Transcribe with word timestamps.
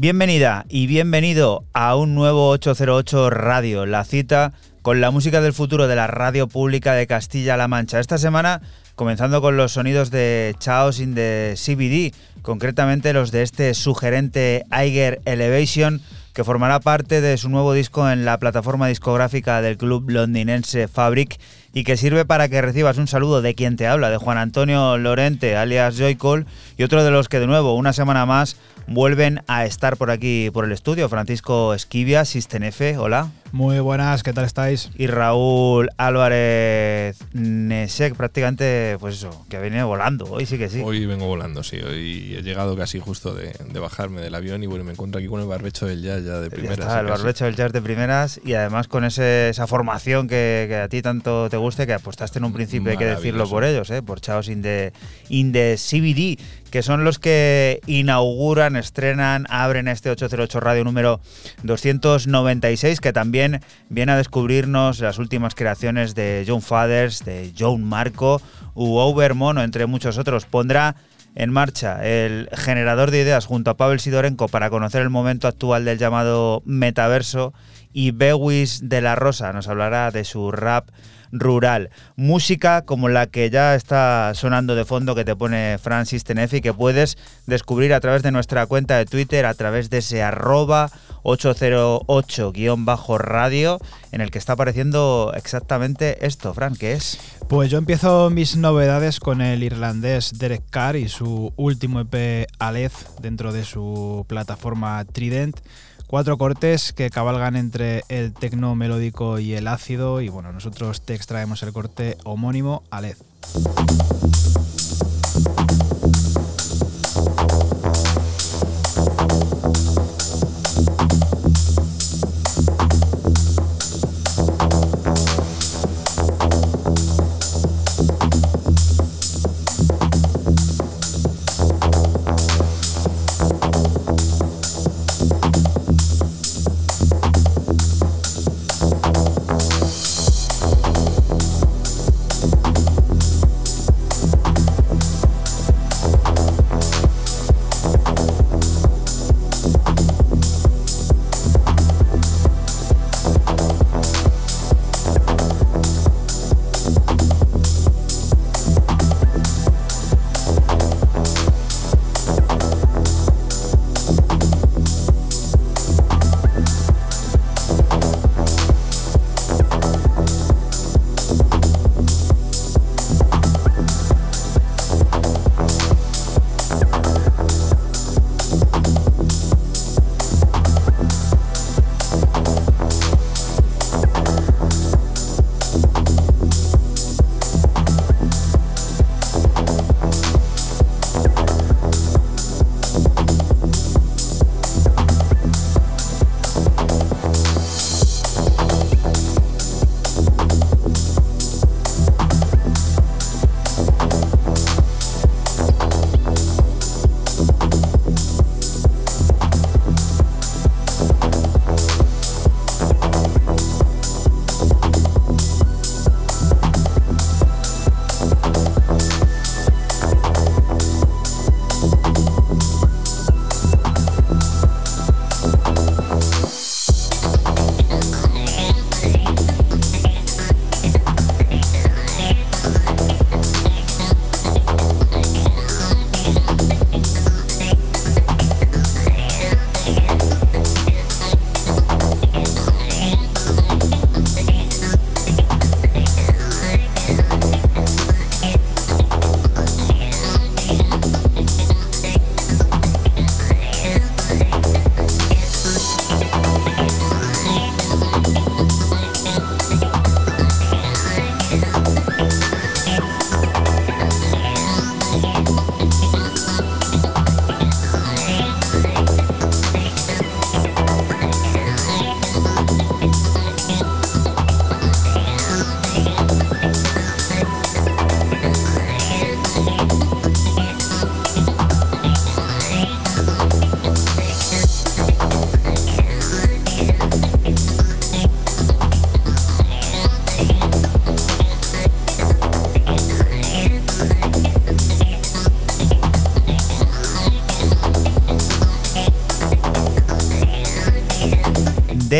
Bienvenida 0.00 0.64
y 0.70 0.86
bienvenido 0.86 1.62
a 1.74 1.94
un 1.94 2.14
nuevo 2.14 2.48
808 2.48 3.28
Radio, 3.28 3.84
la 3.84 4.04
cita 4.04 4.54
con 4.80 5.02
la 5.02 5.10
música 5.10 5.42
del 5.42 5.52
futuro 5.52 5.88
de 5.88 5.94
la 5.94 6.06
radio 6.06 6.48
pública 6.48 6.94
de 6.94 7.06
Castilla-La 7.06 7.68
Mancha. 7.68 8.00
Esta 8.00 8.16
semana 8.16 8.62
comenzando 8.94 9.42
con 9.42 9.58
los 9.58 9.72
sonidos 9.72 10.10
de 10.10 10.56
Chaos 10.58 11.00
in 11.00 11.14
the 11.14 11.54
CBD, 11.54 12.14
concretamente 12.40 13.12
los 13.12 13.30
de 13.30 13.42
este 13.42 13.74
sugerente 13.74 14.64
Eiger 14.72 15.20
Elevation, 15.26 16.00
que 16.32 16.44
formará 16.44 16.80
parte 16.80 17.20
de 17.20 17.36
su 17.36 17.50
nuevo 17.50 17.74
disco 17.74 18.10
en 18.10 18.24
la 18.24 18.38
plataforma 18.38 18.88
discográfica 18.88 19.60
del 19.60 19.76
club 19.76 20.08
londinense 20.08 20.88
Fabric 20.88 21.38
y 21.72 21.84
que 21.84 21.96
sirve 21.96 22.24
para 22.24 22.48
que 22.48 22.62
recibas 22.62 22.98
un 22.98 23.06
saludo 23.06 23.42
de 23.42 23.54
quien 23.54 23.76
te 23.76 23.86
habla, 23.86 24.10
de 24.10 24.16
Juan 24.16 24.38
Antonio 24.38 24.96
Lorente, 24.96 25.56
alias 25.56 25.98
Joycol, 25.98 26.46
y 26.76 26.82
otro 26.82 27.04
de 27.04 27.10
los 27.10 27.28
que 27.28 27.40
de 27.40 27.46
nuevo, 27.46 27.74
una 27.74 27.92
semana 27.92 28.26
más, 28.26 28.56
vuelven 28.86 29.42
a 29.46 29.64
estar 29.66 29.96
por 29.96 30.10
aquí, 30.10 30.50
por 30.52 30.64
el 30.64 30.72
estudio, 30.72 31.08
Francisco 31.08 31.74
Esquivia, 31.74 32.24
Sistenefe, 32.24 32.96
hola. 32.98 33.30
Muy 33.52 33.80
buenas, 33.80 34.22
¿qué 34.22 34.32
tal 34.32 34.44
estáis? 34.44 34.90
Y 34.96 35.08
Raúl 35.08 35.88
Álvarez 35.96 37.16
Nesek, 37.32 38.14
prácticamente, 38.14 38.96
pues 39.00 39.16
eso, 39.16 39.44
que 39.48 39.60
viene 39.60 39.82
volando, 39.82 40.26
hoy 40.26 40.46
sí 40.46 40.56
que 40.56 40.68
sí. 40.68 40.80
Hoy 40.84 41.04
vengo 41.04 41.26
volando, 41.26 41.64
sí, 41.64 41.78
hoy 41.78 42.36
he 42.38 42.42
llegado 42.42 42.76
casi 42.76 43.00
justo 43.00 43.34
de, 43.34 43.52
bajarme 43.80 44.20
del 44.20 44.36
avión 44.36 44.62
y 44.62 44.66
bueno, 44.66 44.84
me 44.84 44.92
encuentro 44.92 45.18
aquí 45.18 45.26
con 45.26 45.40
el 45.40 45.48
barbecho 45.48 45.86
del 45.86 46.00
jazz 46.00 46.22
ya 46.24 46.38
de 46.38 46.48
primeras. 46.48 46.78
Ya 46.78 46.84
está, 46.84 47.00
el 47.00 47.06
barbecho 47.06 47.44
del 47.44 47.56
jazz 47.56 47.72
de 47.72 47.82
primeras 47.82 48.40
y 48.44 48.54
además 48.54 48.86
con 48.86 49.04
ese, 49.04 49.48
esa 49.48 49.66
formación 49.66 50.28
que, 50.28 50.66
que, 50.68 50.76
a 50.76 50.88
ti 50.88 51.02
tanto 51.02 51.50
te 51.50 51.56
guste, 51.56 51.88
que 51.88 51.94
apostaste 51.94 52.38
en 52.38 52.44
un 52.44 52.52
principio, 52.52 52.92
hay 52.92 52.98
que 52.98 53.06
decirlo 53.06 53.48
por 53.48 53.64
ellos, 53.64 53.90
¿eh? 53.90 54.00
por 54.00 54.20
Chaos 54.20 54.48
in 54.48 54.62
the, 54.62 54.92
in 55.28 55.50
the 55.50 55.76
CBD, 55.76 56.38
que 56.70 56.82
son 56.82 57.04
los 57.04 57.18
que 57.18 57.80
inauguran, 57.86 58.76
estrenan, 58.76 59.46
abren 59.50 59.88
este 59.88 60.10
808 60.10 60.60
Radio 60.60 60.84
número 60.84 61.20
296, 61.62 63.00
que 63.00 63.12
también 63.12 63.60
viene 63.88 64.12
a 64.12 64.16
descubrirnos 64.16 65.00
las 65.00 65.18
últimas 65.18 65.54
creaciones 65.54 66.14
de 66.14 66.44
John 66.46 66.62
Fathers, 66.62 67.24
de 67.24 67.52
John 67.58 67.84
Marco 67.84 68.40
u 68.74 68.96
Over 68.96 69.34
Mono, 69.34 69.62
entre 69.62 69.86
muchos 69.86 70.18
otros. 70.18 70.46
Pondrá 70.46 70.96
en 71.34 71.52
marcha 71.52 72.04
el 72.04 72.48
generador 72.52 73.10
de 73.10 73.20
ideas 73.20 73.46
junto 73.46 73.70
a 73.70 73.76
Pavel 73.76 74.00
Sidorenko 74.00 74.48
para 74.48 74.70
conocer 74.70 75.02
el 75.02 75.10
momento 75.10 75.48
actual 75.48 75.84
del 75.84 75.98
llamado 75.98 76.62
metaverso 76.64 77.52
y 77.92 78.12
Bewis 78.12 78.88
de 78.88 79.00
la 79.00 79.16
Rosa 79.16 79.52
nos 79.52 79.68
hablará 79.68 80.10
de 80.10 80.24
su 80.24 80.50
rap 80.52 80.88
rural. 81.32 81.90
Música 82.16 82.82
como 82.82 83.08
la 83.08 83.26
que 83.26 83.48
ya 83.50 83.74
está 83.74 84.32
sonando 84.34 84.74
de 84.74 84.84
fondo 84.84 85.14
que 85.14 85.24
te 85.24 85.34
pone 85.36 85.78
Francis 85.78 86.24
Tenefi, 86.24 86.60
que 86.60 86.74
puedes 86.74 87.16
descubrir 87.46 87.94
a 87.94 88.00
través 88.00 88.22
de 88.22 88.32
nuestra 88.32 88.66
cuenta 88.66 88.96
de 88.96 89.06
Twitter, 89.06 89.46
a 89.46 89.54
través 89.54 89.88
de 89.90 89.98
ese 89.98 90.22
arroba 90.22 90.90
808-radio, 91.22 93.78
en 94.12 94.20
el 94.20 94.30
que 94.30 94.38
está 94.38 94.52
apareciendo 94.54 95.32
exactamente 95.36 96.26
esto, 96.26 96.54
Fran, 96.54 96.76
¿qué 96.76 96.92
es? 96.92 97.18
Pues 97.48 97.70
yo 97.70 97.78
empiezo 97.78 98.30
mis 98.30 98.56
novedades 98.56 99.20
con 99.20 99.40
el 99.40 99.62
irlandés 99.62 100.38
Derek 100.38 100.64
Carr 100.70 100.96
y 100.96 101.08
su 101.08 101.52
último 101.56 102.00
EP 102.00 102.48
Aleph 102.58 103.04
dentro 103.20 103.52
de 103.52 103.64
su 103.64 104.24
plataforma 104.28 105.04
Trident. 105.04 105.60
Cuatro 106.10 106.38
cortes 106.38 106.92
que 106.92 107.08
cabalgan 107.08 107.54
entre 107.54 108.02
el 108.08 108.34
tecno 108.34 108.74
melódico 108.74 109.38
y 109.38 109.54
el 109.54 109.68
ácido 109.68 110.20
y 110.20 110.28
bueno, 110.28 110.50
nosotros 110.50 111.02
te 111.02 111.14
extraemos 111.14 111.62
el 111.62 111.72
corte 111.72 112.18
homónimo 112.24 112.82
Alez. 112.90 113.18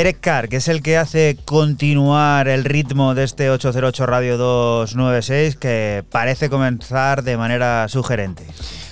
Derek 0.01 0.21
Carr, 0.21 0.49
que 0.49 0.57
es 0.57 0.69
el 0.69 0.81
que 0.81 0.97
hace 0.97 1.37
continuar 1.45 2.49
el 2.49 2.65
ritmo 2.65 3.15
de 3.15 3.25
este 3.25 3.51
808 3.51 4.07
Radio 4.07 4.39
296, 4.39 5.57
que 5.57 6.03
parece 6.11 6.49
comenzar 6.49 7.23
de 7.23 7.37
manera 7.37 7.87
sugerente. 7.87 8.47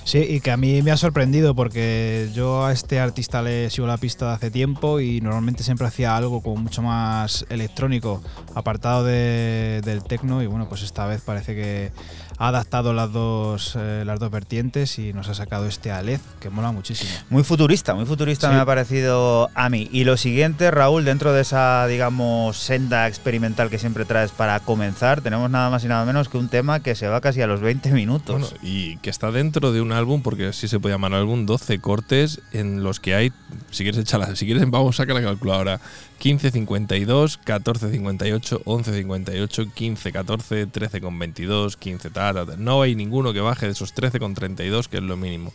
Sí, 0.04 0.18
y 0.18 0.40
que 0.40 0.50
a 0.50 0.58
mí 0.58 0.82
me 0.82 0.90
ha 0.90 0.98
sorprendido 0.98 1.54
porque 1.54 2.28
yo 2.34 2.66
a 2.66 2.72
este 2.72 3.00
artista 3.00 3.40
le 3.40 3.70
sigo 3.70 3.86
la 3.86 3.96
pista 3.96 4.26
de 4.28 4.32
hace 4.34 4.50
tiempo 4.50 5.00
y 5.00 5.22
normalmente 5.22 5.62
siempre 5.62 5.86
hacía 5.86 6.14
algo 6.14 6.42
como 6.42 6.56
mucho 6.56 6.82
más 6.82 7.46
electrónico, 7.48 8.22
apartado 8.54 9.02
del 9.02 10.02
techno 10.06 10.42
y 10.42 10.46
bueno, 10.46 10.68
pues 10.68 10.82
esta 10.82 11.06
vez 11.06 11.22
parece 11.22 11.54
que 11.54 11.90
ha 12.38 12.48
adaptado 12.48 12.92
las 12.92 13.12
dos, 13.12 13.74
eh, 13.76 14.04
las 14.06 14.20
dos 14.20 14.30
vertientes 14.30 14.98
y 14.98 15.12
nos 15.12 15.28
ha 15.28 15.34
sacado 15.34 15.66
este 15.66 15.90
Aleph 15.90 16.22
que 16.40 16.50
mola 16.50 16.70
muchísimo. 16.72 17.10
Muy 17.30 17.42
futurista, 17.42 17.94
muy 17.94 18.06
futurista 18.06 18.50
me 18.50 18.56
ha 18.56 18.64
parecido 18.64 19.50
a 19.54 19.68
mí. 19.68 19.88
Y 19.92 20.04
lo 20.04 20.16
siguiente, 20.16 20.70
Raúl, 20.70 21.04
dentro 21.04 21.32
de 21.32 21.42
esa, 21.42 21.86
digamos, 21.86 22.56
senda 22.56 23.08
experimental 23.08 23.70
que 23.70 23.78
siempre 23.78 24.04
traes 24.04 24.30
para 24.30 24.60
comenzar, 24.60 25.20
tenemos 25.20 25.50
nada 25.50 25.68
más 25.70 25.84
y 25.84 25.88
nada 25.88 26.04
menos 26.04 26.28
que 26.28 26.38
un 26.38 26.48
tema 26.48 26.80
que 26.80 26.94
se 26.94 27.08
va 27.08 27.20
casi 27.20 27.42
a 27.42 27.46
los 27.46 27.60
20 27.60 27.90
minutos. 27.90 28.54
y 28.62 28.96
que 28.98 29.10
está 29.10 29.30
dentro 29.30 29.72
de 29.72 29.80
un 29.80 29.92
álbum, 29.92 30.22
porque 30.22 30.46
así 30.46 30.68
se 30.68 30.78
puede 30.78 30.94
llamar 30.94 31.14
álbum, 31.14 31.46
12 31.46 31.80
cortes 31.80 32.40
en 32.52 32.82
los 32.82 33.00
que 33.00 33.14
hay, 33.14 33.32
si 33.78 33.84
quieres 33.84 34.00
echarla, 34.00 34.34
si 34.34 34.44
quieres 34.44 34.68
vamos 34.68 34.96
a 34.96 35.04
sacar 35.04 35.14
la 35.14 35.22
calculadora, 35.22 35.80
15.52, 36.20 37.38
14.58, 37.44 38.64
11.58, 38.64 39.72
15.14, 39.72 40.72
13.22, 40.72 41.76
15 41.76 42.10
tal, 42.10 42.56
No 42.58 42.82
hay 42.82 42.96
ninguno 42.96 43.32
que 43.32 43.40
baje 43.40 43.66
de 43.66 43.72
esos 43.72 43.94
13.32, 43.94 44.88
que 44.88 44.96
es 44.96 45.02
lo 45.04 45.16
mínimo. 45.16 45.52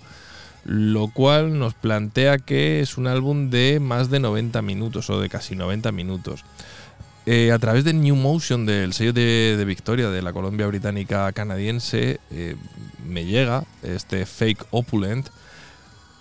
Lo 0.63 1.09
cual 1.09 1.59
nos 1.59 1.73
plantea 1.73 2.37
que 2.37 2.79
es 2.79 2.97
un 2.97 3.07
álbum 3.07 3.49
de 3.49 3.81
más 3.81 4.09
de 4.09 4.21
90 4.21 4.61
minutos 4.61 5.09
o 5.09 5.19
de 5.19 5.27
casi 5.27 5.57
90 5.57 5.91
minutos. 5.91 6.45
Eh, 7.25 7.51
a 7.51 7.59
través 7.59 7.83
de 7.83 7.91
New 7.91 8.15
Motion, 8.15 8.65
del 8.65 8.93
sello 8.93 9.11
de, 9.11 9.61
Victoria 9.67 10.09
de 10.09 10.21
la 10.21 10.31
Colombia 10.31 10.67
Británica 10.67 11.29
Canadiense, 11.33 12.21
eh, 12.31 12.55
me 13.05 13.25
llega 13.25 13.65
este 13.81 14.25
Fake 14.25 14.65
Opulent, 14.71 15.27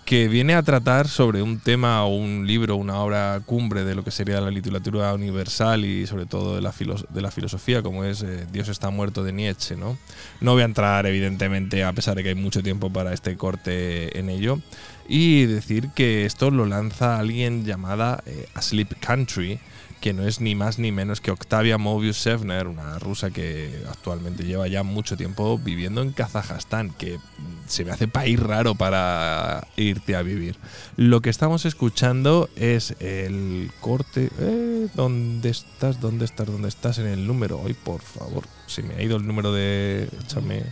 que 0.05 0.27
viene 0.27 0.53
a 0.53 0.63
tratar 0.63 1.07
sobre 1.07 1.41
un 1.41 1.59
tema 1.59 2.03
o 2.03 2.15
un 2.15 2.45
libro, 2.45 2.75
una 2.75 2.99
obra 2.99 3.41
cumbre 3.45 3.83
de 3.83 3.95
lo 3.95 4.03
que 4.03 4.11
sería 4.11 4.41
la 4.41 4.51
literatura 4.51 5.13
universal 5.13 5.85
y 5.85 6.05
sobre 6.07 6.25
todo 6.25 6.55
de 6.55 6.61
la, 6.61 6.73
de 7.09 7.21
la 7.21 7.31
filosofía, 7.31 7.81
como 7.81 8.03
es 8.03 8.21
eh, 8.21 8.45
Dios 8.51 8.67
está 8.67 8.89
muerto 8.89 9.23
de 9.23 9.31
Nietzsche. 9.31 9.75
¿no? 9.75 9.97
no 10.41 10.53
voy 10.53 10.61
a 10.61 10.65
entrar, 10.65 11.05
evidentemente, 11.05 11.83
a 11.83 11.93
pesar 11.93 12.15
de 12.15 12.23
que 12.23 12.29
hay 12.29 12.35
mucho 12.35 12.61
tiempo 12.61 12.91
para 12.91 13.13
este 13.13 13.37
corte 13.37 14.17
en 14.19 14.29
ello, 14.29 14.59
y 15.07 15.45
decir 15.45 15.89
que 15.89 16.25
esto 16.25 16.51
lo 16.51 16.65
lanza 16.65 17.19
alguien 17.19 17.65
llamada 17.65 18.23
eh, 18.25 18.47
Asleep 18.53 18.99
Country, 18.99 19.59
que 20.03 20.11
no 20.11 20.27
es 20.27 20.41
ni 20.41 20.53
más 20.53 20.79
ni 20.79 20.91
menos 20.91 21.21
que 21.21 21.31
Octavia 21.31 21.77
Mobius 21.77 22.17
Sevner, 22.17 22.67
una 22.67 22.99
rusa 22.99 23.31
que 23.31 23.83
actualmente 23.89 24.43
lleva 24.43 24.67
ya 24.67 24.83
mucho 24.83 25.15
tiempo 25.15 25.57
viviendo 25.57 26.01
en 26.01 26.11
Kazajstán, 26.11 26.89
que 26.89 27.19
se 27.67 27.85
me 27.85 27.91
hace 27.91 28.09
país 28.09 28.37
raro 28.37 28.75
para 28.75 29.65
irte 29.77 30.17
a 30.17 30.21
vivir. 30.21 30.57
Lo 30.97 31.21
que 31.21 31.29
estamos 31.29 31.65
escuchando 31.65 32.49
es 32.57 32.95
el 32.99 33.71
corte. 33.79 34.29
Eh, 34.39 34.89
¿Dónde 34.93 35.49
estás? 35.49 36.01
¿Dónde 36.01 36.25
estás? 36.25 36.47
¿Dónde 36.47 36.67
estás 36.67 36.97
en 36.97 37.07
el 37.07 37.25
número? 37.25 37.61
Hoy, 37.61 37.73
por 37.73 38.01
favor, 38.01 38.43
se 38.67 38.83
me 38.83 38.95
ha 38.95 39.01
ido 39.01 39.15
el 39.15 39.25
número 39.25 39.53
de. 39.53 40.09
Échame. 40.25 40.63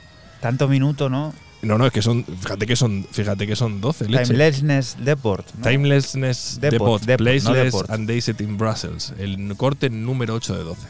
Tanto 0.41 0.67
minuto, 0.67 1.09
¿no? 1.09 1.33
No, 1.61 1.77
no, 1.77 1.85
es 1.85 1.93
que 1.93 2.01
son, 2.01 2.25
fíjate 2.25 2.65
que 2.65 2.75
son, 2.75 3.05
fíjate 3.11 3.45
que 3.45 3.55
son 3.55 3.81
12. 3.81 4.05
Timelessness 4.05 4.97
Deport. 4.99 5.47
Timelessness 5.61 6.57
Deport, 6.59 7.03
Placeless 7.03 7.75
and 7.89 8.07
Days 8.07 8.29
in 8.29 8.57
Brussels. 8.57 9.13
El 9.17 9.55
corte 9.57 9.89
número 9.89 10.35
8 10.35 10.57
de 10.57 10.63
12. 10.63 10.87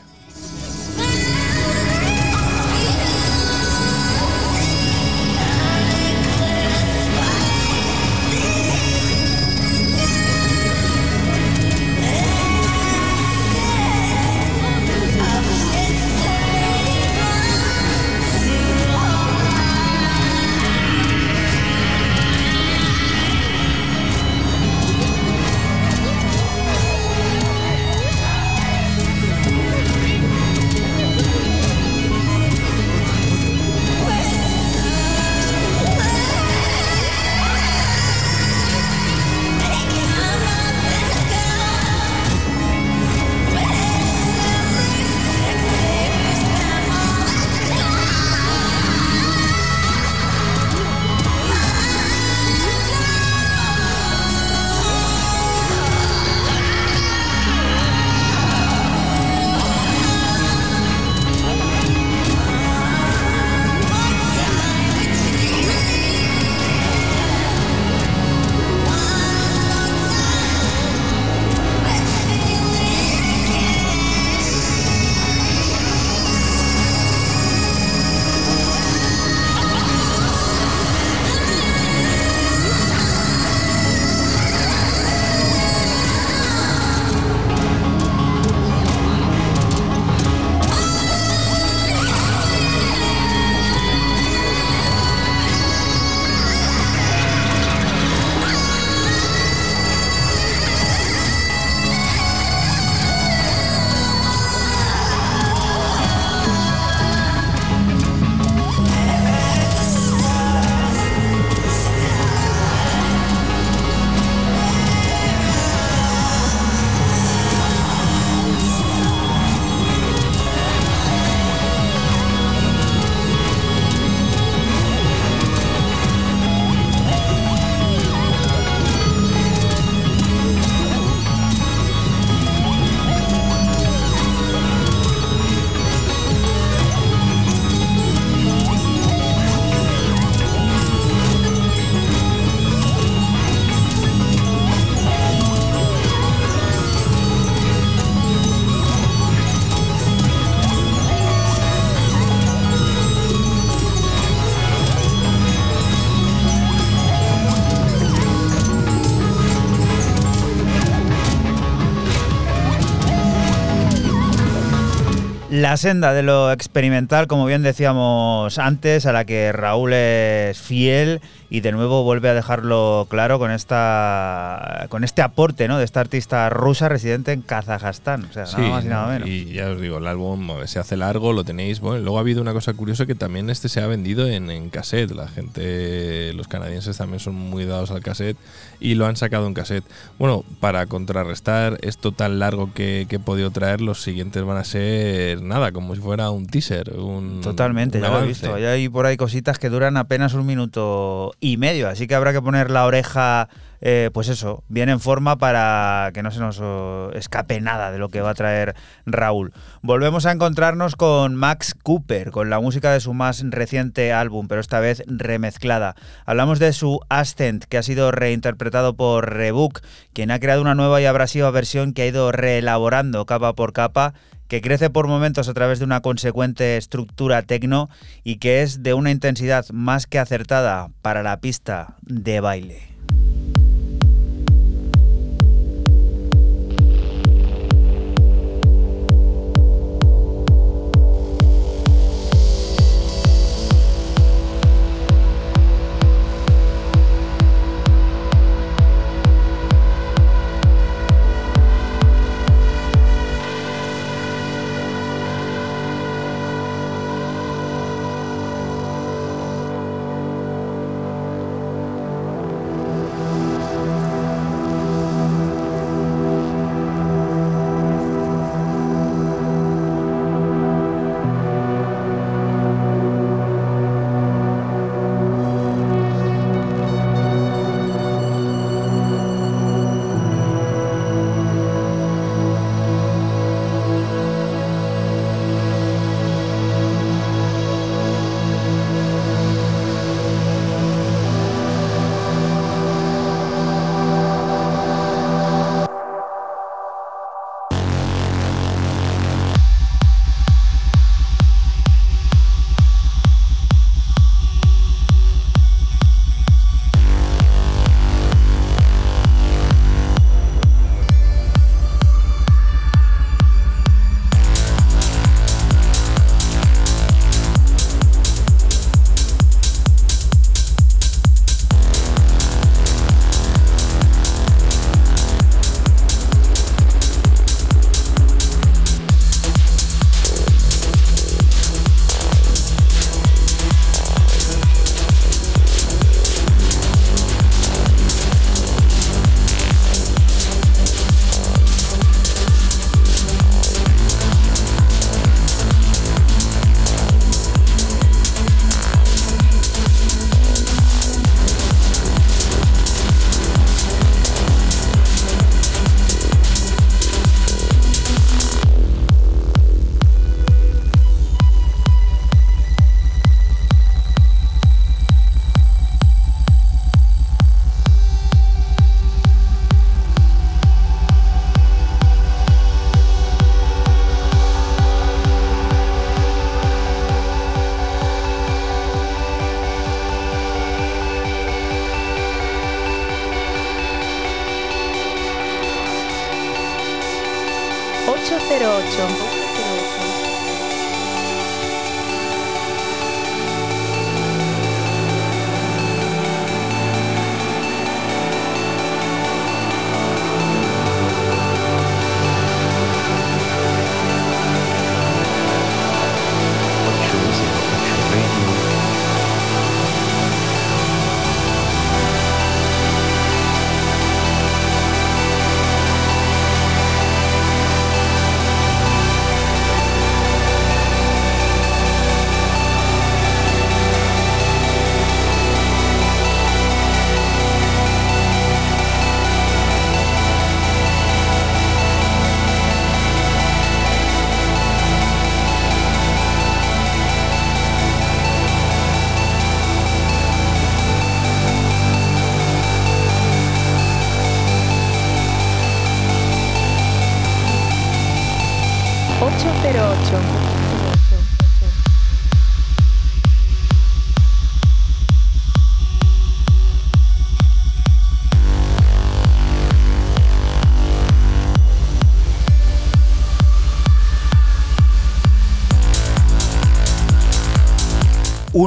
La 165.71 165.77
senda 165.77 166.11
de 166.11 166.21
lo 166.21 166.51
experimental, 166.51 167.27
como 167.27 167.45
bien 167.45 167.63
decíamos 167.63 168.59
antes, 168.59 169.05
a 169.05 169.13
la 169.13 169.23
que 169.23 169.53
Raúl 169.53 169.93
es 169.93 170.59
fiel 170.59 171.21
y 171.49 171.59
de 171.59 171.73
nuevo 171.73 172.03
vuelve 172.03 172.29
a 172.29 172.33
dejarlo 172.33 173.07
claro 173.09 173.37
con 173.37 173.51
esta 173.51 174.87
con 174.89 175.03
este 175.03 175.21
aporte 175.21 175.69
¿no? 175.69 175.77
de 175.77 175.83
esta 175.83 175.99
artista 175.99 176.49
rusa 176.49 176.89
residente 176.89 177.31
en 177.31 177.41
Kazajstán. 177.41 178.23
O 178.23 178.33
sea, 178.33 178.43
nada 178.45 178.69
más 178.69 178.85
y 178.85 178.87
nada 178.87 179.07
menos. 179.07 179.29
Y 179.29 179.51
ya 179.51 179.69
os 179.69 179.79
digo, 179.79 179.99
el 179.99 180.07
álbum 180.07 180.49
se 180.65 180.79
hace 180.79 180.97
largo, 180.97 181.31
lo 181.31 181.45
tenéis. 181.45 181.79
Bueno, 181.81 181.99
luego 182.03 182.17
ha 182.17 182.21
habido 182.21 182.41
una 182.41 182.51
cosa 182.53 182.73
curiosa 182.73 183.05
que 183.05 183.15
también 183.15 183.49
este 183.49 183.67
se 183.67 183.81
ha 183.81 183.87
vendido 183.87 184.27
en, 184.27 184.49
en 184.49 184.69
cassette. 184.69 185.11
La 185.11 185.27
gente, 185.27 186.33
los 186.33 186.47
canadienses 186.47 186.97
también 186.97 187.19
son 187.19 187.35
muy 187.35 187.63
dados 187.65 187.91
al 187.91 188.01
cassette 188.01 188.37
y 188.79 188.95
lo 188.95 189.05
han 189.05 189.17
sacado 189.17 189.45
en 189.45 189.53
cassette. 189.53 189.83
Bueno, 190.17 190.45
para 190.61 190.85
contrarrestar 190.85 191.77
esto 191.81 192.13
tan 192.13 192.39
largo 192.39 192.73
que, 192.73 193.05
que 193.09 193.17
he 193.17 193.19
podido 193.19 193.51
traer, 193.51 193.81
los 193.81 194.01
siguientes 194.01 194.43
van 194.43 194.57
a 194.57 194.63
ser 194.63 195.41
nada, 195.41 195.60
como 195.71 195.93
si 195.93 196.01
fuera 196.01 196.31
un 196.31 196.47
teaser. 196.47 196.91
Un, 196.97 197.41
Totalmente, 197.41 197.99
un 197.99 198.03
ya 198.03 198.09
lo 198.09 198.23
he 198.23 198.27
visto. 198.27 198.57
Ya 198.57 198.71
hay 198.71 198.89
por 198.89 199.05
ahí 199.05 199.17
cositas 199.17 199.59
que 199.59 199.69
duran 199.69 199.97
apenas 199.97 200.33
un 200.33 200.45
minuto 200.45 201.33
y 201.39 201.57
medio, 201.57 201.87
así 201.87 202.07
que 202.07 202.15
habrá 202.15 202.33
que 202.33 202.41
poner 202.41 202.71
la 202.71 202.85
oreja, 202.85 203.47
eh, 203.81 204.09
pues 204.13 204.29
eso, 204.29 204.63
bien 204.67 204.89
en 204.89 204.99
forma 204.99 205.37
para 205.37 206.11
que 206.13 206.23
no 206.23 206.31
se 206.31 206.39
nos 206.39 206.59
oh, 206.59 207.11
escape 207.13 207.61
nada 207.61 207.91
de 207.91 207.99
lo 207.99 208.09
que 208.09 208.21
va 208.21 208.31
a 208.31 208.33
traer 208.33 208.75
Raúl. 209.05 209.53
Volvemos 209.81 210.25
a 210.25 210.31
encontrarnos 210.31 210.95
con 210.95 211.35
Max 211.35 211.75
Cooper, 211.83 212.31
con 212.31 212.49
la 212.49 212.59
música 212.59 212.91
de 212.91 212.99
su 212.99 213.13
más 213.13 213.43
reciente 213.47 214.13
álbum, 214.13 214.47
pero 214.47 214.61
esta 214.61 214.79
vez 214.79 215.03
remezclada. 215.05 215.95
Hablamos 216.25 216.59
de 216.59 216.73
su 216.73 216.99
Ascent, 217.09 217.65
que 217.65 217.77
ha 217.77 217.83
sido 217.83 218.11
reinterpretado 218.11 218.95
por 218.95 219.33
Rebook, 219.33 219.81
quien 220.13 220.31
ha 220.31 220.39
creado 220.39 220.61
una 220.61 220.75
nueva 220.75 221.01
y 221.01 221.05
abrasiva 221.05 221.51
versión 221.51 221.93
que 221.93 222.03
ha 222.03 222.07
ido 222.07 222.31
reelaborando 222.31 223.25
capa 223.25 223.53
por 223.53 223.73
capa 223.73 224.13
que 224.51 224.59
crece 224.59 224.89
por 224.89 225.07
momentos 225.07 225.47
a 225.47 225.53
través 225.53 225.79
de 225.79 225.85
una 225.85 226.01
consecuente 226.01 226.75
estructura 226.75 227.41
tecno 227.41 227.89
y 228.25 228.35
que 228.35 228.63
es 228.63 228.83
de 228.83 228.93
una 228.93 229.09
intensidad 229.09 229.65
más 229.71 230.07
que 230.07 230.19
acertada 230.19 230.89
para 231.01 231.23
la 231.23 231.39
pista 231.39 231.95
de 232.01 232.41
baile. 232.41 232.90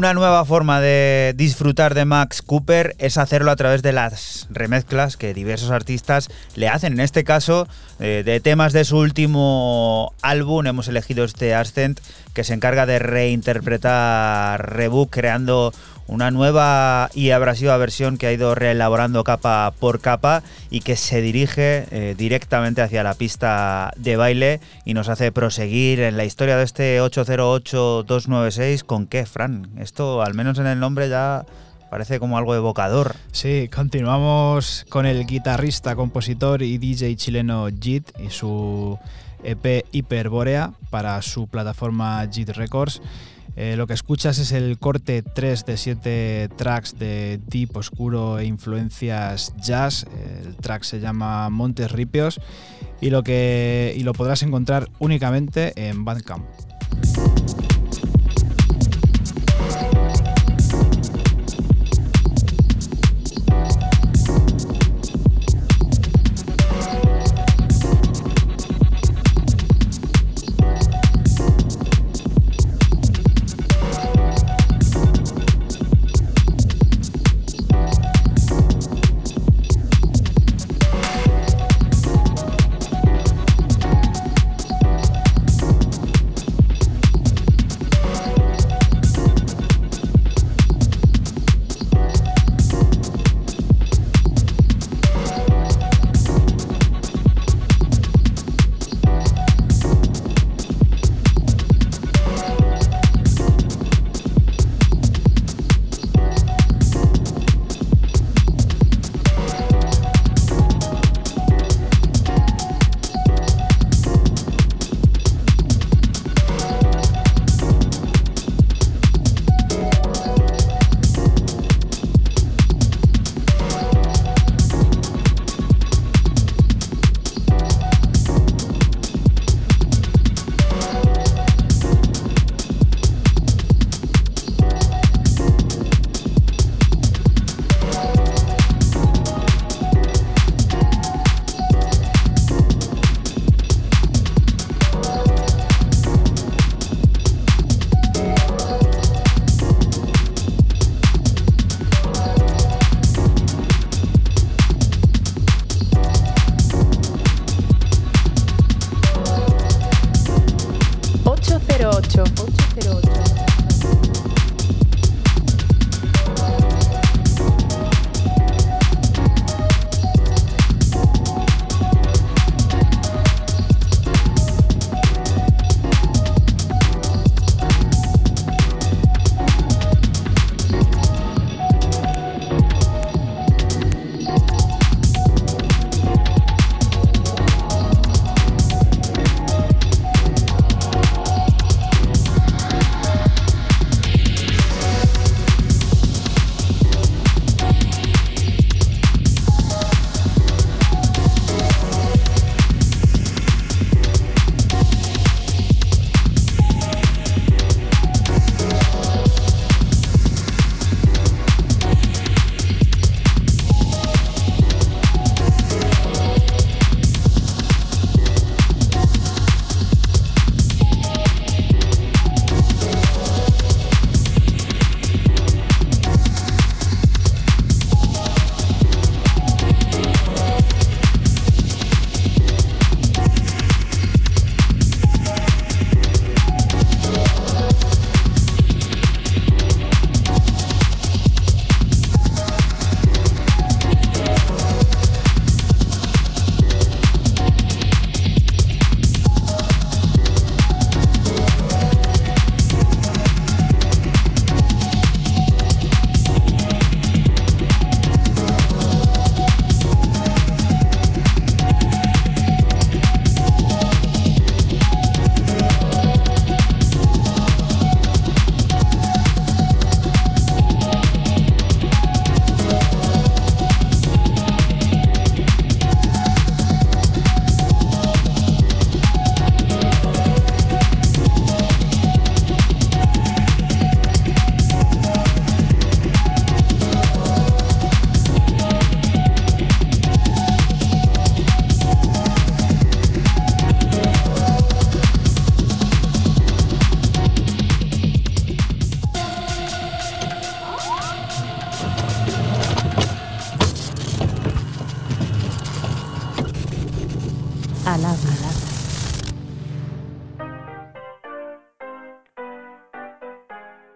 Una 0.05 0.13
nueva 0.13 0.45
forma 0.45 0.83
de 0.83 1.33
disfrutar 1.35 1.95
de 1.95 2.05
Max 2.05 2.43
Cooper 2.43 2.95
es 2.99 3.17
hacerlo 3.17 3.51
a 3.51 3.57
través 3.57 3.81
de 3.81 3.95
las 3.95 4.47
remezclas 4.51 5.17
que 5.17 5.33
diversos 5.33 5.71
artistas 5.71 6.29
le 6.57 6.69
hacen. 6.69 6.93
En 6.93 7.01
este 7.01 7.25
caso, 7.25 7.67
eh, 8.01 8.23
de 8.23 8.39
temas 8.41 8.75
de 8.75 8.85
su 8.85 8.99
último 8.99 10.13
álbum, 10.21 10.67
hemos 10.67 10.89
elegido 10.89 11.25
este 11.25 11.55
Ascent 11.55 12.01
que 12.35 12.45
se 12.45 12.53
encarga 12.53 12.85
de 12.85 12.99
reinterpretar 12.99 14.77
Rebook, 14.77 15.09
creando 15.09 15.73
una 16.07 16.31
nueva 16.31 17.11
y 17.15 17.31
abrasiva 17.31 17.77
versión 17.77 18.19
que 18.19 18.27
ha 18.27 18.33
ido 18.33 18.55
reelaborando 18.55 19.25
capa 19.25 19.73
por 19.79 20.01
capa 20.01 20.43
y 20.71 20.81
que 20.81 20.97
se 20.97 21.21
dirige 21.21 21.87
eh, 21.91 22.15
directamente 22.17 22.83
hacia 22.83 23.03
la 23.03 23.15
pista 23.15 23.93
de 23.97 24.17
baile 24.17 24.61
y 24.85 24.95
nos 24.95 25.09
hace 25.09 25.33
proseguir 25.33 26.01
en 26.01 26.17
la 26.17 26.25
historia 26.25 26.57
de 26.57 26.65
este 26.65 27.01
808-296 27.01 28.85
con 28.85 29.07
qué, 29.07 29.27
Fran. 29.27 29.69
Esto, 29.79 30.23
al 30.23 30.35
menos 30.35 30.59
en 30.59 30.67
el 30.67 30.81
nombre, 30.81 31.09
ya 31.09 31.47
parece 31.91 32.19
como 32.19 32.39
algo 32.39 32.55
evocador. 32.55 33.15
Sí, 33.33 33.71
continuamos 33.73 34.85
con 34.89 35.07
el 35.07 35.27
guitarrista, 35.27 35.95
compositor 35.95 36.63
y 36.63 36.79
DJ 36.79 37.17
chileno 37.17 37.69
Jit 37.81 38.11
y 38.19 38.31
su 38.31 38.99
EP 39.45 39.85
Hyperborea 39.93 40.73
para 40.91 41.21
su 41.23 41.47
plataforma 41.47 42.27
Jit 42.31 42.51
Records. 42.51 43.01
Eh, 43.57 43.77
lo 43.77 43.87
que 43.87 43.95
escuchas 43.95 44.39
es 44.39 44.53
el 44.53 44.79
corte 44.79 45.23
3 45.23 45.65
de 45.65 45.77
7 45.77 46.49
tracks 46.57 46.99
de 46.99 47.41
deep, 47.47 47.77
oscuro 47.77 48.39
e 48.39 48.47
influencias 48.47 49.55
jazz. 49.57 50.07
El 50.45 50.57
track 50.57 50.83
se 50.83 51.01
llama 51.01 51.49
Montes 51.51 51.93
Ripios 51.93 52.41
y 53.01 53.11
lo, 53.11 53.23
que, 53.23 53.95
y 53.97 54.03
lo 54.03 54.13
podrás 54.13 54.43
encontrar 54.43 54.89
únicamente 54.99 55.73
en 55.77 56.05
Bandcamp. 56.05 56.45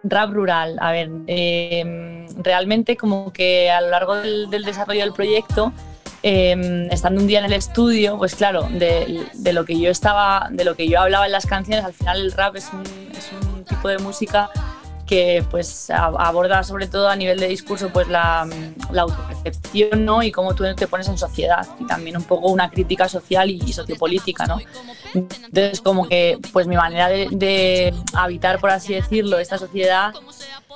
Rap 0.09 0.31
rural, 0.31 0.77
a 0.79 0.91
ver, 0.91 1.09
eh, 1.27 2.25
realmente 2.37 2.97
como 2.97 3.31
que 3.31 3.69
a 3.69 3.81
lo 3.81 3.89
largo 3.89 4.15
del, 4.15 4.49
desarrollo 4.49 5.01
del 5.01 5.13
proyecto, 5.13 5.71
eh, 6.23 6.87
estando 6.91 7.21
un 7.21 7.27
día 7.27 7.39
en 7.39 7.45
el 7.45 7.53
estudio, 7.53 8.17
pues 8.17 8.35
claro, 8.35 8.63
de, 8.63 9.25
de, 9.33 9.53
lo 9.53 9.65
que 9.65 9.79
yo 9.79 9.89
estaba, 9.89 10.47
de 10.51 10.65
lo 10.65 10.75
que 10.75 10.87
yo 10.87 10.99
hablaba 10.99 11.25
en 11.25 11.31
las 11.31 11.45
canciones, 11.45 11.85
al 11.85 11.93
final 11.93 12.21
el 12.21 12.31
rap 12.31 12.55
es 12.55 12.69
un, 12.73 12.83
es 13.11 13.29
un 13.41 13.63
tipo 13.63 13.87
de 13.87 13.99
música 13.99 14.49
que 15.09 15.43
pues 15.49 15.89
aborda 15.89 16.61
sobre 16.61 16.85
todo 16.85 17.09
a 17.09 17.15
nivel 17.15 17.39
de 17.39 17.47
discurso 17.47 17.89
pues 17.89 18.07
la, 18.07 18.47
la 18.91 19.01
autopercepción 19.01 20.05
¿no? 20.05 20.21
y 20.21 20.31
cómo 20.31 20.53
tú 20.53 20.63
te 20.75 20.85
pones 20.85 21.07
en 21.07 21.17
sociedad 21.17 21.67
y 21.79 21.87
también 21.87 22.15
un 22.15 22.23
poco 22.23 22.49
una 22.49 22.69
crítica 22.69 23.09
social 23.09 23.49
y, 23.49 23.73
sociopolítica 23.73 24.45
¿no? 24.45 24.59
Entonces 25.13 25.81
como 25.81 26.07
que 26.07 26.37
pues 26.53 26.67
mi 26.67 26.75
manera 26.75 27.09
de, 27.09 27.93
habitar 28.13 28.59
por 28.59 28.69
así 28.69 28.93
decirlo 28.93 29.39
esta 29.39 29.57
sociedad 29.57 30.13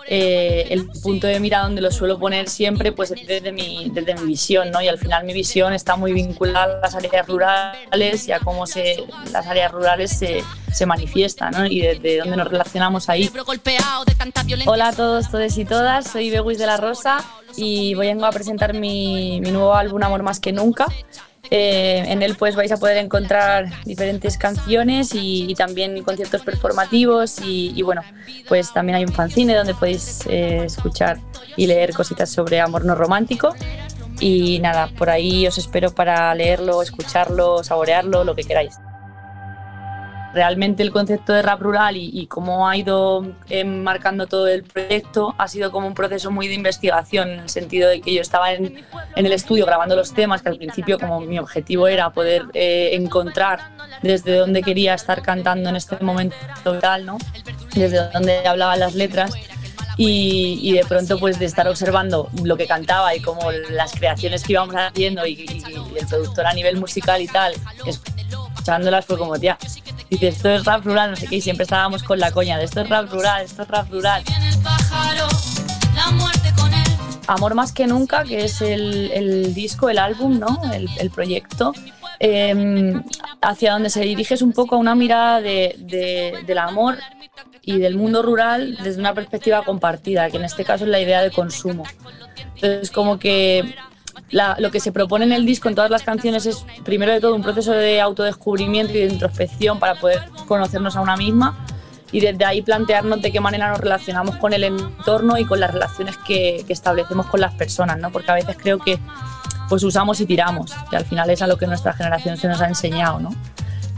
eh, 0.07 0.67
el 0.69 0.87
punto 0.87 1.27
de 1.27 1.39
mira 1.39 1.61
donde 1.61 1.81
lo 1.81 1.91
suelo 1.91 2.19
poner 2.19 2.49
siempre 2.49 2.91
pues 2.91 3.13
desde 3.25 3.51
mi, 3.51 3.89
desde 3.93 4.15
mi 4.15 4.25
visión 4.25 4.69
¿no? 4.71 4.81
y 4.81 4.87
al 4.87 4.97
final 4.97 5.23
mi 5.23 5.33
visión 5.33 5.73
está 5.73 5.95
muy 5.95 6.11
vinculada 6.13 6.77
a 6.77 6.81
las 6.81 6.95
áreas 6.95 7.27
rurales 7.27 8.27
y 8.27 8.31
a 8.31 8.39
cómo 8.39 8.67
se, 8.67 9.05
las 9.31 9.47
áreas 9.47 9.71
rurales 9.71 10.11
se, 10.11 10.43
se 10.73 10.85
manifiestan 10.85 11.53
¿no? 11.53 11.65
y 11.65 11.81
desde 11.81 12.17
dónde 12.17 12.35
nos 12.35 12.47
relacionamos 12.47 13.07
ahí. 13.09 13.29
Hola 14.65 14.89
a 14.89 14.93
todos, 14.93 15.31
todos 15.31 15.57
y 15.57 15.65
todas, 15.65 16.11
soy 16.11 16.29
Bewis 16.29 16.57
de 16.57 16.65
la 16.65 16.77
Rosa 16.77 17.23
y 17.55 17.93
voy 17.93 18.09
a 18.09 18.29
presentar 18.31 18.73
mi, 18.73 19.39
mi 19.41 19.51
nuevo 19.51 19.73
álbum 19.73 20.03
Amor 20.03 20.23
Más 20.23 20.39
que 20.39 20.51
Nunca. 20.51 20.87
Eh, 21.49 22.03
en 22.07 22.23
él 22.23 22.35
pues 22.37 22.55
vais 22.55 22.71
a 22.71 22.77
poder 22.77 22.97
encontrar 22.97 23.65
diferentes 23.83 24.37
canciones 24.37 25.11
y, 25.13 25.53
también 25.55 26.01
conciertos 26.03 26.41
performativos 26.41 27.39
y, 27.41 27.73
y, 27.75 27.81
bueno, 27.81 28.01
pues 28.47 28.73
también 28.73 28.95
hay 28.95 29.03
un 29.03 29.13
fanzine 29.13 29.53
donde 29.53 29.73
podéis 29.73 30.25
eh, 30.27 30.63
escuchar 30.65 31.19
y 31.55 31.67
leer 31.67 31.93
cositas 31.93 32.29
sobre 32.29 32.59
amor 32.59 32.85
no 32.85 32.95
romántico. 32.95 33.55
Y 34.19 34.59
nada, 34.59 34.89
por 34.97 35.09
ahí 35.09 35.45
os 35.47 35.57
espero 35.57 35.93
para 35.93 36.33
leerlo, 36.33 36.81
escucharlo, 36.81 37.63
saborearlo, 37.63 38.23
lo 38.23 38.35
que 38.35 38.43
queráis 38.43 38.77
realmente 40.33 40.83
el 40.83 40.91
concepto 40.91 41.33
de 41.33 41.41
rap 41.41 41.61
rural 41.61 41.95
y, 41.95 42.25
cómo 42.27 42.67
ha 42.67 42.75
ido 42.75 43.25
eh, 43.49 43.63
marcando 43.63 44.25
todo 44.27 44.47
el 44.47 44.63
proyecto 44.63 45.35
ha 45.37 45.47
sido 45.47 45.71
como 45.71 45.87
un 45.87 45.93
proceso 45.93 46.31
muy 46.31 46.47
de 46.47 46.55
investigación, 46.55 47.29
en 47.29 47.39
el 47.41 47.49
sentido 47.49 47.89
de 47.89 48.01
que 48.01 48.13
yo 48.13 48.21
estaba 48.21 48.53
en, 48.53 48.83
el 49.15 49.31
estudio 49.31 49.65
grabando 49.65 49.95
los 49.95 50.13
temas, 50.13 50.41
que 50.41 50.49
al 50.49 50.57
principio 50.57 50.97
como 50.97 51.21
mi 51.21 51.37
objetivo 51.37 51.87
era 51.87 52.09
poder 52.09 52.45
eh, 52.53 52.91
encontrar 52.93 53.59
desde 54.01 54.37
dónde 54.37 54.63
quería 54.63 54.95
estar 54.95 55.21
cantando 55.21 55.69
en 55.69 55.75
este 55.75 55.97
momento 56.03 56.35
tal, 56.81 57.05
¿no? 57.05 57.17
desde 57.75 58.09
dónde 58.11 58.45
hablaban 58.47 58.79
las 58.79 58.95
letras. 58.95 59.33
Y, 59.95 60.73
de 60.73 60.83
pronto 60.85 61.19
pues 61.19 61.37
de 61.37 61.45
estar 61.45 61.67
observando 61.67 62.27
lo 62.43 62.57
que 62.57 62.65
cantaba 62.65 63.15
y 63.15 63.21
como 63.21 63.51
las 63.51 63.91
creaciones 63.91 64.43
que 64.43 64.53
íbamos 64.53 64.73
haciendo 64.75 65.23
y, 65.27 65.33
y 65.33 65.99
el 65.99 66.07
productor 66.07 66.47
a 66.47 66.53
nivel 66.53 66.77
musical 66.77 67.21
y 67.21 67.27
tal, 67.27 67.53
escuchándolas 67.85 69.05
fue 69.05 69.19
como, 69.19 69.37
tía, 69.37 69.55
dice, 70.13 70.29
esto 70.29 70.49
es 70.49 70.65
rap 70.65 70.85
rural, 70.85 71.11
no 71.11 71.15
sé 71.15 71.27
qué, 71.27 71.35
y 71.35 71.41
siempre 71.41 71.63
estábamos 71.63 72.03
con 72.03 72.19
la 72.19 72.31
coña 72.31 72.57
de 72.57 72.65
esto 72.65 72.81
es 72.81 72.89
rap 72.89 73.11
rural, 73.11 73.43
esto 73.43 73.61
es 73.63 73.67
rap 73.67 73.91
rural. 73.91 74.23
Amor 77.27 77.55
más 77.55 77.71
que 77.71 77.87
nunca, 77.87 78.23
que 78.23 78.43
es 78.45 78.61
el, 78.61 79.11
el 79.13 79.53
disco, 79.53 79.89
el 79.89 79.97
álbum, 79.97 80.39
¿no? 80.39 80.61
El, 80.73 80.89
el 80.99 81.09
proyecto, 81.09 81.73
eh, 82.19 83.01
hacia 83.41 83.73
donde 83.73 83.89
se 83.89 84.01
dirige 84.01 84.33
es 84.33 84.41
un 84.41 84.53
poco 84.53 84.75
a 84.75 84.77
una 84.77 84.95
mirada 84.95 85.41
de, 85.41 85.75
de, 85.79 86.43
del 86.45 86.57
amor 86.57 86.97
y 87.61 87.77
del 87.77 87.95
mundo 87.95 88.21
rural 88.21 88.77
desde 88.83 88.99
una 88.99 89.13
perspectiva 89.13 89.63
compartida, 89.63 90.29
que 90.29 90.37
en 90.37 90.43
este 90.43 90.65
caso 90.65 90.83
es 90.83 90.89
la 90.89 90.99
idea 90.99 91.21
de 91.21 91.31
consumo. 91.31 91.85
Entonces, 92.55 92.91
como 92.91 93.17
que 93.19 93.75
lo 94.31 94.71
que 94.71 94.79
se 94.79 94.91
propone 94.91 95.25
en 95.25 95.31
el 95.31 95.45
disco, 95.45 95.69
en 95.69 95.75
todas 95.75 95.91
las 95.91 96.03
canciones, 96.03 96.45
es 96.45 96.65
primero 96.83 97.11
de 97.11 97.21
todo 97.21 97.35
un 97.35 97.43
proceso 97.43 97.71
de 97.71 98.01
autodescubrimiento 98.01 98.93
y 98.93 99.01
de 99.01 99.13
introspección 99.13 99.79
para 99.79 99.95
poder 99.95 100.23
conocernos 100.47 100.95
a 100.95 101.01
una 101.01 101.15
misma 101.15 101.65
y 102.11 102.19
desde 102.19 102.45
ahí 102.45 102.61
plantearnos 102.61 103.21
de 103.21 103.31
qué 103.31 103.39
manera 103.39 103.69
nos 103.69 103.79
relacionamos 103.79 104.37
con 104.37 104.53
el 104.53 104.63
entorno 104.63 105.37
y 105.37 105.45
con 105.45 105.59
las 105.59 105.73
relaciones 105.73 106.15
que, 106.17 106.63
establecemos 106.69 107.25
con 107.25 107.41
las 107.41 107.53
personas, 107.55 107.97
¿no? 107.97 108.11
porque 108.11 108.31
a 108.31 108.35
veces 108.35 108.55
creo 108.57 108.77
que 108.77 108.99
pues 109.67 109.83
usamos 109.83 110.21
y 110.21 110.25
tiramos, 110.25 110.73
que 110.89 110.95
al 110.95 111.05
final 111.05 111.29
es 111.31 111.41
a 111.41 111.47
lo 111.47 111.57
que 111.57 111.65
nuestra 111.65 111.93
generación 111.93 112.37
se 112.37 112.47
nos 112.47 112.61
ha 112.61 112.67
enseñado. 112.67 113.19
¿no? 113.19 113.29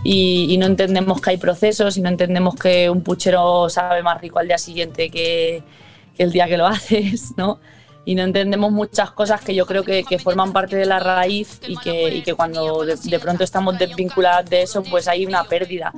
Y, 0.04 0.48
y, 0.50 0.58
no 0.58 0.66
entendemos 0.66 1.20
que 1.20 1.32
hay 1.32 1.38
procesos 1.38 1.98
y 1.98 2.02
no 2.02 2.08
entendemos 2.08 2.56
que 2.56 2.90
un 2.90 3.02
puchero 3.02 3.70
sabe 3.70 4.02
más 4.02 4.22
rico 4.22 4.40
al 4.40 4.48
día 4.48 4.58
siguiente 4.58 5.10
que, 5.10 5.64
que 6.16 6.24
el 6.24 6.32
día 6.32 6.48
que 6.48 6.58
lo 6.58 6.68
haces, 6.68 7.34
¿no? 7.38 7.60
Y 8.06 8.16
no 8.16 8.22
entendemos 8.22 8.72
muchas 8.72 9.12
cosas 9.12 9.42
que 9.42 9.56
yo 9.56 9.66
creo 9.66 9.84
que, 9.84 10.04
que 10.04 10.20
forman 10.20 10.54
parte 10.54 10.76
de 10.76 10.86
la 10.86 11.00
raíz 11.00 11.60
y 11.68 11.76
que, 11.78 12.22
que 12.24 12.34
cuando 12.36 12.86
de, 12.86 12.96
de, 12.96 13.20
pronto 13.20 13.44
estamos 13.44 13.78
desvinculadas 13.80 14.48
de 14.50 14.62
eso, 14.62 14.84
pues 14.84 15.08
hay 15.08 15.26
una 15.26 15.44
pérdida. 15.44 15.92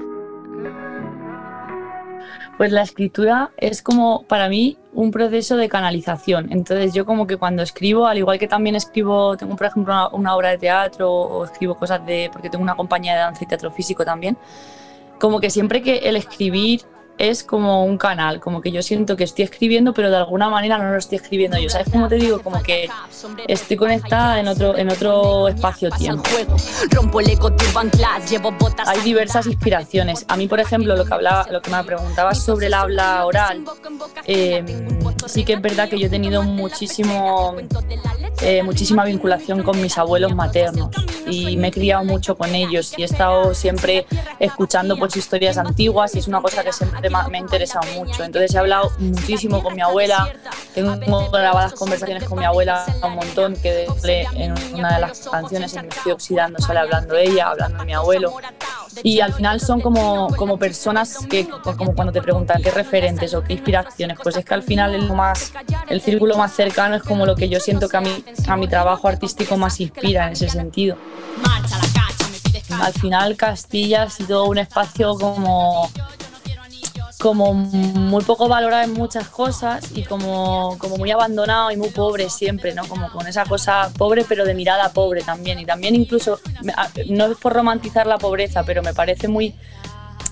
Pues 2.58 2.72
la 2.72 2.82
escritura 2.82 3.52
es 3.58 3.84
como 3.84 4.24
para 4.24 4.50
mí 4.50 4.78
un 4.94 5.12
proceso 5.12 5.58
de 5.58 5.70
canalización. 5.70 6.52
Entonces 6.52 6.94
yo 6.94 7.06
como 7.06 7.28
que 7.28 7.38
cuando 7.38 7.62
escribo, 7.62 8.08
al 8.08 8.18
igual 8.18 8.40
que 8.40 8.48
también 8.48 8.76
escribo, 8.76 9.38
tengo 9.38 9.56
por 9.56 9.68
ejemplo 9.68 9.94
una, 9.94 10.08
una 10.10 10.36
obra 10.36 10.50
de 10.50 10.58
teatro 10.58 11.12
o 11.12 11.46
escribo 11.46 11.76
cosas 11.76 12.04
de, 12.06 12.30
porque 12.34 12.50
tengo 12.50 12.64
una 12.64 12.76
compañía 12.76 13.14
de 13.14 13.20
danza 13.20 13.44
y 13.44 13.48
teatro 13.48 13.70
físico 13.70 14.04
también, 14.06 14.38
como 15.20 15.40
que 15.40 15.50
siempre 15.50 15.82
que 15.82 15.98
el 15.98 16.16
escribir 16.16 16.82
es 17.18 17.44
como 17.44 17.84
un 17.86 17.98
canal, 17.98 18.40
como 18.40 18.62
que 18.62 18.72
yo 18.72 18.82
siento 18.82 19.16
que 19.16 19.24
estoy 19.24 19.46
escribiendo, 19.46 19.94
pero 19.94 20.10
de 20.10 20.18
alguna 20.18 20.50
manera 20.50 20.78
no 20.78 20.92
lo 20.92 20.98
estoy 20.98 21.18
escribiendo 21.18 21.58
yo. 21.58 21.70
¿Sabes 21.70 21.90
cómo 21.92 22.08
te 22.08 22.16
digo? 22.16 22.42
Como 22.42 22.62
que 22.62 22.90
estoy 23.48 23.78
conectada 23.78 24.40
en 24.40 24.48
otro, 24.48 24.78
en 24.78 24.90
otro 24.92 25.48
espacio-tiempo. 25.48 26.24
Hay 28.86 29.02
diversas 29.02 29.48
inspiraciones. 29.48 30.26
A 30.28 30.38
mí, 30.38 30.48
por 30.48 30.60
ejemplo, 30.60 30.96
lo 30.96 31.06
que, 31.06 31.14
hablaba, 31.14 31.48
lo 31.52 31.62
que 31.62 31.72
me 31.72 31.84
preguntabas 31.84 32.44
sobre 32.44 32.68
el 32.68 32.74
habla 32.74 33.26
oral, 33.26 33.64
eh, 34.26 34.64
sí 35.26 35.44
que 35.44 35.54
es 35.54 35.62
verdad 35.62 35.90
que 35.90 36.00
yo 36.00 36.08
he 36.08 36.10
tenido 36.10 36.44
muchísimo, 36.44 37.56
eh, 38.42 38.64
muchísima 38.64 39.04
vinculación 39.06 39.64
con 39.64 39.82
mis 39.82 39.98
abuelos 39.98 40.36
maternos 40.36 40.90
y 41.30 41.58
me 41.58 41.68
he 41.70 41.72
criado 41.72 42.04
mucho 42.04 42.38
con 42.38 42.54
ellos 42.56 42.94
y 42.98 43.02
he 43.02 43.06
estado 43.06 43.54
siempre 43.54 44.06
escuchando 44.40 44.98
pues, 44.98 45.16
historias 45.18 45.58
antiguas 45.58 46.16
y 46.16 46.20
es 46.20 46.28
una 46.28 46.42
cosa 46.42 46.64
que 46.64 46.72
siempre 46.72 47.07
me 47.10 47.38
ha 47.38 47.42
interesado 47.42 47.86
mucho. 47.94 48.24
Entonces 48.24 48.54
he 48.54 48.58
hablado 48.58 48.92
muchísimo 49.00 49.62
con 49.62 49.76
mi 49.76 49.82
abuela, 49.82 50.34
tengo 50.74 50.98
grabadas 51.32 51.74
conversaciones 51.74 52.24
con 52.26 52.40
mi 52.40 52.46
abuela 52.46 52.86
un 53.04 53.16
montón, 53.16 53.56
que 53.56 53.88
en 54.34 54.54
una 54.74 54.96
de 54.96 55.02
las 55.02 55.28
canciones 55.28 55.74
en 55.76 55.88
Me 55.88 55.90
estoy 55.90 56.12
oxidando 56.12 56.60
sale 56.60 56.80
hablando 56.80 57.16
ella, 57.16 57.50
hablando 57.50 57.80
de 57.80 57.86
mi 57.86 57.94
abuelo. 57.94 58.34
Y 59.04 59.22
al 59.22 59.34
final 59.34 59.60
son 59.60 59.80
como, 59.82 60.28
como 60.36 60.58
personas 60.58 61.20
que, 61.30 61.48
como 61.48 61.94
cuando 61.94 62.12
te 62.12 62.22
preguntan 62.22 62.62
qué 62.62 62.72
referentes 62.72 63.34
o 63.34 63.44
qué 63.44 63.54
inspiraciones, 63.54 64.18
pues 64.22 64.38
es 64.38 64.46
que 64.46 64.54
al 64.54 64.64
final 64.64 64.96
el, 64.96 65.12
más, 65.14 65.54
el 65.90 66.02
círculo 66.02 66.36
más 66.38 66.54
cercano 66.54 66.96
es 66.96 67.04
como 67.04 67.26
lo 67.26 67.36
que 67.36 67.48
yo 67.48 67.60
siento 67.60 67.88
que 67.90 67.98
a 67.98 68.02
mí, 68.02 68.24
a 68.48 68.56
mi 68.56 68.68
trabajo 68.68 69.08
artístico 69.08 69.56
más 69.58 69.80
inspira 69.80 70.28
en 70.28 70.34
ese 70.34 70.50
sentido. 70.50 70.98
Al 72.82 72.94
final 72.94 73.36
Castilla 73.36 74.04
ha 74.04 74.10
sido 74.10 74.46
un 74.46 74.58
espacio 74.58 75.16
como 75.16 75.90
como 77.20 77.54
muy 77.54 78.24
poco 78.24 78.48
valorado 78.48 78.84
en 78.84 78.94
muchas 78.94 79.28
cosas 79.30 79.92
y 79.96 80.04
como, 80.04 80.78
como 80.78 80.98
muy 80.98 81.10
abandonado 81.10 81.72
y 81.72 81.78
muy 81.78 81.90
pobre 81.90 82.30
siempre, 82.30 82.76
¿no? 82.76 82.88
Como 82.88 83.10
con 83.10 83.26
esa 83.28 83.46
cosa 83.46 83.92
pobre 83.98 84.24
pero 84.28 84.46
de 84.46 84.54
mirada 84.54 84.94
pobre 84.94 85.22
también. 85.24 85.60
Y 85.60 85.66
también 85.66 85.96
incluso, 85.96 86.40
no 87.10 87.26
es 87.26 87.38
por 87.38 87.54
romantizar 87.54 88.06
la 88.06 88.18
pobreza, 88.18 88.64
pero 88.64 88.84
me 88.84 88.94
parece 88.94 89.28
muy... 89.28 89.56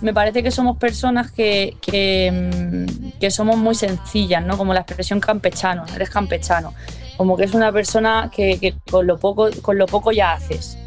Me 0.02 0.14
parece 0.14 0.44
que 0.44 0.52
somos 0.52 0.78
personas 0.78 1.32
que, 1.32 1.78
que, 1.82 2.86
que 3.20 3.32
somos 3.32 3.56
muy 3.58 3.74
sencillas, 3.76 4.46
¿no? 4.46 4.58
Como 4.58 4.74
la 4.74 4.82
expresión 4.82 5.22
campechano, 5.22 5.86
eres 5.96 6.10
campechano. 6.10 6.74
Como 7.18 7.38
que 7.38 7.46
es 7.46 7.54
una 7.54 7.72
persona 7.72 8.30
que, 8.32 8.60
que 8.60 8.76
con, 8.92 9.08
lo 9.08 9.18
poco, 9.18 9.50
con 9.62 9.78
lo 9.78 9.86
poco 9.86 10.12
ya 10.12 10.34
haces 10.34 10.78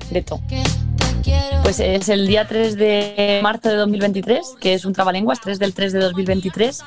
Pues 1.63 1.81
es 1.81 2.09
el 2.09 2.27
día 2.27 2.47
3 2.47 2.77
de 2.77 3.41
marzo 3.43 3.69
de 3.69 3.77
2023, 3.77 4.55
que 4.61 4.75
es 4.75 4.85
un 4.85 4.93
trabalenguas, 4.93 5.41
3 5.41 5.59
del 5.59 5.75
3 5.75 5.93
de 5.93 5.99
2023, 6.01 6.83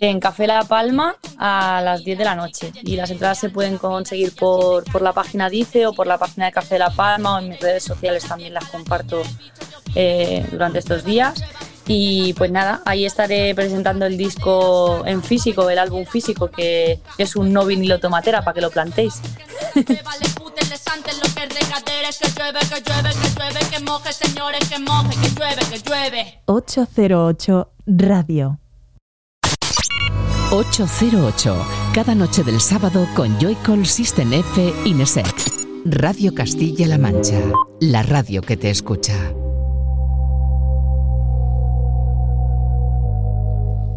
en 0.00 0.20
Café 0.20 0.46
La 0.46 0.64
Palma 0.64 1.16
a 1.38 1.80
las 1.82 2.04
10 2.04 2.18
de 2.18 2.24
la 2.24 2.34
noche. 2.34 2.72
Y 2.82 2.96
las 2.96 3.10
entradas 3.10 3.38
se 3.38 3.48
pueden 3.48 3.78
conseguir 3.78 4.34
por, 4.34 4.84
por 4.84 5.02
la 5.02 5.12
página 5.12 5.48
Dice 5.48 5.86
o 5.86 5.92
por 5.92 6.06
la 6.06 6.18
página 6.18 6.46
de 6.46 6.52
Café 6.52 6.78
La 6.78 6.90
Palma 6.90 7.36
o 7.36 7.38
en 7.38 7.48
mis 7.48 7.60
redes 7.60 7.84
sociales 7.84 8.24
también 8.24 8.52
las 8.52 8.66
comparto 8.66 9.22
eh, 9.94 10.46
durante 10.50 10.78
estos 10.78 11.04
días. 11.04 11.42
Y 11.86 12.34
pues 12.34 12.50
nada, 12.50 12.82
ahí 12.84 13.06
estaré 13.06 13.54
presentando 13.54 14.04
el 14.04 14.18
disco 14.18 15.02
en 15.06 15.22
físico, 15.22 15.70
el 15.70 15.78
álbum 15.78 16.04
físico, 16.04 16.50
que 16.50 17.00
es 17.16 17.34
un 17.34 17.50
no 17.50 17.64
vinilo 17.64 17.98
tomatera 17.98 18.42
para 18.42 18.54
que 18.54 18.60
lo 18.60 18.70
plantéis. 18.70 19.14
que 21.84 22.28
llueve, 22.36 22.58
que 22.60 22.80
llueve, 22.80 23.10
que 23.10 23.28
llueve, 23.36 23.60
que 23.70 23.80
moje, 23.80 24.12
señores, 24.12 24.68
que 24.68 24.78
moje, 24.78 25.16
que 25.20 25.28
llueve, 25.30 25.62
que 25.70 25.78
llueve. 25.78 26.42
808 26.46 27.72
Radio. 27.86 28.58
808, 30.50 31.66
cada 31.94 32.14
noche 32.14 32.42
del 32.42 32.60
sábado 32.60 33.06
con 33.14 33.38
Joycall 33.38 33.84
System 33.84 34.32
F 34.32 34.74
Inesec. 34.84 35.26
Radio 35.84 36.34
Castilla-La 36.34 36.98
Mancha, 36.98 37.38
la 37.80 38.02
radio 38.02 38.42
que 38.42 38.56
te 38.56 38.70
escucha. 38.70 39.14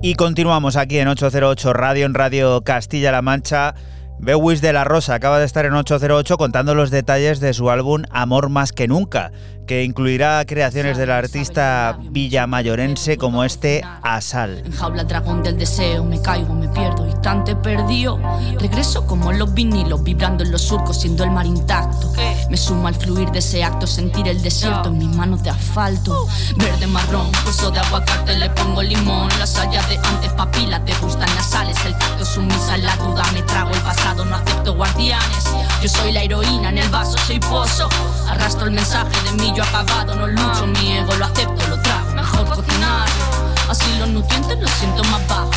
Y 0.04 0.15
continuamos 0.15 0.78
aquí 0.78 0.98
en 0.98 1.08
808 1.08 1.74
Radio, 1.74 2.06
en 2.06 2.13
Radio 2.13 2.62
Castilla-La 2.63 3.22
Mancha. 3.22 3.76
Bewis 4.22 4.62
de 4.62 4.72
la 4.72 4.84
Rosa 4.84 5.16
acaba 5.16 5.40
de 5.40 5.46
estar 5.46 5.66
en 5.66 5.74
808 5.74 6.38
contando 6.38 6.76
los 6.76 6.92
detalles 6.92 7.40
de 7.40 7.56
su 7.56 7.72
álbum 7.72 8.04
Amor 8.12 8.50
más 8.50 8.72
que 8.72 8.88
nunca, 8.88 9.32
que 9.72 9.86
incluirá 9.86 10.44
creaciones 10.46 10.98
del 10.98 11.12
artista 11.12 11.98
villamayorense 12.10 13.18
como 13.18 13.46
este 13.46 13.82
Asal. 14.04 14.64
En 14.66 14.74
jaula 14.74 15.06
dragón 15.06 15.44
del 15.44 15.58
deseo, 15.58 16.04
me 16.04 16.22
caigo, 16.22 16.54
me 16.54 16.68
pierdo, 16.68 17.08
instante 17.08 17.56
perdido. 17.56 18.20
Regreso 18.60 19.08
como 19.08 19.32
los 19.32 19.54
vinilos, 19.54 20.04
vibrando 20.04 20.44
en 20.44 20.52
los 20.52 20.64
surcos, 20.64 21.00
siendo 21.00 21.24
el 21.24 21.32
mar 21.32 21.46
intacto. 21.46 22.12
Me 22.50 22.58
sumo 22.58 22.90
al 22.90 22.96
fluir 22.96 23.30
de 23.32 23.40
ese 23.40 23.64
acto, 23.64 23.88
sentir 23.88 24.28
el 24.28 24.42
desierto 24.42 24.90
en 24.90 24.98
mis 24.98 25.16
manos 25.16 25.42
de 25.42 25.52
asfalto. 25.52 26.28
Verde, 26.58 26.88
marrón, 26.88 27.32
uso 27.48 27.72
de 27.72 27.80
aguacate, 27.80 28.38
le 28.40 28.50
pongo 28.50 28.82
limón. 28.84 29.30
Las 29.40 29.52
sayas 29.52 29.88
de 29.88 29.96
antes, 29.96 30.34
papilas, 30.34 30.84
te 30.84 30.94
gustan 30.96 31.34
las 31.36 31.50
sales. 31.50 31.78
El 31.86 31.98
tacto 31.98 32.26
sumisa 32.26 32.76
en 32.76 32.84
la 32.84 32.98
duda, 32.98 33.24
me 33.32 33.42
trago 33.44 33.74
el 33.74 33.82
pasado, 33.84 34.26
no 34.26 34.36
acepto 34.36 34.76
guardianes. 34.76 35.46
Yo 35.82 35.88
soy 35.88 36.12
la 36.12 36.24
heroína, 36.24 36.70
en 36.70 36.80
el 36.80 36.90
vaso 36.90 37.18
soy 37.20 37.40
pozo. 37.40 37.88
Arrastro 38.28 38.66
el 38.66 38.72
mensaje 38.72 39.12
de 39.24 39.42
mí, 39.42 39.54
yo 39.56 39.61
acabado, 39.62 40.15
no 40.15 40.28
lucho, 40.28 40.67
mi 40.67 40.93
ego 40.93 41.15
lo 41.15 41.26
acepto, 41.26 41.67
lo 41.67 41.82
trago. 41.82 42.12
Mejor 42.15 42.45
cocinarlo, 42.56 43.26
así 43.69 43.97
los 44.00 44.10
nutrientes 44.10 44.60
los 44.60 44.71
siento 44.71 45.04
más 45.06 45.28
bajos. 45.28 45.56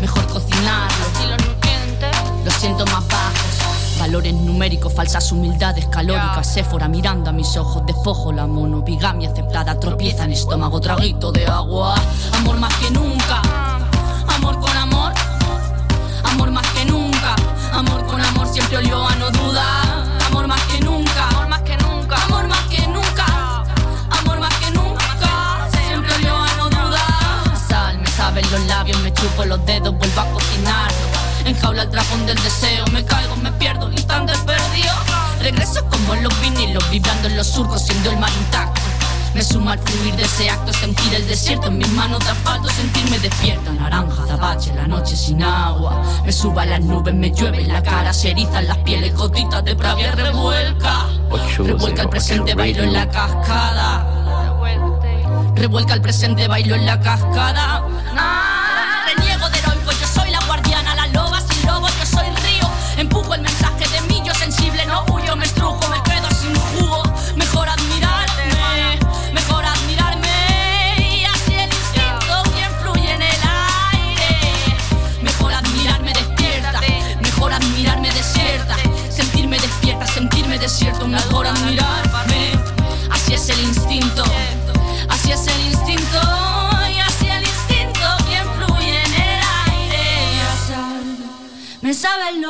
Mejor 0.00 0.26
cocinarlo, 0.26 1.04
así 1.14 1.26
los 1.26 1.46
nutrientes 1.46 2.16
los 2.44 2.54
siento 2.54 2.84
más 2.86 3.06
bajos. 3.08 3.98
Valores 3.98 4.32
numéricos, 4.32 4.92
falsas 4.94 5.30
humildades 5.30 5.86
calóricas. 5.86 6.46
Séfora 6.46 6.88
mirando 6.88 7.30
a 7.30 7.32
mis 7.32 7.56
ojos, 7.56 7.84
despojo 7.84 8.32
la 8.32 8.46
monobigamia 8.46 9.30
aceptada. 9.30 9.78
Tropieza 9.78 10.24
en 10.24 10.32
estómago, 10.32 10.80
traguito 10.80 11.30
de 11.32 11.46
agua. 11.46 11.94
Amor 12.32 12.58
más 12.58 12.74
que 12.76 12.90
nunca, 12.90 13.42
amor 14.36 14.58
con 14.58 14.76
amor. 14.76 15.12
Amor 16.24 16.50
más 16.50 16.66
que 16.68 16.84
nunca, 16.84 17.34
amor 17.72 18.06
con 18.06 18.20
amor 18.20 18.46
siempre 18.46 18.78
olió 18.78 19.06
a 19.06 19.14
no 19.16 19.30
duda. 19.30 19.79
Labios, 28.80 29.00
me 29.02 29.12
chupo 29.12 29.44
los 29.44 29.64
dedos, 29.66 29.94
vuelvo 29.98 30.20
a 30.20 30.24
cocinarlo. 30.32 30.96
Enjaula 31.44 31.82
el 31.82 31.90
dragón 31.90 32.24
del 32.24 32.42
deseo, 32.42 32.84
me 32.92 33.04
caigo, 33.04 33.36
me 33.36 33.52
pierdo, 33.52 33.90
instante 33.92 34.32
perdido. 34.46 34.94
Regreso 35.40 35.84
como 35.90 36.14
los 36.14 36.40
vinilos, 36.40 36.90
vibrando 36.90 37.28
en 37.28 37.36
los 37.36 37.46
surcos, 37.46 37.82
siendo 37.82 38.10
el 38.10 38.18
mar 38.18 38.30
intacto. 38.40 38.80
Me 39.34 39.42
sumo 39.42 39.70
al 39.70 39.78
fluir 39.78 40.16
de 40.16 40.22
ese 40.22 40.48
acto, 40.48 40.72
sentir 40.72 41.14
el 41.14 41.26
desierto 41.28 41.68
en 41.68 41.78
mis 41.78 41.90
manos 41.90 42.20
de 42.20 42.30
asfalto, 42.30 42.70
sentirme 42.70 43.18
despierta. 43.18 43.70
Naranja, 43.72 44.22
azabache, 44.22 44.74
la 44.74 44.86
noche 44.86 45.14
sin 45.14 45.42
agua. 45.42 46.02
Me 46.24 46.32
suba 46.32 46.62
a 46.62 46.66
las 46.66 46.80
nubes, 46.80 47.14
me 47.14 47.30
llueve 47.30 47.60
en 47.60 47.68
la 47.68 47.82
cara, 47.82 48.14
se 48.14 48.30
erizan 48.30 48.66
las 48.66 48.78
pieles, 48.78 49.14
gotitas 49.14 49.62
de 49.62 49.76
pravia 49.76 50.12
revuelca. 50.12 51.06
Revuelca 51.58 52.02
el 52.02 52.08
presente, 52.08 52.54
bailo 52.54 52.82
en 52.82 52.94
la 52.94 53.06
cascada. 53.10 54.06
Revuelca 55.54 55.92
el 55.92 56.00
presente, 56.00 56.48
bailo 56.48 56.74
en 56.74 56.86
la 56.86 56.98
cascada. 56.98 57.84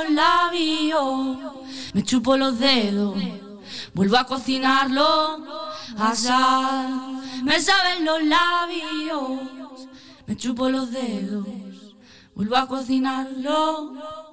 Los 0.02 0.10
labios, 0.12 1.38
me 1.92 2.02
chupo 2.02 2.36
los 2.36 2.58
dedos, 2.58 3.16
vuelvo 3.94 4.16
a 4.16 4.24
cocinarlo 4.24 5.44
a. 5.98 6.88
Me 7.42 7.60
saben 7.60 8.04
los 8.04 8.22
labios, 8.22 9.40
me 10.26 10.36
chupo 10.36 10.68
los 10.68 10.90
dedos, 10.90 11.46
vuelvo 12.34 12.56
a 12.56 12.66
cocinarlo. 12.66 14.29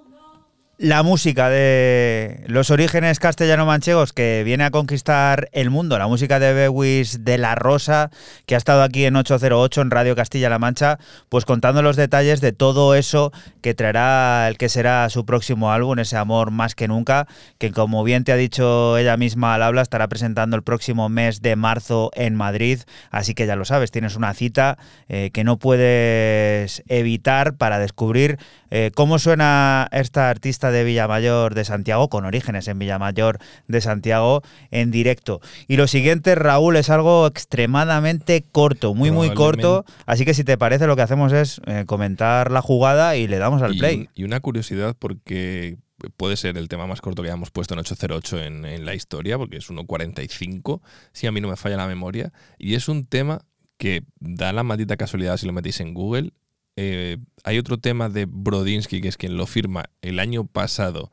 La 0.80 1.02
música 1.02 1.50
de 1.50 2.44
los 2.46 2.70
orígenes 2.70 3.18
castellano-manchegos 3.18 4.14
que 4.14 4.44
viene 4.46 4.64
a 4.64 4.70
conquistar 4.70 5.50
el 5.52 5.72
mundo, 5.72 5.98
la 5.98 6.06
música 6.06 6.40
de 6.40 6.54
Bewis 6.54 7.26
de 7.26 7.40
la 7.40 7.56
Rosa, 7.56 8.12
que 8.46 8.54
ha 8.54 8.60
estado 8.60 8.84
aquí 8.84 9.06
en 9.06 9.16
808 9.16 9.82
en 9.82 9.90
Radio 9.90 10.16
Castilla-La 10.16 10.60
Mancha, 10.60 11.00
pues 11.30 11.46
contando 11.46 11.82
los 11.82 11.96
detalles 11.96 12.42
de 12.42 12.52
todo 12.52 12.94
eso 12.94 13.32
que 13.62 13.74
traerá 13.74 14.48
el 14.48 14.60
que 14.60 14.70
será 14.70 15.10
su 15.10 15.26
próximo 15.26 15.72
álbum, 15.72 15.98
ese 15.98 16.16
amor 16.16 16.52
más 16.52 16.76
que 16.76 16.88
nunca, 16.88 17.28
que 17.58 17.72
como 17.72 18.04
bien 18.04 18.24
te 18.24 18.32
ha 18.32 18.36
dicho 18.36 19.00
ella 19.00 19.18
misma 19.18 19.56
al 19.56 19.64
habla, 19.64 19.82
estará 19.82 20.08
presentando 20.08 20.56
el 20.56 20.62
próximo 20.62 21.10
mes 21.10 21.42
de 21.42 21.56
marzo 21.56 22.12
en 22.14 22.36
Madrid, 22.36 22.82
así 23.10 23.34
que 23.34 23.48
ya 23.48 23.56
lo 23.56 23.66
sabes, 23.66 23.90
tienes 23.90 24.16
una 24.16 24.36
cita 24.36 24.78
eh, 25.10 25.32
que 25.34 25.44
no 25.44 25.58
puedes 25.58 26.84
evitar 26.88 27.56
para 27.56 27.80
descubrir 27.80 28.38
eh, 28.72 28.92
cómo 28.96 29.20
suena 29.20 29.88
esta 29.92 30.30
artista 30.30 30.72
de 30.72 30.84
Villamayor 30.84 31.56
de 31.56 31.66
Santiago, 31.66 32.10
con 32.10 32.26
orígenes 32.26 32.68
en 32.68 32.80
Villamayor 32.80 33.40
de 33.68 33.82
Santiago, 33.82 34.42
en 34.72 34.92
directo. 34.92 35.42
Y 35.68 35.78
lo 35.78 35.88
siguiente, 35.88 36.36
Raúl, 36.36 36.76
es 36.78 36.90
algo 36.90 37.28
extremadamente 37.28 38.44
corto, 38.52 38.94
muy, 38.94 39.12
muy 39.12 39.30
corto. 39.34 39.86
Así 40.06 40.26
que 40.26 40.34
si 40.34 40.44
te 40.44 40.58
parece, 40.58 40.88
lo 40.88 40.96
que 40.96 41.02
hacemos 41.02 41.34
es 41.34 41.62
eh, 41.66 41.84
comentar 41.86 42.52
la 42.52 42.62
jugada 42.62 43.16
y 43.16 43.28
le 43.28 43.38
damos 43.38 43.62
al 43.62 43.76
Y- 43.76 43.80
play. 43.80 44.10
Y 44.16 44.24
una 44.24 44.40
curiosidad 44.40 44.96
porque 44.98 45.78
puede 46.16 46.38
ser 46.38 46.58
el 46.58 46.68
tema 46.70 46.86
más 46.88 47.02
corto 47.02 47.24
que 47.24 47.30
hayamos 47.30 47.50
puesto 47.52 47.74
en 47.74 47.80
808 47.80 48.40
en, 48.44 48.66
en 48.66 48.86
la 48.86 48.94
historia, 48.94 49.38
porque 49.38 49.58
es 49.58 49.70
1.45, 49.70 50.82
si 51.12 51.28
a 51.28 51.32
mí 51.32 51.42
no 51.42 51.48
me 51.50 51.56
falla 51.56 51.78
la 51.78 51.88
memoria. 51.88 52.32
Y 52.58 52.76
es 52.76 52.88
un 52.88 53.06
tema 53.06 53.40
que 53.78 54.04
da 54.20 54.54
la 54.54 54.64
maldita 54.64 54.98
casualidad 54.98 55.38
si 55.38 55.46
lo 55.46 55.54
metéis 55.54 55.80
en 55.82 55.94
Google. 55.94 56.32
Eh, 56.78 57.18
hay 57.44 57.58
otro 57.58 57.78
tema 57.80 58.08
de 58.08 58.26
Brodinsky, 58.26 59.02
que 59.02 59.08
es 59.10 59.18
quien 59.18 59.36
lo 59.36 59.48
firma 59.48 59.86
el 60.02 60.20
año 60.20 60.46
pasado 60.46 61.12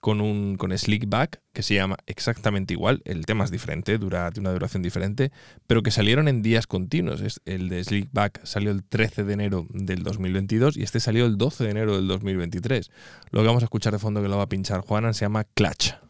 con 0.00 0.20
un 0.20 0.56
con 0.56 0.76
Slickback, 0.76 1.40
que 1.52 1.62
se 1.62 1.74
llama 1.74 1.96
exactamente 2.06 2.74
igual. 2.74 3.02
El 3.04 3.24
tema 3.24 3.44
es 3.44 3.50
diferente, 3.50 3.98
dura, 3.98 4.30
tiene 4.30 4.48
una 4.48 4.52
duración 4.54 4.82
diferente, 4.82 5.32
pero 5.66 5.82
que 5.82 5.90
salieron 5.90 6.28
en 6.28 6.42
días 6.42 6.66
continuos. 6.66 7.22
El 7.44 7.68
de 7.68 7.82
Slickback 7.82 8.44
salió 8.44 8.70
el 8.70 8.84
13 8.84 9.24
de 9.24 9.32
enero 9.32 9.66
del 9.70 10.02
2022 10.02 10.76
y 10.76 10.82
este 10.82 11.00
salió 11.00 11.26
el 11.26 11.38
12 11.38 11.64
de 11.64 11.70
enero 11.70 11.96
del 11.96 12.06
2023. 12.08 12.90
Lo 13.30 13.40
que 13.40 13.46
vamos 13.46 13.62
a 13.62 13.66
escuchar 13.66 13.92
de 13.92 13.98
fondo 13.98 14.22
que 14.22 14.28
lo 14.28 14.36
va 14.36 14.44
a 14.44 14.48
pinchar 14.48 14.80
Juana 14.80 15.12
se 15.12 15.24
llama. 15.24 15.44
Clutch. 15.54 16.05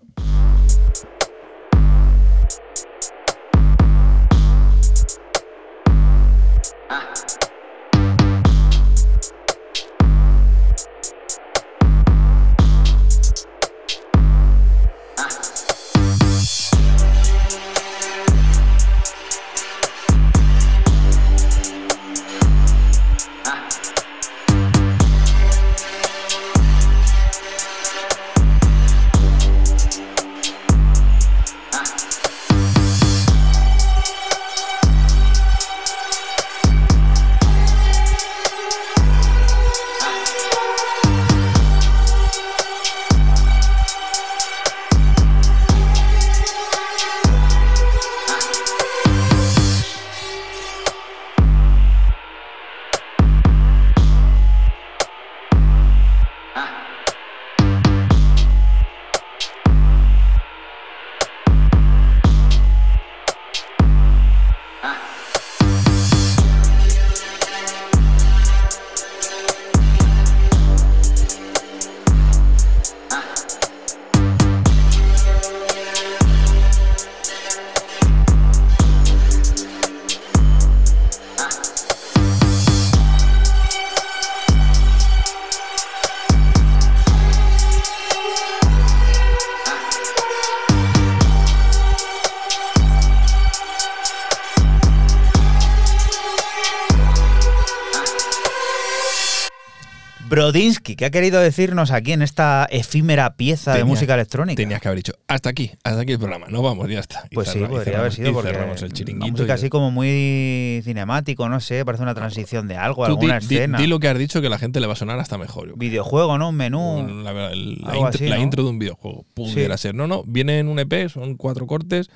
¿Qué 100.97 101.05
ha 101.05 101.11
querido 101.11 101.41
decirnos 101.41 101.91
aquí 101.91 102.13
en 102.13 102.23
esta 102.23 102.67
efímera 102.71 103.37
pieza 103.37 103.75
de 103.75 103.85
música 103.85 104.15
electrónica? 104.15 104.57
Tenías 104.57 104.81
que 104.81 104.89
haber 104.89 104.99
dicho, 104.99 105.13
hasta 105.29 105.51
aquí, 105.51 105.73
hasta 105.85 106.01
aquí 106.01 106.13
el 106.13 106.19
programa, 106.19 106.47
no 106.49 106.63
vamos, 106.63 106.89
ya 106.89 107.01
está. 107.01 107.25
Y 107.31 107.35
Pues 107.35 107.49
sí, 107.49 107.59
podría 107.59 107.99
haber 107.99 108.13
cerramos- 108.13 108.15
sido 108.15 108.31
y 108.31 108.33
porque 108.33 108.51
cerramos 108.51 108.83
el 108.83 108.93
chiringuito. 108.93 109.33
música 109.33 109.55
así 109.55 109.69
como 109.69 109.91
muy 109.91 110.81
cinemático, 110.85 111.49
no 111.49 111.61
sé, 111.61 111.85
parece 111.85 112.03
una 112.03 112.15
transición 112.15 112.69
de 112.69 112.77
algo, 112.77 113.05
Tú 113.07 113.13
di, 113.17 113.27
alguna 113.31 113.39
di- 113.41 113.55
escena. 113.57 113.79
di 113.79 113.87
lo 113.87 113.99
que 114.01 114.09
has 114.09 114.19
dicho 114.19 114.41
que 114.41 114.49
la 114.49 114.59
gente 114.59 114.81
le 114.81 114.87
va 114.87 114.95
a 114.95 114.97
sonar 114.97 115.19
hasta 115.19 115.37
mejor. 115.39 115.77
Videojuego, 115.77 116.39
¿no? 116.39 116.49
Un 116.51 116.57
menú. 116.57 117.07
La, 117.23 117.33
la- 117.33 117.51
la 117.51 117.55
intro, 117.55 118.07
así, 118.07 118.27
la 118.29 118.37
¿no? 118.37 118.43
intro 118.43 118.63
de 118.65 118.71
un 118.71 118.79
videojuego. 118.79 119.25
Pudiera 119.35 119.77
ser. 119.77 119.95
No, 119.95 120.07
no, 120.07 120.23
viene 120.27 120.59
en 120.59 120.69
un 120.69 120.79
EP, 120.79 121.09
son 121.09 121.37
cuatro 121.37 121.67
cortes. 121.67 122.09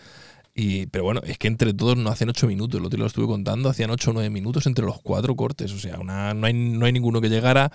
Y, 0.53 0.86
pero 0.86 1.05
bueno, 1.05 1.20
es 1.24 1.38
que 1.38 1.47
entre 1.47 1.72
todos 1.72 1.97
no 1.97 2.11
hacen 2.11 2.28
ocho 2.28 2.49
minutos. 2.49 2.80
Lo 2.82 2.88
día 2.88 2.99
lo 2.99 3.07
estuve 3.07 3.26
contando, 3.28 3.68
hacían 3.68 3.91
ocho 3.91 4.11
o 4.11 4.14
nueve 4.14 4.30
minutos 4.30 4.66
entre 4.66 4.84
los 4.84 5.01
cuatro 5.01 5.36
cortes. 5.36 5.72
O 5.72 5.78
sea, 5.78 5.99
una, 6.01 6.34
no, 6.34 6.47
hay, 6.47 6.53
no 6.53 6.86
hay 6.86 6.93
ninguno 6.93 7.20
que 7.20 7.28
llegara 7.28 7.70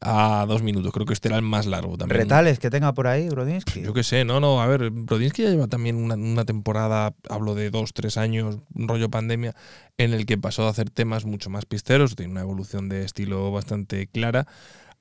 a 0.00 0.44
dos 0.46 0.62
minutos. 0.62 0.92
Creo 0.92 1.06
que 1.06 1.12
este 1.12 1.28
era 1.28 1.36
el 1.36 1.42
más 1.42 1.66
largo 1.66 1.96
también. 1.98 2.20
Retales 2.20 2.58
que 2.58 2.70
tenga 2.70 2.92
por 2.94 3.06
ahí, 3.06 3.28
Brodinsky. 3.28 3.82
Yo 3.82 3.92
qué 3.92 4.02
sé, 4.04 4.24
no, 4.24 4.38
no, 4.40 4.60
a 4.62 4.66
ver, 4.66 4.90
Brodinsky 4.90 5.42
ya 5.42 5.50
lleva 5.50 5.66
también 5.66 5.96
una, 5.96 6.14
una 6.14 6.44
temporada, 6.44 7.14
hablo 7.28 7.54
de 7.54 7.70
dos, 7.70 7.92
tres 7.92 8.16
años, 8.16 8.58
rollo 8.74 9.08
pandemia, 9.10 9.54
en 9.96 10.12
el 10.14 10.24
que 10.26 10.38
pasó 10.38 10.66
a 10.66 10.70
hacer 10.70 10.90
temas 10.90 11.24
mucho 11.24 11.50
más 11.50 11.66
pisteros, 11.66 12.14
tiene 12.14 12.32
una 12.32 12.42
evolución 12.42 12.88
de 12.88 13.04
estilo 13.04 13.50
bastante 13.50 14.06
clara, 14.06 14.46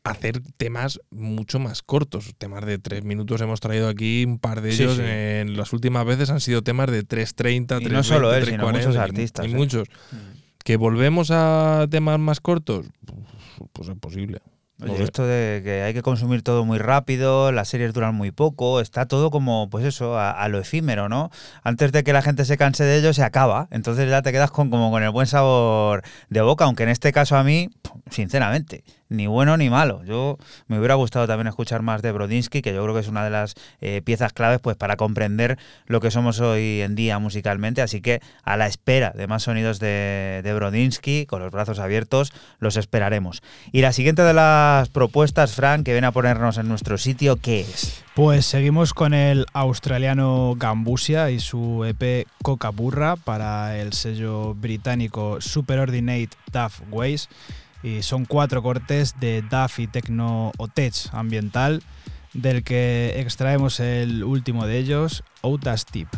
a 0.04 0.12
hacer 0.12 0.41
temas 0.58 1.00
mucho 1.12 1.60
más 1.60 1.84
cortos. 1.84 2.34
Temas 2.38 2.66
de 2.66 2.80
tres 2.80 3.04
minutos 3.04 3.39
hemos 3.41 3.60
traído 3.60 3.89
aquí, 3.89 4.24
un 4.26 4.39
par 4.39 4.62
de 4.62 4.72
ellos 4.74 4.95
sí. 4.95 5.04
en 5.06 5.58
las 5.58 5.74
últimas 5.74 6.06
veces 6.06 6.30
han 6.32 6.39
sido 6.39 6.64
temas 6.64 6.89
de 6.89 7.06
3.30, 7.06 7.82
Y 7.82 7.86
3.20, 7.86 7.91
no 7.91 8.04
solo 8.04 8.34
él, 8.34 8.45
sino 8.45 8.64
3.40, 8.68 8.72
muchos 8.78 8.95
y- 8.95 8.98
artistas, 8.98 9.45
y 9.45 9.52
¿eh? 9.52 9.56
muchos. 9.56 9.88
¿Que 10.64 10.76
volvemos 10.78 11.30
a 11.32 11.86
temas 11.89 12.20
más 12.20 12.39
cortos? 12.41 12.86
Pues 13.74 13.89
es 13.89 13.95
posible. 14.00 14.39
Oye, 14.82 14.97
sé. 14.97 15.03
esto 15.03 15.25
de 15.25 15.61
que 15.63 15.82
hay 15.82 15.93
que 15.93 16.03
consumir 16.03 16.43
todo 16.43 16.63
muy 16.63 16.78
rápido, 16.78 17.51
las 17.51 17.67
series 17.67 17.93
duran 17.93 18.13
muy 18.13 18.32
poco, 18.32 18.80
está 18.80 19.07
todo 19.07 19.32
como, 19.32 19.69
pues 19.69 19.86
eso, 19.86 20.17
a, 20.17 20.32
a 20.32 20.47
lo 20.49 20.59
efímero, 20.59 21.09
¿no? 21.09 21.32
Antes 21.63 21.91
de 21.91 22.03
que 22.03 22.13
la 22.13 22.21
gente 22.21 22.45
se 22.45 22.57
canse 22.57 22.84
de 22.84 22.97
ello, 22.99 23.13
se 23.13 23.23
acaba. 23.23 23.67
Entonces 23.71 24.09
ya 24.09 24.21
te 24.21 24.32
quedas 24.32 24.51
con, 24.51 24.69
como 24.69 24.91
con 24.91 25.01
el 25.01 25.09
buen 25.09 25.25
sabor 25.25 26.03
de 26.30 26.41
boca, 26.41 26.65
aunque 26.65 26.84
en 26.84 26.89
este 26.89 27.11
caso 27.11 27.38
a 27.38 27.43
mí, 27.43 27.69
sinceramente, 28.11 28.84
ni 29.10 29.28
bueno 29.28 29.58
ni 29.58 29.70
malo. 29.70 30.03
Yo 30.03 30.38
me 30.68 30.78
hubiera 30.78 30.95
gustado 30.95 31.28
también 31.28 31.47
escuchar 31.47 31.82
más 31.82 32.01
de 32.01 32.12
Brodinsky, 32.12 32.62
que 32.62 32.74
yo 32.74 32.84
creo 32.84 32.93
que 32.93 33.01
es 33.01 33.08
una 33.08 33.24
de 33.24 33.30
las 33.30 33.55
eh, 33.82 34.01
piezas 34.03 34.34
claves 34.34 34.60
pues 34.60 34.76
para 34.76 34.97
comprender 34.97 35.58
lo 35.86 36.01
que 36.01 36.12
somos 36.12 36.39
hoy 36.39 36.82
en 36.82 36.95
día 36.95 37.20
musicalmente. 37.20 37.82
Así 37.82 38.01
que 38.01 38.22
a 38.43 38.58
la 38.58 38.68
espera 38.68 39.12
de 39.12 39.28
más 39.28 39.43
sonidos 39.43 39.80
de, 39.80 40.41
de 40.43 40.53
Brodinsky, 40.53 41.26
con 41.26 41.41
los 41.41 41.51
brazos 41.51 41.80
abiertos, 41.80 42.34
los 42.60 42.78
esperaremos. 42.78 43.41
Y 43.72 43.82
la 43.82 43.93
siguiente 43.93 44.22
de 44.22 44.34
las 44.34 44.89
propuestas, 44.89 45.53
Frank, 45.53 45.84
que 45.84 45.93
viene 45.93 46.08
a 46.08 46.12
ponernos 46.12 46.58
en 46.58 46.68
nuestro 46.68 46.97
sitio, 46.97 47.38
¿qué 47.38 47.62
es? 47.62 48.03
Pues 48.18 48.47
seguimos 48.47 48.95
con 48.95 49.14
el 49.14 49.45
australiano 49.53 50.55
Gambusia 50.58 51.30
y 51.30 51.39
su 51.39 51.86
EP 51.86 52.28
Coca 52.41 52.70
Burra 52.70 53.16
para 53.16 53.78
el 53.78 53.93
sello 53.93 54.55
británico 54.55 55.39
Superordinate 55.39 56.30
Duff 56.51 56.82
Ways. 56.89 57.30
Y 57.84 58.01
son 58.01 58.25
cuatro 58.25 58.63
cortes 58.63 59.19
de 59.19 59.41
Duff 59.41 59.80
y 59.80 59.88
Tecno 59.88 60.51
o 60.57 60.67
Tech 60.67 60.93
ambiental, 61.11 61.84
del 62.34 62.63
que 62.63 63.13
extraemos 63.17 63.80
el 63.80 64.23
último 64.23 64.65
de 64.65 64.78
ellos, 64.78 65.23
Outas 65.41 65.86
Tip. 65.86 66.09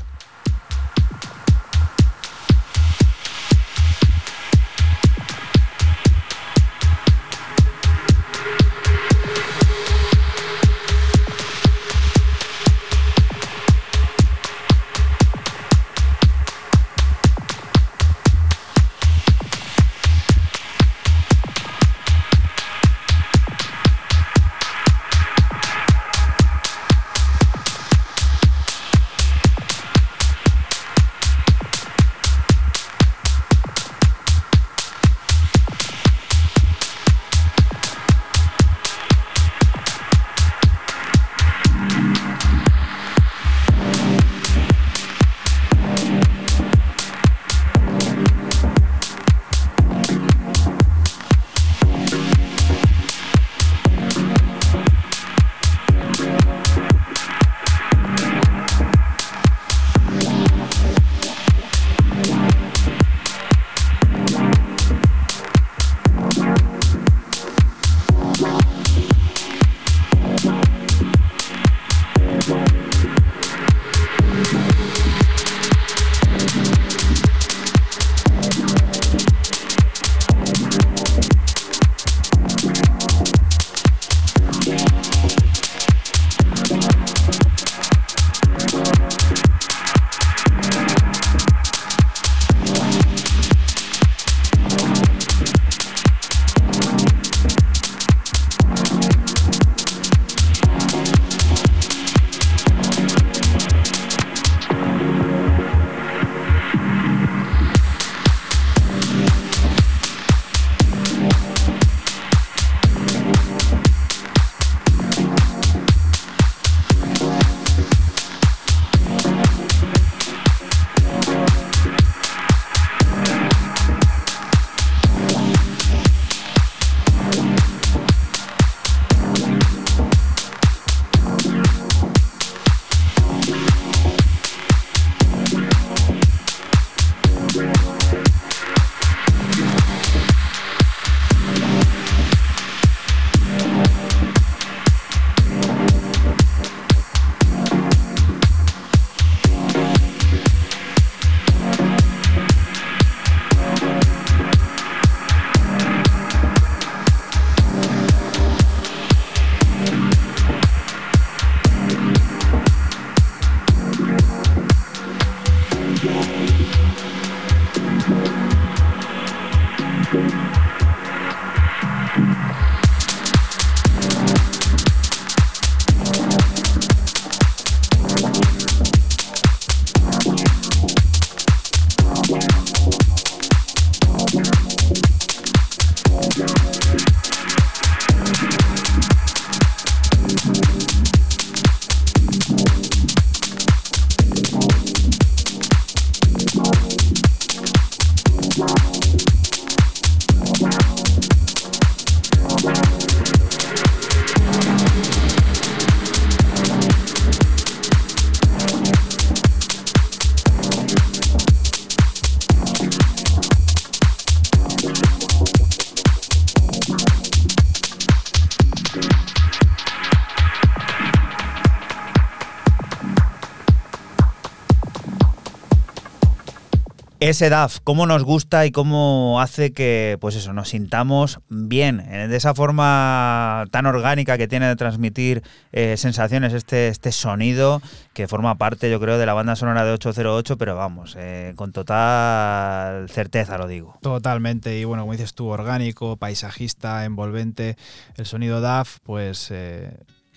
Ese 227.30 227.50
DAF, 227.50 227.80
cómo 227.84 228.08
nos 228.08 228.24
gusta 228.24 228.66
y 228.66 228.72
cómo 228.72 229.40
hace 229.40 229.72
que, 229.72 230.18
pues 230.20 230.36
eso, 230.36 230.52
nos 230.52 230.70
sintamos 230.70 231.40
bien, 231.48 232.00
eh, 232.00 232.28
de 232.28 232.36
esa 232.36 232.56
forma 232.56 233.66
tan 233.72 233.86
orgánica 233.86 234.38
que 234.38 234.48
tiene 234.48 234.68
de 234.68 234.76
transmitir 234.76 235.44
eh, 235.72 235.96
sensaciones 235.98 236.54
este, 236.54 236.88
este 236.88 237.12
sonido 237.12 237.82
que 238.14 238.28
forma 238.28 238.56
parte, 238.56 238.90
yo 238.90 239.00
creo, 239.00 239.18
de 239.18 239.26
la 239.28 239.34
banda 239.34 239.56
sonora 239.56 239.86
de 239.86 239.92
808, 239.92 240.58
pero 240.58 240.76
vamos, 240.76 241.16
eh, 241.20 241.54
con 241.56 241.72
total 241.72 243.08
certeza 243.10 243.58
lo 243.58 243.68
digo. 243.68 243.98
Totalmente, 244.02 244.80
y 244.80 244.84
bueno, 244.86 245.04
como 245.04 245.14
dices 245.14 245.36
tú, 245.36 245.48
orgánico, 245.48 246.18
paisajista, 246.18 247.06
envolvente, 247.06 247.78
el 248.18 248.26
sonido 248.26 248.60
DAF, 248.60 248.98
pues 249.04 249.52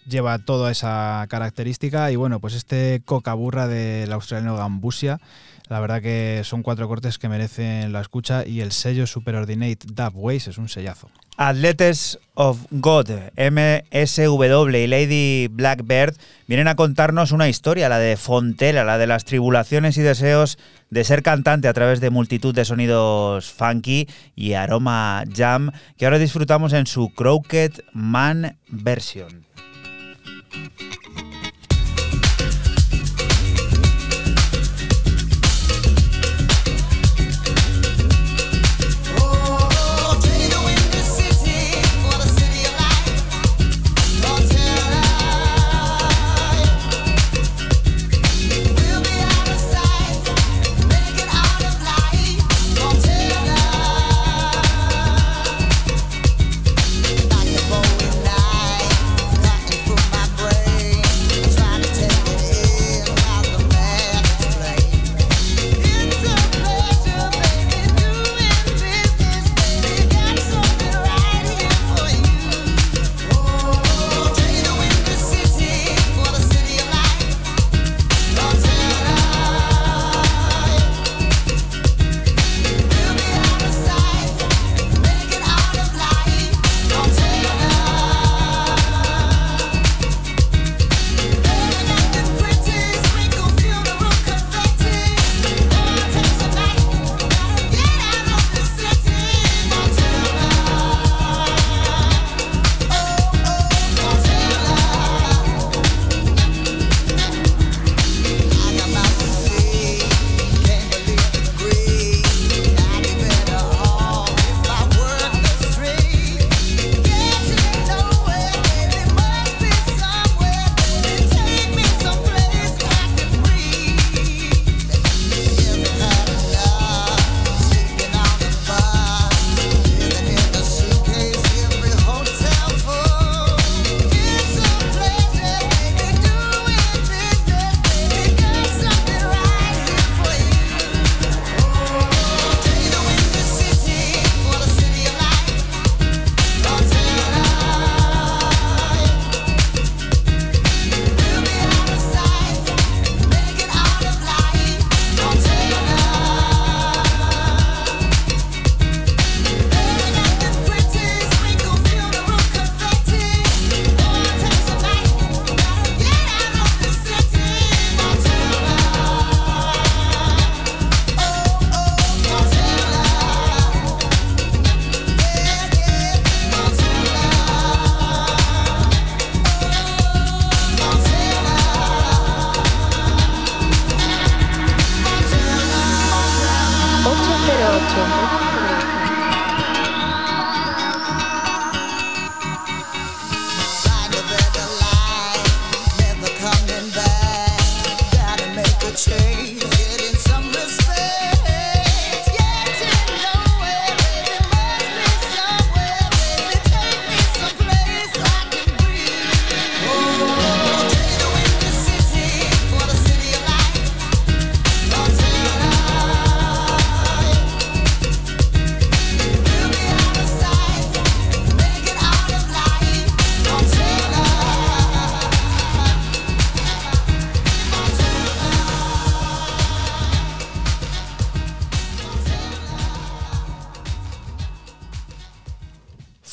lleva 0.07 0.39
toda 0.39 0.71
esa 0.71 1.25
característica 1.29 2.11
y 2.11 2.17
bueno, 2.17 2.41
pues 2.41 2.55
este 2.55 3.03
coca 3.05 3.35
burra 3.35 3.69
del 3.69 4.13
australiano 4.13 4.57
Gambusia 4.57 5.21
la 5.73 5.81
verdad 5.81 6.03
que 6.03 6.43
son 6.45 6.63
cuatro 6.63 6.87
cortes 6.87 7.17
que 7.17 7.31
merecen 7.31 7.95
la 7.95 8.03
escucha 8.03 8.47
y 8.47 8.61
el 8.61 8.73
sello 8.73 9.07
Superordinate 9.07 9.87
Dub 9.87 10.13
Ways 10.15 10.47
es 10.49 10.59
un 10.59 10.69
sellazo. 10.69 11.09
Atletes 11.39 12.19
of 12.35 12.59
God, 12.71 13.09
MSW 13.39 14.77
y 14.77 14.87
Lady 14.87 15.49
Blackbird 15.51 16.15
vienen 16.47 16.69
a 16.69 16.75
contarnos 16.75 17.33
una 17.33 17.49
historia, 17.49 17.89
la 17.89 17.99
de 17.99 18.19
Fontela, 18.19 18.85
la 18.85 18.99
de 18.99 19.07
las 19.07 19.25
tribulaciones 19.25 19.97
y 19.97 20.03
deseos 20.03 20.59
de 20.91 21.05
ser 21.05 21.23
cantante 21.23 21.69
a 21.69 21.73
través 21.73 22.01
de 22.01 22.11
multitud 22.11 22.55
de 22.55 22.67
sonidos 22.67 23.51
funky 23.51 24.07
y 24.37 24.53
aroma 24.53 25.25
jam 25.35 25.71
que 25.97 26.05
ahora 26.05 26.19
disfrutamos 26.19 26.75
en 26.75 26.87
su 26.87 27.09
Crooked 27.15 27.81
Man 27.95 28.59
version. 28.69 29.47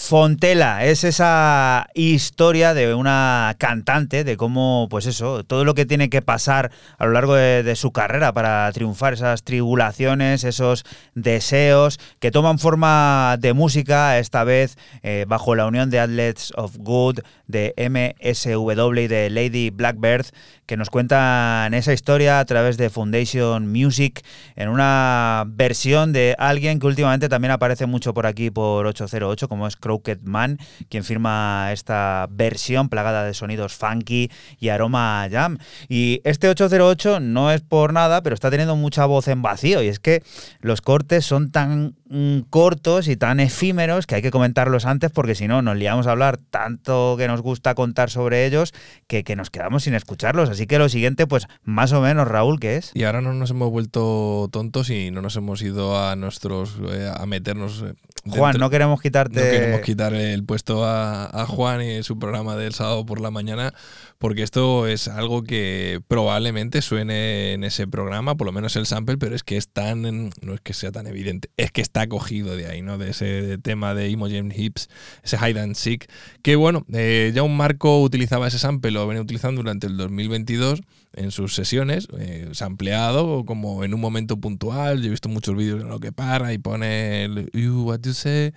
Fontela. 0.10 0.86
Es 0.86 1.04
esa 1.04 1.86
historia 1.94 2.74
de 2.74 2.96
una 2.96 3.54
cantante, 3.60 4.24
de 4.24 4.38
cómo, 4.38 4.88
pues 4.90 5.06
eso, 5.06 5.44
todo 5.44 5.66
lo 5.66 5.76
que 5.76 5.86
tiene 5.86 6.10
que 6.10 6.24
pasar 6.24 6.72
a 6.98 7.06
lo 7.06 7.12
largo 7.12 7.36
de, 7.36 7.76
su 7.76 7.92
carrera 7.92 8.34
para 8.34 8.72
triunfar, 8.72 9.14
esas 9.14 9.44
tribulaciones, 9.44 10.46
esos 10.46 10.84
deseos 11.14 12.00
que 12.20 12.32
toman 12.32 12.58
forma 12.58 13.38
de 13.40 13.54
música, 13.54 14.18
esta 14.18 14.44
vez 14.44 14.80
eh, 15.04 15.26
bajo 15.28 15.54
la 15.54 15.68
unión 15.68 15.92
de 15.92 16.00
Athletes 16.00 16.54
of 16.56 16.76
Good, 16.80 17.20
de 17.50 17.74
MSW 17.76 19.00
y 19.00 19.08
de 19.08 19.30
Lady 19.30 19.72
Blackbird, 19.72 20.28
que 20.66 20.78
nos 20.78 20.92
cuentan 20.92 21.74
esa 21.74 21.94
historia 21.94 22.40
a 22.40 22.46
través 22.46 22.78
de 22.78 22.92
Foundation 22.92 23.72
Music 23.72 24.24
en 24.56 24.70
una 24.70 25.44
versión 25.48 26.14
de 26.14 26.36
alguien 26.38 26.80
que 26.80 26.86
últimamente 26.86 27.28
también 27.28 27.52
aparece 27.52 27.88
mucho 27.88 28.14
por 28.14 28.28
aquí 28.28 28.52
por 28.52 28.86
808, 28.86 29.50
como 29.50 29.66
es 29.66 29.76
Crooked 29.76 30.20
Man, 30.22 30.60
quien 30.90 31.04
firma 31.04 31.72
esta 31.74 32.28
versión 32.30 32.88
plagada 32.88 33.26
de 33.26 33.34
sonidos 33.34 33.74
funky 33.74 34.30
y 34.60 34.70
aroma 34.70 35.28
jam. 35.32 35.58
Y 35.88 36.22
este 36.24 36.48
808 36.50 37.20
no 37.20 37.52
es 37.52 37.62
por 37.62 37.92
nada, 37.92 38.22
pero 38.22 38.36
está 38.36 38.52
teniendo 38.52 38.76
mucha 38.76 39.06
voz 39.08 39.28
en 39.28 39.42
vacío, 39.42 39.82
y 39.82 39.88
es 39.88 40.00
que 40.00 40.22
los 40.62 40.82
cortes 40.82 41.26
son 41.26 41.50
tan 41.50 41.96
mm, 42.10 42.42
cortos 42.52 43.08
y 43.08 43.18
tan 43.18 43.40
efímeros 43.40 44.06
que 44.06 44.16
hay 44.16 44.22
que 44.22 44.32
comentarlos 44.32 44.86
antes 44.86 45.10
porque 45.12 45.34
si 45.34 45.48
no 45.48 45.64
nos 45.64 45.78
liamos 45.78 46.06
a 46.06 46.12
hablar 46.12 46.38
tanto 46.38 47.16
que 47.18 47.28
nos 47.28 47.39
gusta 47.42 47.76
contar 47.76 48.10
sobre 48.10 48.46
ellos 48.46 48.74
que, 49.08 49.24
que 49.24 49.36
nos 49.36 49.50
quedamos 49.50 49.84
sin 49.84 49.94
escucharlos. 49.94 50.50
Así 50.50 50.68
que 50.68 50.80
lo 50.80 50.90
siguiente, 50.90 51.28
pues 51.28 51.48
más 51.64 51.92
o 51.94 52.02
menos, 52.02 52.28
Raúl, 52.28 52.60
¿qué 52.60 52.78
es? 52.78 52.92
Y 52.94 53.04
ahora 53.04 53.22
no 53.22 53.34
nos 53.34 53.52
hemos 53.52 53.70
vuelto 53.70 54.50
tontos 54.52 54.90
y 54.90 55.12
no 55.12 55.22
nos 55.22 55.36
hemos 55.36 55.62
ido 55.62 56.00
a 56.00 56.16
nuestros 56.16 56.78
eh, 56.92 57.12
a 57.14 57.26
meternos. 57.26 57.84
Juan, 58.30 58.52
dentro- 58.54 58.66
no 58.66 58.70
queremos 58.70 59.02
quitarte... 59.02 59.36
No 59.44 59.52
queremos 59.52 59.82
quitar 59.82 60.14
el 60.14 60.44
puesto 60.44 60.86
a, 60.86 61.26
a 61.26 61.46
Juan 61.46 61.82
y 61.82 62.04
su 62.04 62.18
programa 62.20 62.56
del 62.56 62.74
sábado 62.74 63.06
por 63.06 63.22
la 63.22 63.32
mañana, 63.32 63.74
porque 64.18 64.44
esto 64.44 64.88
es 64.88 65.08
algo 65.08 65.44
que 65.44 66.02
probablemente 66.08 66.82
suene 66.82 67.54
en 67.54 67.64
ese 67.64 67.88
programa, 67.88 68.36
por 68.36 68.46
lo 68.48 68.52
menos 68.52 68.76
el 68.76 68.86
sample, 68.86 69.18
pero 69.18 69.36
es 69.36 69.44
que 69.44 69.58
es 69.58 69.70
tan, 69.70 70.02
no 70.42 70.54
es 70.54 70.62
que 70.62 70.74
sea 70.74 70.92
tan 70.92 71.08
evidente, 71.08 71.50
es 71.58 71.72
que 71.72 71.82
está 71.82 72.08
cogido 72.08 72.56
de 72.56 72.68
ahí, 72.68 72.82
¿no? 72.82 72.98
De 72.98 73.10
ese 73.12 73.58
tema 73.58 73.94
de 73.94 74.10
Imogen 74.10 74.54
Hips, 74.56 74.90
ese 75.24 75.38
hide 75.38 75.60
and 75.62 75.76
seek, 75.76 76.10
que 76.42 76.56
bueno, 76.56 76.86
eh, 76.94 77.32
ya 77.34 77.44
un 77.44 77.56
Marco 77.58 78.02
utilizaba 78.02 78.48
ese 78.48 78.60
sample, 78.60 78.92
lo 78.92 79.08
venía 79.08 79.22
utilizando 79.22 79.62
durante 79.62 79.88
el 79.88 79.98
2022 79.98 80.82
en 81.14 81.32
sus 81.32 81.56
sesiones, 81.56 82.08
eh, 82.18 82.50
sampleado 82.54 83.46
como 83.46 83.84
en 83.84 83.94
un 83.94 84.00
momento 84.00 84.38
puntual. 84.38 85.02
Yo 85.02 85.08
he 85.08 85.12
visto 85.12 85.30
muchos 85.30 85.56
vídeos 85.56 85.82
en 85.82 85.90
lo 85.90 86.00
que 86.00 86.12
para 86.12 86.54
y 86.54 86.58
pone 86.58 87.26
el 87.26 87.50
you 87.54 87.84
what 87.84 88.00
you 88.04 88.14
say 88.14 88.54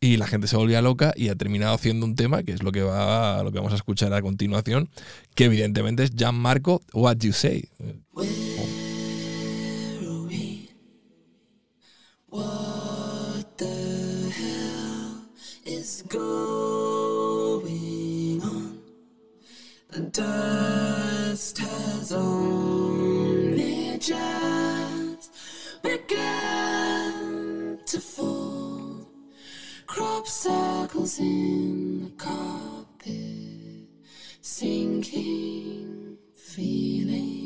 y 0.00 0.18
la 0.18 0.26
gente 0.26 0.48
se 0.48 0.56
volvía 0.56 0.82
loca 0.82 1.14
y 1.16 1.28
ha 1.28 1.34
terminado 1.34 1.74
haciendo 1.74 2.04
un 2.04 2.14
tema 2.14 2.42
que 2.42 2.52
es 2.52 2.62
lo 2.62 2.72
que 2.72 2.82
va 2.82 3.42
lo 3.42 3.52
que 3.52 3.58
vamos 3.58 3.72
a 3.72 3.76
escuchar 3.76 4.12
a 4.12 4.20
continuación, 4.20 4.90
que 5.34 5.46
evidentemente 5.46 6.04
es 6.04 6.10
Gianmarco 6.14 6.82
What 6.92 7.18
You 7.18 7.32
Say. 7.32 7.68
Going 16.08 16.82
on? 18.42 18.78
The 19.90 20.00
dust 20.10 21.58
has 21.58 21.93
only 22.12 23.98
just 23.98 25.30
begun 25.82 27.78
to 27.86 28.00
fall. 28.00 29.08
Crop 29.86 30.26
circles 30.26 31.18
in 31.18 32.04
the 32.04 32.10
carpet, 32.16 33.88
sinking 34.40 36.18
feeling. 36.34 37.44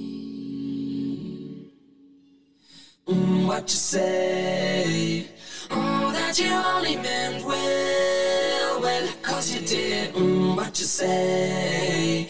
Mm, 3.07 3.47
what 3.47 3.63
you 3.63 3.69
say? 3.69 5.29
Oh, 5.71 6.11
that 6.13 6.39
you 6.39 6.51
only 6.51 6.97
meant 6.97 7.45
well, 7.45 8.81
well, 8.81 9.09
cause 9.23 9.55
you 9.55 9.61
did. 9.67 10.15
Mm, 10.15 10.57
what 10.57 10.79
you 10.79 10.87
say? 10.87 12.29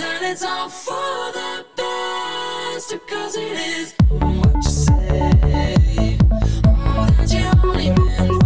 That 0.00 0.22
it's 0.22 0.42
all 0.42 0.70
for 0.70 1.30
the 1.34 1.66
best, 1.76 2.98
cause 3.06 3.36
it 3.36 3.52
is. 3.52 3.94
What 4.08 4.54
you 4.54 4.62
say? 4.62 6.16
Oh, 6.64 7.06
that 7.18 7.30
you 7.30 7.44
only 7.62 7.90
meant 7.90 8.39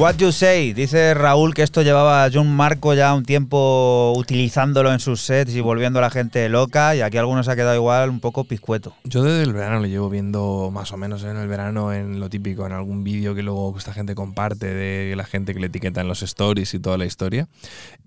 What 0.00 0.16
You 0.16 0.32
Say, 0.32 0.72
dice 0.72 1.12
Raúl 1.12 1.52
que 1.52 1.62
esto 1.62 1.82
llevaba 1.82 2.26
John 2.32 2.50
Marco 2.50 2.94
ya 2.94 3.12
un 3.12 3.22
tiempo 3.26 4.14
utilizándolo 4.16 4.94
en 4.94 4.98
sus 4.98 5.20
sets 5.20 5.54
y 5.54 5.60
volviendo 5.60 5.98
a 5.98 6.02
la 6.02 6.08
gente 6.08 6.48
loca 6.48 6.96
y 6.96 7.02
aquí 7.02 7.18
algunos 7.18 7.48
ha 7.48 7.54
quedado 7.54 7.74
igual 7.74 8.08
un 8.08 8.18
poco 8.18 8.44
piscueto. 8.44 8.94
Yo 9.04 9.22
desde 9.22 9.42
el 9.42 9.52
verano 9.52 9.78
lo 9.78 9.86
llevo 9.86 10.08
viendo 10.08 10.70
más 10.72 10.90
o 10.92 10.96
menos 10.96 11.22
en 11.24 11.36
el 11.36 11.48
verano 11.48 11.92
en 11.92 12.18
lo 12.18 12.30
típico, 12.30 12.64
en 12.64 12.72
algún 12.72 13.04
vídeo 13.04 13.34
que 13.34 13.42
luego 13.42 13.76
esta 13.76 13.92
gente 13.92 14.14
comparte 14.14 14.72
de 14.72 15.14
la 15.16 15.24
gente 15.24 15.52
que 15.52 15.60
le 15.60 15.66
etiqueta 15.66 16.00
en 16.00 16.08
los 16.08 16.22
stories 16.22 16.72
y 16.72 16.78
toda 16.78 16.96
la 16.96 17.04
historia. 17.04 17.46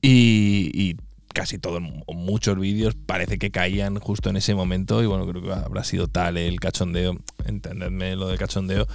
Y, 0.02 0.72
y 0.74 0.96
casi 1.34 1.58
todos, 1.58 1.82
muchos 2.08 2.58
vídeos 2.58 2.96
parece 2.96 3.38
que 3.38 3.52
caían 3.52 4.00
justo 4.00 4.30
en 4.30 4.38
ese 4.38 4.56
momento 4.56 5.04
y 5.04 5.08
bueno, 5.08 5.28
creo 5.28 5.42
que 5.42 5.52
habrá 5.52 5.84
sido 5.84 6.08
tal 6.08 6.38
el 6.38 6.60
cachondeo, 6.60 7.18
entendedme 7.46 8.16
lo 8.16 8.28
del 8.28 8.38
cachondeo, 8.38 8.88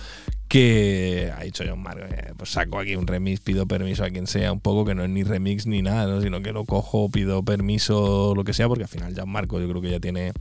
que 0.49 1.33
ha 1.37 1.43
dicho 1.45 1.63
John 1.69 1.83
Marco, 1.83 2.05
eh, 2.05 2.33
pues 2.37 2.51
saco 2.51 2.79
aquí 2.79 2.97
un 2.97 3.07
remix, 3.07 3.41
pido 3.41 3.67
permiso 3.67 4.05
a 4.05 4.11
quien 4.11 4.27
sea, 4.27 4.53
un 4.53 4.61
poco 4.61 4.85
que 4.85 4.95
no 4.95 5.05
es 5.05 5.11
ni 5.11 5.23
remix 5.23 5.67
ni 5.67 5.83
nada, 5.83 6.07
¿no? 6.07 6.21
sino 6.21 6.41
que 6.43 6.53
lo 6.53 6.65
cojo, 6.65 7.11
pido 7.11 7.43
permiso, 7.43 8.33
lo 8.35 8.45
que 8.45 8.53
sea, 8.55 8.67
porque 8.69 8.85
al 8.85 8.89
final 8.89 9.15
John 9.17 9.31
Marco 9.31 9.61
yo 9.61 9.69
creo 9.69 9.83
que 9.83 9.91
ya 9.91 10.01
tiene 10.01 10.33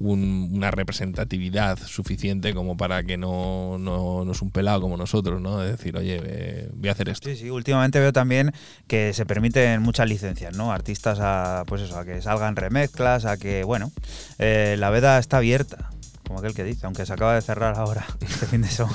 un- 0.00 0.50
una 0.52 0.70
representatividad 0.72 1.78
suficiente 1.78 2.52
como 2.52 2.76
para 2.76 3.04
que 3.04 3.16
no, 3.16 3.78
no, 3.78 4.24
no 4.24 4.32
es 4.32 4.42
un 4.42 4.50
pelado 4.50 4.80
como 4.80 4.96
nosotros, 4.96 5.40
¿no? 5.40 5.58
De 5.60 5.72
decir, 5.72 5.96
oye, 5.96 6.20
eh, 6.24 6.68
voy 6.74 6.88
a 6.88 6.92
hacer 6.92 7.08
esto. 7.08 7.28
Sí, 7.28 7.36
sí, 7.36 7.50
últimamente 7.50 8.00
veo 8.00 8.12
también 8.12 8.50
que 8.88 9.12
se 9.12 9.24
permiten 9.24 9.82
muchas 9.82 10.08
licencias, 10.08 10.56
¿no? 10.56 10.72
Artistas 10.72 11.18
a, 11.20 11.62
pues 11.68 11.82
eso, 11.82 11.96
a 11.96 12.04
que 12.04 12.20
salgan 12.22 12.56
remezclas, 12.56 13.24
a 13.24 13.36
que, 13.36 13.62
bueno, 13.62 13.92
eh, 14.38 14.74
la 14.78 14.90
veda 14.90 15.18
está 15.20 15.36
abierta, 15.36 15.90
como 16.26 16.38
aquel 16.38 16.54
que 16.54 16.64
dice, 16.64 16.86
aunque 16.86 17.04
se 17.06 17.12
acaba 17.12 17.34
de 17.34 17.42
cerrar 17.42 17.78
ahora, 17.78 18.06
este 18.20 18.46
fin 18.46 18.62
de 18.62 18.68
semana. 18.68 18.94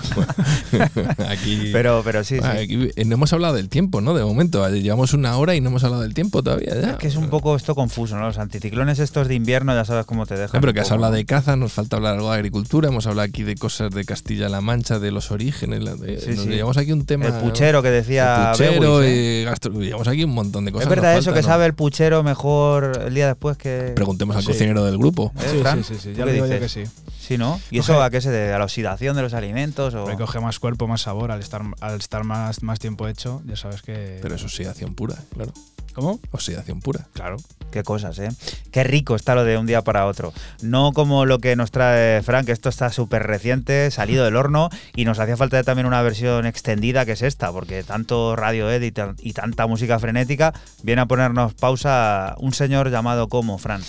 Aquí, 1.30 1.70
pero, 1.74 2.02
pero 2.04 2.24
sí, 2.24 2.38
Ah, 2.42 2.54
sí. 2.58 2.64
aquí, 2.64 2.92
eh, 2.96 3.06
no 3.06 3.16
hemos 3.16 3.32
hablado 3.34 3.54
del 3.56 3.70
tiempo, 3.70 4.02
¿no? 4.02 4.14
De 4.14 4.24
momento, 4.24 4.66
eh, 4.68 4.82
llevamos 4.82 5.14
una 5.14 5.38
hora 5.38 5.56
y 5.56 5.62
no 5.62 5.70
hemos 5.70 5.84
hablado 5.84 6.02
del 6.04 6.14
tiempo 6.14 6.42
todavía. 6.44 6.74
Ya. 6.80 6.92
Es 6.92 6.98
que 6.98 7.08
es 7.08 7.16
un 7.16 7.30
poco 7.30 7.56
esto 7.56 7.76
confuso, 7.76 8.16
¿no? 8.18 8.28
Los 8.28 8.38
anticiclones 8.38 9.00
estos 9.00 9.28
de 9.28 9.36
invierno 9.36 9.74
ya 9.74 9.86
sabes 9.86 10.06
cómo 10.06 10.26
te 10.26 10.36
dejan. 10.36 10.58
No, 10.58 10.62
pero 10.62 10.74
que 10.74 10.80
has 10.80 10.88
poco, 10.88 10.96
hablado 10.96 11.14
de 11.14 11.26
caza, 11.26 11.56
nos 11.56 11.72
falta 11.74 11.98
hablar 11.98 12.16
algo 12.16 12.30
de 12.32 12.36
agricultura, 12.36 12.88
hemos 12.90 13.06
hablado 13.08 13.28
aquí 13.28 13.44
de 13.44 13.56
cosas 13.56 13.92
de 13.92 14.06
Castilla-La 14.06 14.62
Mancha, 14.62 15.00
de 15.00 15.12
los 15.12 15.32
orígenes, 15.32 15.80
de- 16.00 16.20
Sí, 16.20 16.32
nos 16.32 16.44
sí. 16.44 16.50
llevamos 16.50 16.78
aquí 16.78 16.92
un 16.92 17.06
tema... 17.06 17.28
El 17.28 17.34
puchero 17.34 17.82
que 17.82 17.90
decía 17.92 18.52
el 18.52 18.58
puchero, 18.58 18.98
Bewis, 18.98 19.10
¿eh? 19.12 19.42
y 19.42 19.46
gastro- 19.46 19.80
llevamos 19.80 20.08
aquí 20.08 20.24
un 20.24 20.32
montón 20.34 20.66
de 20.66 20.72
cosas. 20.72 20.86
Es 20.86 20.90
verdad 20.90 21.14
eso, 21.14 21.26
falta, 21.26 21.40
que 21.40 21.42
¿no? 21.44 21.48
sabe 21.48 21.66
el 21.66 21.74
puchero 21.74 22.24
mejor 22.24 23.04
el 23.08 23.14
día 23.14 23.28
después 23.28 23.58
que... 23.58 23.92
Preguntemos 23.96 24.36
al 24.36 24.42
Sí. 24.42 24.48
cocinero 24.48 24.84
del 24.86 24.98
grupo. 24.98 25.32
¿Eh, 25.40 25.48
Sí, 25.50 25.58
sí, 25.58 25.84
sí, 25.84 25.96
sí, 26.02 26.10
¿Tú 26.14 26.20
ya 26.20 26.26
lo 26.26 26.32
digo 26.32 26.46
yo 26.48 26.60
que 26.60 26.70
sí. 26.70 26.84
Sí, 27.20 27.38
¿no? 27.38 27.60
¿Y 27.70 27.78
Coge- 27.78 27.80
eso 27.82 28.02
a 28.04 28.10
qué 28.10 28.22
se 28.22 28.32
debe? 28.32 28.54
¿A 28.54 28.60
la 28.60 28.66
oxidación 28.66 29.16
de 29.16 29.22
los 29.22 29.34
alimentos? 29.34 29.94
O... 29.94 30.06
Coge 30.18 30.40
más 30.40 30.58
cuerpo, 30.60 30.88
más 30.88 31.02
sabor 31.02 31.32
al 31.32 31.40
estar, 31.42 31.62
al 31.82 31.98
estar 32.00 32.24
más, 32.24 32.64
más 32.64 32.80
tiempo 32.80 33.08
hecho. 33.08 33.42
Ya 33.46 33.56
sabes 33.56 33.82
que. 33.82 34.20
Pero 34.22 34.36
es 34.36 34.44
oxidación 34.44 34.96
pura, 34.96 35.16
claro. 35.34 35.52
¿Cómo? 35.94 36.20
Oxidación 36.32 36.82
pura. 36.82 37.08
Claro. 37.14 37.38
Qué 37.72 37.84
cosas, 37.84 38.18
¿eh? 38.20 38.30
Qué 38.72 38.84
rico 38.84 39.16
está 39.16 39.36
lo 39.36 39.44
de 39.44 39.58
un 39.58 39.68
día 39.68 39.84
para 39.84 40.08
otro. 40.08 40.34
No 40.62 40.92
como 40.92 41.26
lo 41.26 41.40
que 41.40 41.56
nos 41.56 41.72
trae 41.72 42.24
Frank, 42.24 42.48
que 42.48 42.52
esto 42.52 42.70
está 42.70 42.90
súper 42.90 43.24
reciente, 43.24 43.92
salido 43.92 44.26
del 44.26 44.36
horno, 44.36 44.70
y 44.96 45.06
nos 45.06 45.20
hacía 45.20 45.38
falta 45.38 45.62
también 45.64 45.86
una 45.86 46.02
versión 46.02 46.46
extendida 46.46 47.06
que 47.06 47.12
es 47.12 47.22
esta, 47.22 47.52
porque 47.52 47.84
tanto 47.84 48.36
radio 48.36 48.72
edit 48.72 49.00
y 49.20 49.34
tanta 49.34 49.68
música 49.68 50.00
frenética 50.00 50.54
viene 50.84 51.02
a 51.02 51.06
ponernos 51.06 51.54
pausa 51.54 52.36
un 52.40 52.54
señor 52.54 52.90
llamado 52.90 53.28
como 53.28 53.58
Fran. 53.60 53.82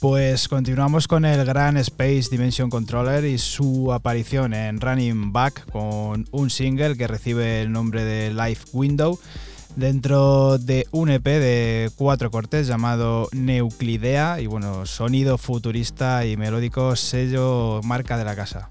Pues 0.00 0.48
continuamos 0.48 1.06
con 1.06 1.24
el 1.24 1.44
gran 1.44 1.76
Space 1.76 2.26
Dimension 2.30 2.70
Controller 2.70 3.24
y 3.24 3.38
su 3.38 3.92
aparición 3.92 4.52
en 4.52 4.80
Running 4.80 5.32
Back 5.32 5.70
con 5.70 6.26
un 6.32 6.50
single 6.50 6.96
que 6.96 7.06
recibe 7.06 7.62
el 7.62 7.70
nombre 7.70 8.04
de 8.04 8.34
Life 8.34 8.64
Window 8.72 9.18
dentro 9.76 10.58
de 10.58 10.86
un 10.92 11.10
EP 11.10 11.24
de 11.24 11.90
cuatro 11.96 12.30
cortes 12.30 12.66
llamado 12.66 13.28
Neuclidea 13.32 14.40
y 14.40 14.46
bueno, 14.46 14.86
sonido 14.86 15.38
futurista 15.38 16.26
y 16.26 16.36
melódico, 16.36 16.96
sello 16.96 17.80
marca 17.82 18.18
de 18.18 18.24
la 18.24 18.36
casa. 18.36 18.70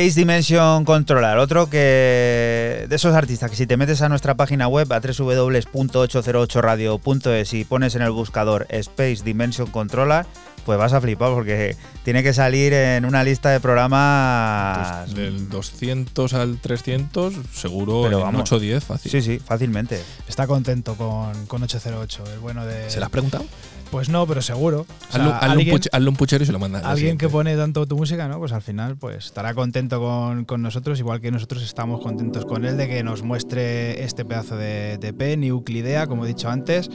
Space 0.00 0.18
Dimension 0.18 0.86
Controller, 0.86 1.36
otro 1.36 1.68
que 1.68 2.86
de 2.88 2.96
esos 2.96 3.14
artistas 3.14 3.50
que 3.50 3.56
si 3.56 3.66
te 3.66 3.76
metes 3.76 4.00
a 4.00 4.08
nuestra 4.08 4.34
página 4.34 4.66
web 4.66 4.90
a 4.94 4.98
www.808radio.es 4.98 7.52
y 7.52 7.64
pones 7.64 7.94
en 7.96 8.00
el 8.00 8.10
buscador 8.10 8.66
Space 8.70 9.22
Dimension 9.22 9.70
Controller, 9.70 10.24
pues 10.64 10.78
vas 10.78 10.94
a 10.94 11.02
flipar 11.02 11.34
porque 11.34 11.76
tiene 12.02 12.22
que 12.22 12.32
salir 12.32 12.72
en 12.72 13.04
una 13.04 13.22
lista 13.24 13.50
de 13.50 13.60
programas. 13.60 15.02
Pues 15.02 15.14
del 15.16 15.50
200 15.50 16.32
al 16.32 16.58
300, 16.58 17.34
seguro 17.52 18.00
Pero 18.04 18.20
en 18.20 18.24
vamos. 18.24 18.40
8 18.42 18.56
o 18.56 18.58
10, 18.58 18.82
fácil. 18.82 19.12
Sí, 19.12 19.20
sí, 19.20 19.38
fácilmente. 19.38 20.00
Está 20.26 20.46
contento 20.46 20.94
con, 20.94 21.44
con 21.44 21.62
808, 21.62 22.24
el 22.32 22.38
bueno 22.38 22.64
de... 22.64 22.88
¿Se 22.88 23.00
lo 23.00 23.04
has 23.04 23.10
preguntado? 23.10 23.44
Pues 23.90 24.08
no, 24.08 24.24
pero 24.26 24.40
seguro. 24.40 24.82
O 24.82 25.12
sea, 25.12 25.20
hazle, 25.20 25.32
hazle 25.32 25.46
un 25.46 25.50
alguien- 25.52 25.76
puch- 25.76 25.88
hazle 25.92 26.08
un 26.08 26.16
puchero 26.16 26.44
y 26.44 26.46
se 26.46 26.52
lo 26.52 26.58
manda. 26.60 26.78
al 26.78 26.86
Alguien 26.86 27.18
que 27.18 27.28
pone 27.28 27.56
tanto 27.56 27.86
tu 27.86 27.96
música, 27.96 28.28
¿no? 28.28 28.38
Pues 28.38 28.52
al 28.52 28.62
final 28.62 28.96
pues 28.96 29.26
estará 29.26 29.52
contento 29.54 29.98
con, 30.00 30.44
con 30.44 30.62
nosotros, 30.62 30.98
igual 31.00 31.20
que 31.20 31.30
nosotros 31.32 31.62
estamos 31.62 32.00
contentos 32.00 32.44
con 32.46 32.64
él 32.64 32.76
de 32.76 32.88
que 32.88 33.02
nos 33.02 33.22
muestre 33.22 34.04
este 34.04 34.24
pedazo 34.24 34.56
de, 34.56 34.96
de 34.98 35.08
EP, 35.08 35.42
Euclidea, 35.44 36.06
como 36.06 36.24
he 36.24 36.28
dicho 36.28 36.48
antes. 36.48 36.88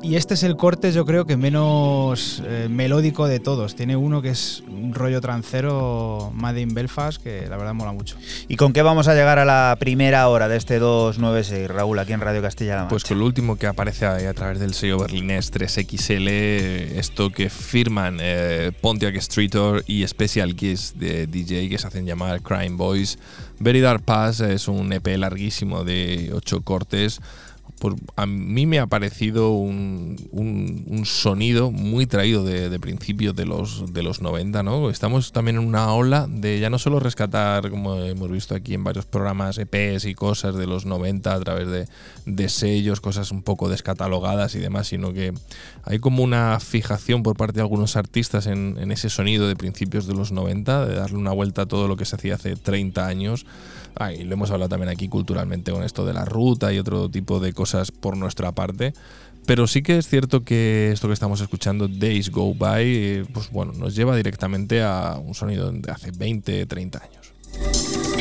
y 0.00 0.14
este 0.16 0.34
es 0.34 0.42
el 0.44 0.56
corte, 0.56 0.90
yo 0.92 1.04
creo 1.04 1.26
que 1.26 1.36
menos 1.36 2.42
eh, 2.46 2.68
melódico 2.70 3.26
de 3.26 3.38
todos. 3.40 3.74
Tiene 3.76 3.96
uno 3.96 4.20
que 4.22 4.30
es 4.30 4.62
un 4.68 4.94
rollo 4.94 5.20
trancero 5.20 6.30
Made 6.34 6.60
in 6.60 6.74
Belfast, 6.74 7.22
que 7.22 7.46
la 7.48 7.56
verdad 7.56 7.74
mola 7.74 7.92
mucho. 7.92 8.16
¿Y 8.52 8.56
con 8.56 8.74
qué 8.74 8.82
vamos 8.82 9.08
a 9.08 9.14
llegar 9.14 9.38
a 9.38 9.46
la 9.46 9.78
primera 9.80 10.28
hora 10.28 10.46
de 10.46 10.58
este 10.58 10.78
296, 10.78 11.68
Raúl, 11.68 11.98
aquí 11.98 12.12
en 12.12 12.20
Radio 12.20 12.42
Castilla-La 12.42 12.80
Mancha? 12.80 12.90
Pues 12.90 13.04
con 13.04 13.18
lo 13.18 13.24
último 13.24 13.56
que 13.56 13.66
aparece 13.66 14.04
ahí 14.04 14.26
a 14.26 14.34
través 14.34 14.60
del 14.60 14.74
sello 14.74 14.98
berlinés 14.98 15.50
3XL, 15.50 16.28
esto 16.98 17.30
que 17.30 17.48
firman 17.48 18.18
eh, 18.20 18.70
Pontiac 18.78 19.18
Streeter 19.18 19.82
y 19.86 20.06
Special 20.06 20.54
Kiss 20.54 20.92
de 20.98 21.26
DJ 21.26 21.70
que 21.70 21.78
se 21.78 21.86
hacen 21.86 22.04
llamar 22.04 22.42
Crime 22.42 22.76
Boys. 22.76 23.18
Very 23.58 23.80
Dark 23.80 24.02
Pass 24.02 24.40
es 24.40 24.68
un 24.68 24.92
EP 24.92 25.16
larguísimo 25.16 25.82
de 25.82 26.30
8 26.34 26.60
cortes 26.60 27.22
a 28.16 28.26
mí 28.26 28.66
me 28.66 28.78
ha 28.78 28.86
parecido 28.86 29.50
un, 29.50 31.02
sonido 31.04 31.70
muy 31.70 32.06
traído 32.06 32.44
de, 32.44 32.78
principios 32.78 33.34
de 33.34 33.44
los, 33.44 33.92
de 33.92 34.02
los 34.02 34.20
90, 34.20 34.62
¿no? 34.62 34.90
Estamos 34.90 35.32
también 35.32 35.56
en 35.56 35.66
una 35.66 35.92
ola 35.92 36.26
de 36.28 36.60
ya 36.60 36.70
no 36.70 36.78
solo 36.78 37.00
rescatar, 37.00 37.70
como 37.70 37.96
hemos 37.96 38.30
visto 38.30 38.54
aquí 38.54 38.74
en 38.74 38.84
varios 38.84 39.06
programas, 39.06 39.58
EPs 39.58 40.04
y 40.04 40.14
cosas 40.14 40.54
de 40.54 40.66
los 40.66 40.86
90 40.86 41.34
a 41.34 41.40
través 41.40 41.88
de, 42.24 42.48
sellos, 42.48 43.00
cosas 43.00 43.30
un 43.30 43.42
poco 43.42 43.68
descatalogadas 43.68 44.54
y 44.54 44.58
demás, 44.58 44.88
sino 44.88 45.12
que 45.12 45.32
hay 45.84 45.98
como 45.98 46.22
una 46.22 46.58
fijación 46.60 47.22
por 47.22 47.36
parte 47.36 47.54
de 47.54 47.62
algunos 47.62 47.96
artistas 47.96 48.46
en, 48.46 48.76
en 48.78 48.92
ese 48.92 49.10
sonido 49.10 49.48
de 49.48 49.56
principios 49.56 50.06
de 50.06 50.14
los 50.14 50.32
90, 50.32 50.86
de 50.86 50.94
darle 50.94 51.18
una 51.18 51.32
vuelta 51.32 51.62
a 51.62 51.66
todo 51.66 51.88
lo 51.88 51.96
que 51.96 52.04
se 52.04 52.16
hacía 52.16 52.34
hace 52.34 52.56
30 52.56 53.06
años. 53.06 53.46
Ah, 53.96 54.12
y 54.12 54.24
lo 54.24 54.34
hemos 54.34 54.50
hablado 54.50 54.68
también 54.68 54.90
aquí 54.90 55.08
culturalmente 55.08 55.72
con 55.72 55.82
esto 55.82 56.04
de 56.06 56.14
la 56.14 56.24
ruta 56.24 56.72
y 56.72 56.78
otro 56.78 57.08
tipo 57.08 57.40
de 57.40 57.52
cosas 57.52 57.90
por 57.90 58.16
nuestra 58.16 58.52
parte. 58.52 58.94
Pero 59.44 59.66
sí 59.66 59.82
que 59.82 59.98
es 59.98 60.08
cierto 60.08 60.44
que 60.44 60.90
esto 60.92 61.08
que 61.08 61.14
estamos 61.14 61.40
escuchando, 61.40 61.88
Days 61.88 62.30
Go 62.30 62.54
By, 62.54 62.84
eh, 62.86 63.24
pues 63.32 63.50
bueno, 63.50 63.72
nos 63.72 63.94
lleva 63.94 64.16
directamente 64.16 64.82
a 64.82 65.18
un 65.22 65.34
sonido 65.34 65.72
de 65.72 65.90
hace 65.90 66.12
20, 66.12 66.66
30 66.66 67.02
años. 67.02 68.11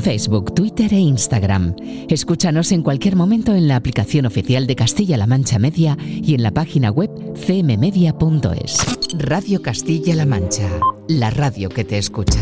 Facebook, 0.00 0.54
Twitter 0.54 0.92
e 0.92 0.98
Instagram. 0.98 1.74
Escúchanos 2.08 2.72
en 2.72 2.82
cualquier 2.82 3.16
momento 3.16 3.54
en 3.54 3.68
la 3.68 3.76
aplicación 3.76 4.26
oficial 4.26 4.66
de 4.66 4.76
Castilla-La 4.76 5.26
Mancha 5.26 5.58
Media 5.58 5.96
y 6.00 6.34
en 6.34 6.42
la 6.42 6.50
página 6.50 6.90
web 6.90 7.10
cmmedia.es. 7.34 8.78
Radio 9.18 9.62
Castilla-La 9.62 10.26
Mancha, 10.26 10.68
la 11.08 11.30
radio 11.30 11.68
que 11.68 11.84
te 11.84 11.98
escucha. 11.98 12.40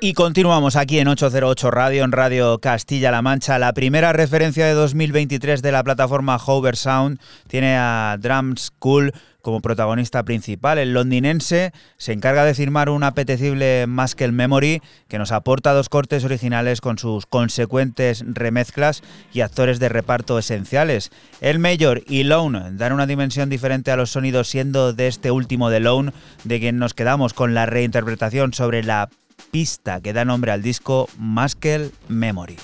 Y 0.00 0.12
continuamos 0.12 0.76
aquí 0.76 1.00
en 1.00 1.08
808 1.08 1.72
Radio, 1.72 2.04
en 2.04 2.12
Radio 2.12 2.60
Castilla-La 2.60 3.20
Mancha. 3.20 3.58
La 3.58 3.72
primera 3.72 4.12
referencia 4.12 4.64
de 4.64 4.72
2023 4.72 5.60
de 5.60 5.72
la 5.72 5.82
plataforma 5.82 6.36
Hover 6.36 6.76
Sound 6.76 7.18
tiene 7.48 7.76
a 7.76 8.16
Drum 8.20 8.54
School 8.56 9.12
como 9.42 9.60
protagonista 9.60 10.22
principal. 10.24 10.78
El 10.78 10.92
londinense 10.92 11.72
se 11.96 12.12
encarga 12.12 12.44
de 12.44 12.54
firmar 12.54 12.90
un 12.90 13.04
apetecible 13.04 13.86
Muscle 13.86 14.32
Memory 14.32 14.82
que 15.08 15.18
nos 15.18 15.32
aporta 15.32 15.72
dos 15.72 15.88
cortes 15.88 16.24
originales 16.24 16.80
con 16.80 16.98
sus 16.98 17.26
consecuentes 17.26 18.24
remezclas 18.26 19.02
y 19.32 19.40
actores 19.40 19.78
de 19.78 19.88
reparto 19.88 20.38
esenciales. 20.38 21.10
El 21.40 21.58
Mayor 21.58 22.02
y 22.06 22.24
Lone 22.24 22.72
dan 22.72 22.92
una 22.92 23.06
dimensión 23.06 23.48
diferente 23.48 23.90
a 23.90 23.96
los 23.96 24.10
sonidos, 24.10 24.48
siendo 24.48 24.92
de 24.92 25.06
este 25.06 25.30
último 25.30 25.70
de 25.70 25.80
Lone 25.80 26.12
de 26.44 26.60
quien 26.60 26.78
nos 26.78 26.94
quedamos 26.94 27.34
con 27.34 27.54
la 27.54 27.66
reinterpretación 27.66 28.54
sobre 28.54 28.82
la 28.82 29.08
pista 29.50 30.00
que 30.00 30.12
da 30.12 30.24
nombre 30.24 30.52
al 30.52 30.62
disco 30.62 31.08
Muscle 31.16 31.90
Memory. 32.08 32.56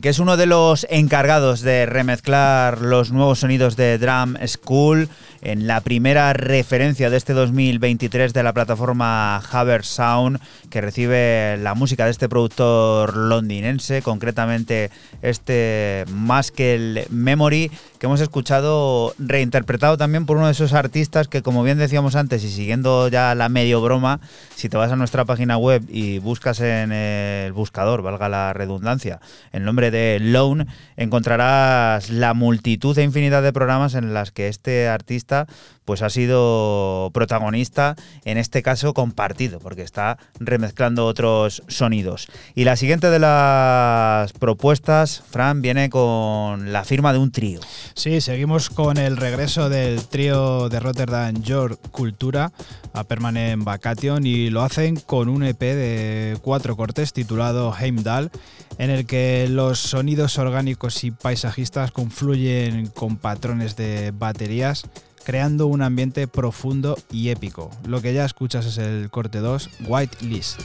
Que 0.00 0.08
es 0.08 0.18
uno 0.18 0.36
de 0.36 0.46
los 0.46 0.86
encargados 0.90 1.60
de 1.60 1.86
remezclar 1.86 2.80
los 2.80 3.12
nuevos 3.12 3.38
sonidos 3.38 3.76
de 3.76 3.98
Drum 3.98 4.34
School 4.46 5.08
en 5.46 5.68
la 5.68 5.80
primera 5.80 6.32
referencia 6.32 7.08
de 7.08 7.16
este 7.16 7.32
2023 7.32 8.32
de 8.32 8.42
la 8.42 8.52
plataforma 8.52 9.36
Haber 9.36 9.84
Sound, 9.84 10.40
que 10.70 10.80
recibe 10.80 11.56
la 11.58 11.74
música 11.74 12.04
de 12.04 12.10
este 12.10 12.28
productor 12.28 13.16
londinense, 13.16 14.02
concretamente 14.02 14.90
este 15.22 16.04
Muscle 16.08 17.06
Memory, 17.10 17.70
que 18.00 18.06
hemos 18.06 18.20
escuchado 18.20 19.14
reinterpretado 19.20 19.96
también 19.96 20.26
por 20.26 20.36
uno 20.36 20.46
de 20.46 20.52
esos 20.52 20.72
artistas 20.72 21.28
que, 21.28 21.42
como 21.42 21.62
bien 21.62 21.78
decíamos 21.78 22.16
antes, 22.16 22.42
y 22.42 22.50
siguiendo 22.50 23.06
ya 23.06 23.32
la 23.36 23.48
medio 23.48 23.80
broma, 23.80 24.18
si 24.56 24.68
te 24.68 24.76
vas 24.76 24.90
a 24.90 24.96
nuestra 24.96 25.24
página 25.26 25.56
web 25.58 25.84
y 25.88 26.18
buscas 26.18 26.58
en 26.58 26.90
el 26.90 27.52
buscador, 27.52 28.02
valga 28.02 28.28
la 28.28 28.52
redundancia, 28.52 29.20
el 29.52 29.64
nombre 29.64 29.92
de 29.92 30.18
Lone, 30.20 30.66
encontrarás 30.96 32.10
la 32.10 32.34
multitud 32.34 32.98
e 32.98 33.04
infinidad 33.04 33.44
de 33.44 33.52
programas 33.52 33.94
en 33.94 34.12
las 34.12 34.32
que 34.32 34.48
este 34.48 34.88
artista 34.88 35.35
diretta 35.44 35.75
pues 35.86 36.02
ha 36.02 36.10
sido 36.10 37.10
protagonista, 37.14 37.96
en 38.24 38.36
este 38.36 38.60
caso 38.62 38.92
compartido, 38.92 39.60
porque 39.60 39.82
está 39.82 40.18
remezclando 40.40 41.06
otros 41.06 41.62
sonidos. 41.68 42.26
Y 42.54 42.64
la 42.64 42.76
siguiente 42.76 43.08
de 43.08 43.20
las 43.20 44.32
propuestas, 44.32 45.22
Fran, 45.30 45.62
viene 45.62 45.88
con 45.88 46.72
la 46.72 46.84
firma 46.84 47.12
de 47.12 47.20
un 47.20 47.30
trío. 47.30 47.60
Sí, 47.94 48.20
seguimos 48.20 48.68
con 48.68 48.98
el 48.98 49.16
regreso 49.16 49.70
del 49.70 50.04
trío 50.08 50.68
de 50.68 50.80
Rotterdam 50.80 51.40
York 51.40 51.78
Cultura 51.92 52.52
a 52.92 53.04
Permanent 53.04 53.62
Vacation 53.62 54.26
y 54.26 54.50
lo 54.50 54.62
hacen 54.62 54.96
con 54.96 55.28
un 55.28 55.44
EP 55.44 55.60
de 55.60 56.36
cuatro 56.42 56.76
cortes 56.76 57.12
titulado 57.12 57.72
Heimdall, 57.78 58.32
en 58.78 58.90
el 58.90 59.06
que 59.06 59.46
los 59.48 59.78
sonidos 59.78 60.36
orgánicos 60.38 61.04
y 61.04 61.12
paisajistas 61.12 61.92
confluyen 61.92 62.88
con 62.88 63.16
patrones 63.16 63.76
de 63.76 64.10
baterías 64.10 64.84
creando 65.26 65.66
un 65.66 65.75
ambiente 65.82 66.28
profundo 66.28 66.96
y 67.10 67.28
épico. 67.30 67.70
Lo 67.86 68.00
que 68.00 68.14
ya 68.14 68.24
escuchas 68.24 68.66
es 68.66 68.78
el 68.78 69.10
corte 69.10 69.38
2, 69.38 69.70
White 69.86 70.24
List. 70.24 70.60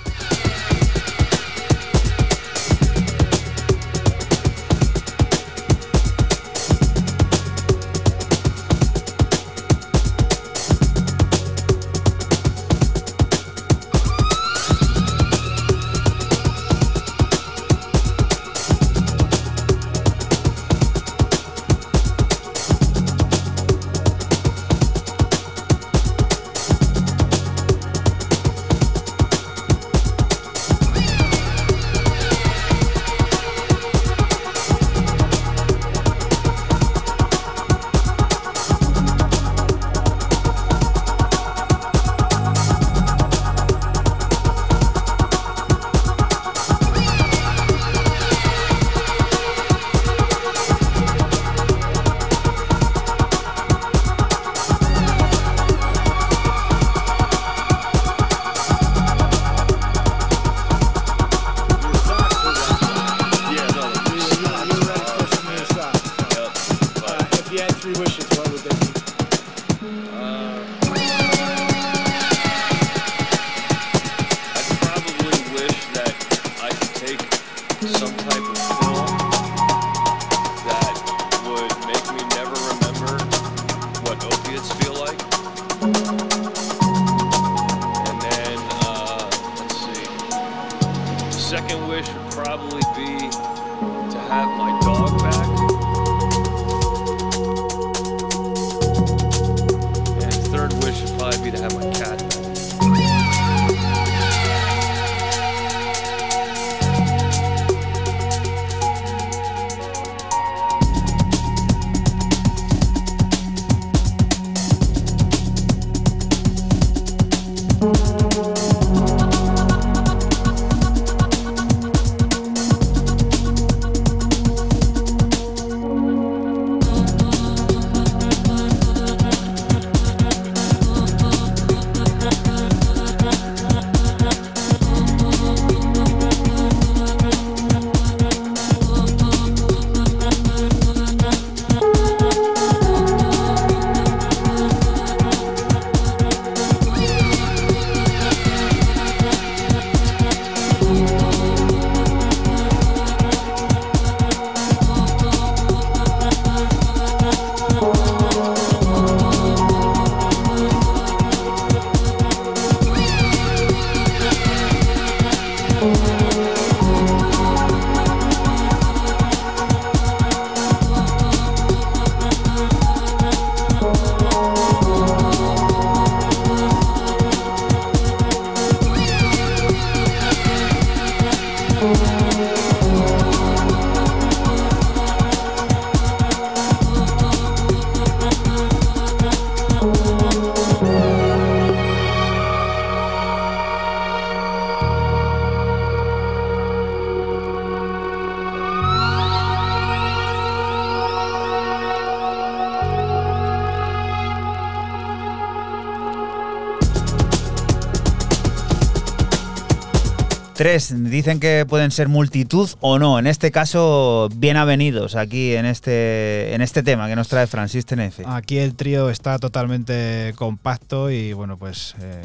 Tres, 210.62 210.94
dicen 211.10 211.40
que 211.40 211.66
pueden 211.68 211.90
ser 211.90 212.08
multitud 212.08 212.70
o 212.82 213.00
no. 213.00 213.18
En 213.18 213.26
este 213.26 213.50
caso, 213.50 214.30
bien 214.36 214.58
avenidos 214.58 215.16
aquí 215.16 215.56
en 215.56 215.66
este, 215.66 216.54
en 216.54 216.62
este 216.62 216.84
tema 216.84 217.08
que 217.08 217.16
nos 217.16 217.30
trae 217.30 217.48
Francis 217.48 217.84
Tenefe. 217.84 218.22
Aquí 218.28 218.60
el 218.60 218.76
trío 218.76 219.10
está 219.10 219.40
totalmente 219.40 220.36
compacto 220.36 221.10
y 221.10 221.34
bueno, 221.34 221.58
pues 221.58 221.96
eh, 222.00 222.22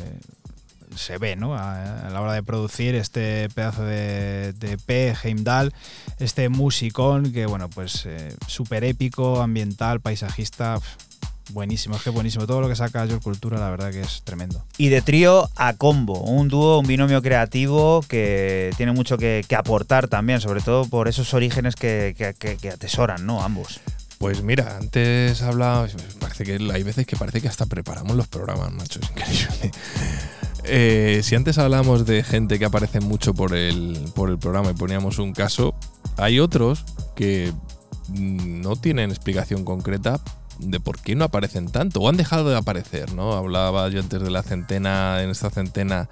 se 0.94 1.16
ve, 1.16 1.34
¿no? 1.34 1.56
A, 1.56 2.10
la 2.12 2.20
hora 2.20 2.34
de 2.34 2.42
producir 2.42 2.94
este 2.94 3.48
pedazo 3.54 3.84
de, 3.84 4.52
EP, 4.60 5.16
Heimdall, 5.24 5.72
este 6.18 6.50
musicón 6.50 7.32
que, 7.32 7.46
bueno, 7.46 7.70
pues 7.70 8.04
eh, 8.04 8.36
súper 8.46 8.84
épico, 8.84 9.40
ambiental, 9.40 10.00
paisajista. 10.00 10.78
Buenísimo, 11.56 11.96
es 11.96 12.02
que 12.02 12.10
buenísimo. 12.10 12.46
Todo 12.46 12.60
lo 12.60 12.68
que 12.68 12.76
saca 12.76 13.06
George 13.06 13.24
Cultura, 13.24 13.58
la 13.58 13.70
verdad 13.70 13.90
que 13.90 14.02
es 14.02 14.20
tremendo. 14.24 14.62
Y 14.76 14.90
de 14.90 15.00
trío 15.00 15.48
a 15.56 15.72
combo, 15.72 16.20
un 16.20 16.48
dúo, 16.48 16.78
un 16.78 16.86
binomio 16.86 17.22
creativo 17.22 18.02
que 18.06 18.74
tiene 18.76 18.92
mucho 18.92 19.16
que, 19.16 19.42
que 19.48 19.56
aportar 19.56 20.06
también, 20.06 20.42
sobre 20.42 20.60
todo 20.60 20.84
por 20.84 21.08
esos 21.08 21.32
orígenes 21.32 21.74
que, 21.74 22.14
que- 22.18 22.34
que- 22.34 22.58
que 22.58 22.68
atesoran, 22.72 23.24
¿no? 23.24 23.42
Ambos. 23.42 23.80
Pues 24.18 24.42
mira, 24.42 24.76
antes 24.76 25.40
hablaba. 25.40 25.88
Parece 26.20 26.44
que 26.44 26.58
hay 26.74 26.82
veces 26.82 27.06
que 27.06 27.16
parece 27.16 27.40
que 27.40 27.48
hasta 27.48 27.64
preparamos 27.64 28.14
los 28.18 28.28
programas, 28.28 28.70
macho. 28.72 29.00
Es 29.00 29.08
increíble. 29.10 29.70
Eh, 30.68 31.20
si 31.22 31.36
antes 31.36 31.58
hablábamos 31.58 32.06
de 32.06 32.24
gente 32.24 32.58
que 32.58 32.64
aparece 32.64 32.98
mucho 33.00 33.32
por 33.34 33.54
el, 33.54 33.98
por 34.16 34.28
el 34.30 34.36
programa 34.36 34.72
y 34.72 34.74
poníamos 34.74 35.18
un 35.20 35.32
caso, 35.32 35.74
hay 36.16 36.40
otros 36.40 36.84
que 37.14 37.52
mm, 38.08 38.62
no 38.62 38.74
tienen 38.74 39.10
explicación 39.10 39.64
concreta 39.64 40.20
de 40.58 40.80
por 40.80 41.00
qué 41.00 41.14
no 41.14 41.24
aparecen 41.24 41.68
tanto 41.68 42.00
o 42.00 42.08
han 42.08 42.16
dejado 42.16 42.48
de 42.50 42.56
aparecer, 42.56 43.12
¿no? 43.14 43.32
Hablaba 43.32 43.88
yo 43.88 44.00
antes 44.00 44.20
de 44.20 44.30
la 44.30 44.42
centena, 44.42 45.22
en 45.22 45.30
esta 45.30 45.50
centena, 45.50 46.08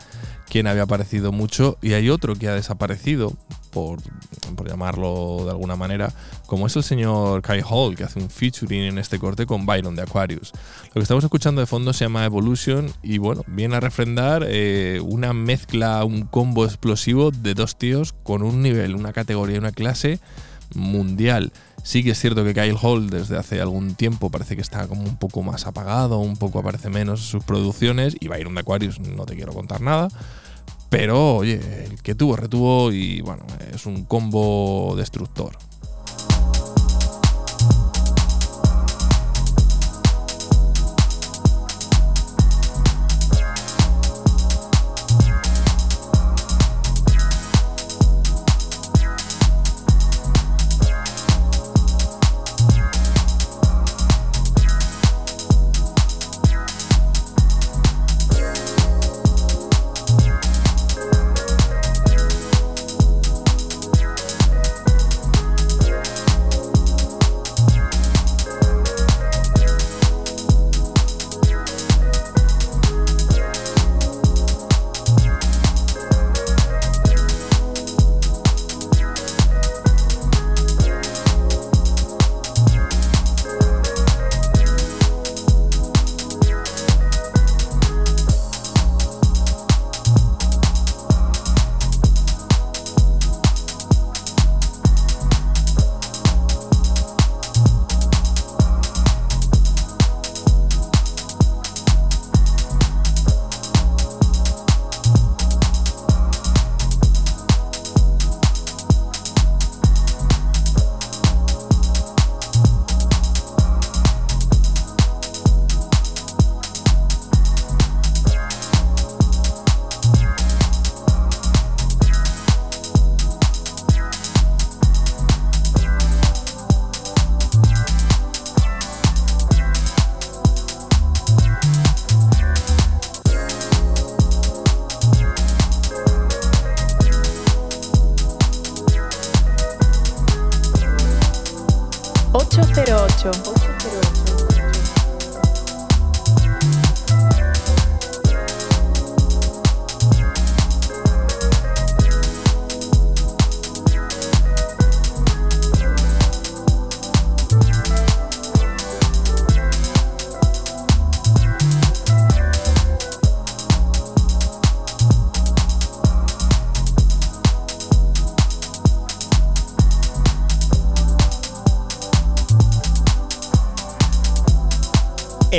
quien 0.49 0.67
había 0.67 0.83
aparecido 0.83 1.33
mucho 1.33 1.79
y 1.83 1.95
hay 1.95 2.11
otro 2.11 2.35
que 2.37 2.49
ha 2.49 2.55
desaparecido, 2.55 3.33
por, 3.71 3.99
por 4.55 4.69
llamarlo 4.69 5.41
de 5.45 5.51
alguna 5.51 5.75
manera, 5.75 6.13
como 6.47 6.67
es 6.67 6.77
el 6.77 6.85
señor 6.85 7.43
Kai 7.43 7.63
Hall, 7.69 7.97
que 7.97 8.05
hace 8.05 8.21
un 8.21 8.31
featuring 8.31 8.83
en 8.83 8.99
este 8.99 9.19
corte 9.19 9.47
con 9.47 9.67
Byron 9.67 9.97
de 9.97 10.03
Aquarius. 10.03 10.53
Lo 10.89 10.95
que 10.95 11.01
estamos 11.01 11.25
escuchando 11.25 11.61
de 11.61 11.67
fondo 11.67 11.93
se 11.93 12.05
llama 12.05 12.25
Evolution 12.25 12.93
y 13.03 13.19
bueno, 13.19 13.43
viene 13.49 13.77
a 13.77 13.81
refrendar 13.81 14.45
eh, 14.47 15.01
una 15.03 15.33
mezcla, 15.33 16.05
un 16.05 16.23
combo 16.23 16.65
explosivo 16.65 17.33
de 17.33 17.55
dos 17.55 17.77
tíos 17.77 18.15
con 18.23 18.43
un 18.43 18.63
nivel, 18.63 18.95
una 18.95 19.13
categoría, 19.13 19.59
una 19.59 19.73
clase 19.73 20.21
mundial. 20.75 21.53
Sí 21.83 22.03
que 22.03 22.13
es 22.13 22.19
cierto 22.19 22.45
que 22.45 22.55
Kyle 22.55 22.77
Hall 22.81 23.11
desde 23.11 23.37
hace 23.37 23.61
algún 23.61 23.95
tiempo 23.95 24.31
parece 24.31 24.57
que 24.57 24.63
está 24.63 24.89
como 24.89 25.03
un 25.03 25.17
poco 25.17 25.43
más 25.43 25.67
apagado, 25.67 26.19
un 26.19 26.37
poco 26.37 26.61
aparece 26.61 26.89
menos 26.89 27.21
en 27.21 27.27
sus 27.27 27.45
producciones 27.45 28.17
y 28.21 28.29
Byron 28.29 28.55
de 28.55 28.61
Aquarius 28.61 29.01
no 29.01 29.27
te 29.27 29.37
quiero 29.37 29.53
contar 29.53 29.81
nada. 29.81 30.09
Pero 30.89 31.37
oye, 31.37 31.61
el 31.85 32.01
que 32.03 32.15
tuvo 32.15 32.37
retuvo 32.37 32.93
y 32.93 33.21
bueno, 33.21 33.45
es 33.75 33.85
un 33.85 34.05
combo 34.05 34.95
destructor. 34.97 35.57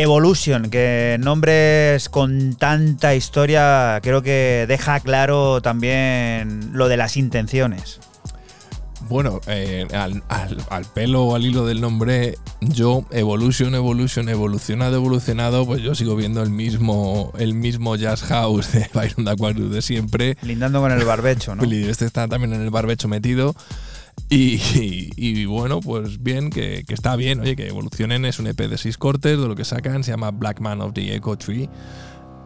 Evolution, 0.06 0.69
que 0.69 1.18
nombres 1.19 2.10
con 2.10 2.56
tanta 2.56 3.15
historia 3.15 3.99
creo 4.03 4.22
que 4.22 4.65
deja 4.68 4.99
claro 4.99 5.61
también 5.61 6.69
lo 6.73 6.88
de 6.88 6.95
las 6.98 7.18
intenciones. 7.18 7.99
Bueno, 9.07 9.40
eh, 9.48 9.86
al, 9.94 10.23
al- 10.30 10.57
al 10.69 10.86
pelo 10.86 11.26
o 11.26 11.36
al 11.36 11.45
hilo 11.45 11.65
del 11.65 11.80
nombre, 11.82 12.38
yo, 12.61 13.06
Evolution, 13.11 13.76
Evolution, 13.76 14.30
evolucionado, 14.30 14.95
evolucionado, 14.95 15.65
pues 15.65 15.82
yo 15.84 15.94
sigo 15.94 16.15
viendo 16.15 16.41
el 16.41 16.49
mismo, 16.49 17.32
el 17.38 17.53
mismo 17.53 17.95
Jazz 17.95 18.23
House 18.23 18.72
de 18.73 18.88
Byron 18.94 19.26
de 19.26 19.32
Aquarius 19.32 19.72
de 19.72 19.82
siempre. 19.84 20.38
Lindando 20.41 20.82
con 20.82 20.91
el 20.91 21.03
barbecho, 21.03 21.56
¿no? 21.56 21.64
Este 21.72 22.06
está 22.06 22.27
también 22.27 22.53
en 22.53 22.61
el 22.61 22.69
barbecho 22.72 23.07
metido. 23.07 23.53
Y, 24.30 25.46
bueno, 25.46 25.80
pues 25.82 26.22
bien, 26.22 26.50
que, 26.50 26.84
está 26.88 27.16
bien, 27.16 27.40
oye, 27.42 27.56
que 27.56 27.68
evolucionen. 27.68 28.26
Es 28.26 28.40
un 28.40 28.48
EP 28.48 28.58
de 28.68 28.78
seis 28.78 28.98
cortes, 28.98 29.40
de 29.40 29.48
lo 29.48 29.56
que 29.56 29.66
sacan, 29.66 30.04
se 30.04 30.12
llama 30.12 30.32
Black 30.32 30.60
Man 30.60 30.82
of 30.82 30.94
the 30.94 31.16
Echo 31.16 31.38
Tree. 31.38 31.70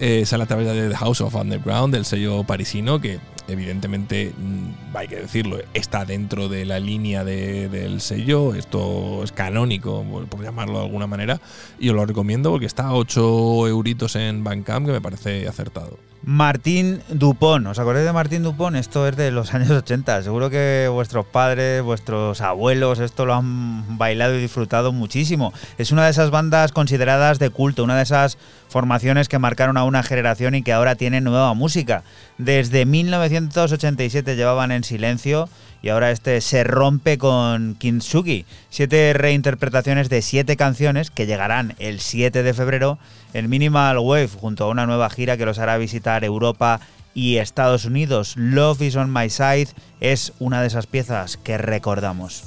Eh, 0.02 0.26
sale 0.26 0.44
a 0.44 0.46
través 0.46 0.66
de 0.68 0.90
The 0.90 0.96
House 0.96 1.20
of 1.22 1.36
Underground, 1.36 1.94
del 1.94 2.06
sello 2.06 2.44
parisino, 2.46 3.02
que 3.02 3.20
evidentemente, 3.50 4.32
mm, 4.38 4.96
hay 4.96 5.08
que 5.10 5.18
decirlo, 5.18 5.58
está 5.74 6.06
dentro 6.06 6.48
de 6.48 6.66
la 6.66 6.80
línea 6.80 7.24
de- 7.26 7.68
del 7.68 8.00
sello. 8.00 8.56
Esto 8.56 9.24
es 9.24 9.32
canónico, 9.34 10.04
por, 10.10 10.28
por 10.28 10.42
llamarlo 10.44 10.80
de 10.80 10.86
alguna 10.86 11.08
manera. 11.08 11.42
Y 11.80 11.90
os 11.90 11.96
lo 11.96 12.06
recomiendo 12.06 12.50
porque 12.52 12.66
está 12.66 12.88
a 12.88 12.94
8 12.94 13.68
euritos 13.68 14.16
en 14.16 14.44
Bandcamp, 14.44 14.86
que 14.86 14.94
me 14.94 15.02
parece 15.02 15.48
acertado. 15.48 15.89
Martín 16.30 17.02
Dupont, 17.10 17.66
¿os 17.66 17.80
acordáis 17.80 18.06
de 18.06 18.14
Martín 18.14 18.44
Dupont? 18.44 18.76
Esto 18.76 19.08
es 19.08 19.18
de 19.18 19.32
los 19.32 19.52
años 19.56 19.72
80. 19.72 20.22
Seguro 20.22 20.52
que 20.52 20.88
vuestros 20.88 21.26
padres, 21.26 21.82
vuestros 21.82 22.42
abuelos, 22.42 23.00
esto 23.00 23.26
lo 23.26 23.34
han 23.34 23.98
bailado 23.98 24.36
y 24.36 24.42
disfrutado 24.42 24.94
muchísimo. 24.94 25.54
Es 25.80 25.92
una 25.92 26.06
de 26.06 26.12
esas 26.12 26.30
bandas 26.30 26.72
consideradas 26.72 27.40
de 27.40 27.50
culto, 27.50 27.84
una 27.84 27.98
de 27.98 28.04
esas 28.04 28.38
formaciones 28.68 29.28
que 29.28 29.40
marcaron 29.40 29.76
a 29.76 29.86
una 29.86 30.04
generación 30.04 30.54
y 30.54 30.62
que 30.62 30.72
ahora 30.72 30.94
tienen 30.94 31.24
nueva 31.24 31.56
música. 31.56 32.04
Desde 32.38 32.86
1987 32.86 34.36
llevaban 34.36 34.72
en 34.72 34.84
silencio 34.84 35.50
y 35.82 35.90
ahora 35.90 36.12
este 36.12 36.42
se 36.42 36.64
rompe 36.64 37.18
con 37.18 37.76
Kintsugi. 37.76 38.46
Siete 38.70 39.14
reinterpretaciones 39.14 40.10
de 40.10 40.22
siete 40.22 40.58
canciones 40.58 41.12
que 41.12 41.26
llegarán 41.26 41.76
el 41.80 42.00
7 42.00 42.44
de 42.44 42.54
febrero 42.54 43.00
en 43.34 43.50
Minimal 43.50 44.00
Wave 44.00 44.28
junto 44.28 44.66
a 44.66 44.70
una 44.70 44.86
nueva 44.86 45.10
gira 45.10 45.38
que 45.38 45.46
los 45.46 45.60
hará 45.60 45.78
visitar 45.78 46.24
Europa 46.24 46.80
y 47.14 47.38
Estados 47.38 47.86
Unidos. 47.86 48.36
Love 48.38 48.82
is 48.82 48.96
on 48.96 49.12
my 49.12 49.30
side 49.30 49.70
es 50.00 50.34
una 50.40 50.62
de 50.62 50.68
esas 50.68 50.88
piezas 50.88 51.38
que 51.38 51.58
recordamos. 51.58 52.44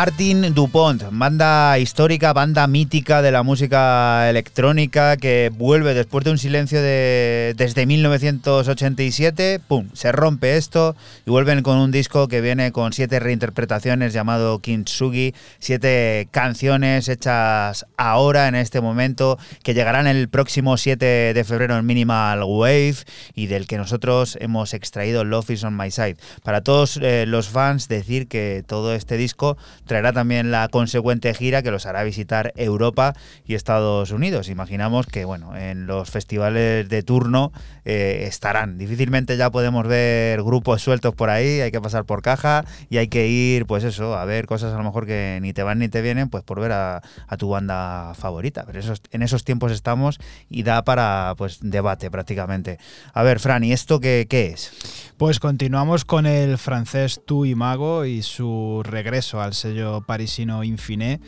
mar 0.00 0.09
Martin 0.20 0.52
Dupont, 0.52 1.02
banda 1.12 1.78
histórica, 1.78 2.34
banda 2.34 2.66
mítica 2.66 3.22
de 3.22 3.30
la 3.30 3.42
música 3.42 4.28
electrónica 4.28 5.16
que 5.16 5.50
vuelve 5.50 5.94
después 5.94 6.26
de 6.26 6.30
un 6.30 6.36
silencio 6.36 6.82
de, 6.82 7.54
desde 7.56 7.86
1987, 7.86 9.62
¡pum! 9.66 9.88
Se 9.94 10.12
rompe 10.12 10.58
esto 10.58 10.94
y 11.24 11.30
vuelven 11.30 11.62
con 11.62 11.78
un 11.78 11.90
disco 11.90 12.28
que 12.28 12.42
viene 12.42 12.70
con 12.70 12.92
siete 12.92 13.18
reinterpretaciones 13.18 14.12
llamado 14.12 14.58
Kintsugi, 14.58 15.34
siete 15.58 16.28
canciones 16.30 17.08
hechas 17.08 17.86
ahora, 17.96 18.46
en 18.48 18.56
este 18.56 18.82
momento, 18.82 19.38
que 19.62 19.72
llegarán 19.72 20.06
el 20.06 20.28
próximo 20.28 20.76
7 20.76 21.32
de 21.32 21.44
febrero 21.44 21.78
en 21.78 21.86
Minimal 21.86 22.42
Wave 22.44 22.96
y 23.34 23.46
del 23.46 23.66
que 23.66 23.78
nosotros 23.78 24.36
hemos 24.38 24.74
extraído 24.74 25.24
Love 25.24 25.48
is 25.48 25.64
on 25.64 25.78
my 25.78 25.90
side. 25.90 26.18
Para 26.42 26.60
todos 26.60 26.98
eh, 27.00 27.24
los 27.26 27.48
fans, 27.48 27.88
decir 27.88 28.28
que 28.28 28.62
todo 28.66 28.92
este 28.92 29.16
disco 29.16 29.56
traerá 29.86 30.09
también 30.12 30.50
la 30.50 30.68
consecuente 30.68 31.32
gira 31.34 31.62
que 31.62 31.70
los 31.70 31.86
hará 31.86 32.02
visitar 32.02 32.52
Europa 32.56 33.14
y 33.44 33.54
Estados 33.54 34.10
Unidos. 34.10 34.48
Imaginamos 34.48 35.06
que, 35.06 35.24
bueno, 35.24 35.56
en 35.56 35.86
los 35.86 36.10
festivales 36.10 36.88
de 36.88 37.02
turno 37.02 37.52
eh, 37.84 38.24
estarán. 38.26 38.78
Difícilmente 38.78 39.36
ya 39.36 39.50
podemos 39.50 39.86
ver 39.86 40.42
grupos 40.42 40.82
sueltos 40.82 41.14
por 41.14 41.30
ahí, 41.30 41.60
hay 41.60 41.70
que 41.70 41.80
pasar 41.80 42.04
por 42.04 42.22
caja 42.22 42.64
y 42.88 42.98
hay 42.98 43.08
que 43.08 43.28
ir, 43.28 43.66
pues 43.66 43.84
eso, 43.84 44.16
a 44.16 44.24
ver 44.24 44.46
cosas 44.46 44.72
a 44.72 44.76
lo 44.76 44.84
mejor 44.84 45.06
que 45.06 45.38
ni 45.42 45.52
te 45.52 45.62
van 45.62 45.78
ni 45.78 45.88
te 45.88 46.02
vienen, 46.02 46.28
pues 46.28 46.44
por 46.44 46.60
ver 46.60 46.72
a, 46.72 47.02
tu 47.38 47.48
banda 47.48 48.12
favorita. 48.14 48.64
Pero 48.66 48.80
esos, 48.80 49.00
en 49.10 49.22
esos 49.22 49.44
tiempos 49.44 49.72
estamos 49.72 50.18
y 50.48 50.62
da 50.62 50.82
para, 50.84 51.34
pues, 51.36 51.58
debate 51.60 52.10
prácticamente. 52.10 52.78
A 53.12 53.22
ver, 53.22 53.40
Fran, 53.40 53.64
¿y 53.64 53.72
esto 53.72 54.00
qué, 54.00 54.26
qué 54.28 54.48
es? 54.48 54.72
Pues 55.16 55.38
continuamos 55.38 56.04
con 56.04 56.26
el 56.26 56.56
francés 56.56 57.20
Tu 57.26 57.44
y 57.44 57.54
Mago 57.54 58.04
y 58.04 58.22
su 58.22 58.82
regreso 58.84 59.40
al 59.40 59.54
sello 59.54 59.99
parisino 60.02 60.64
Infiné 60.64 61.20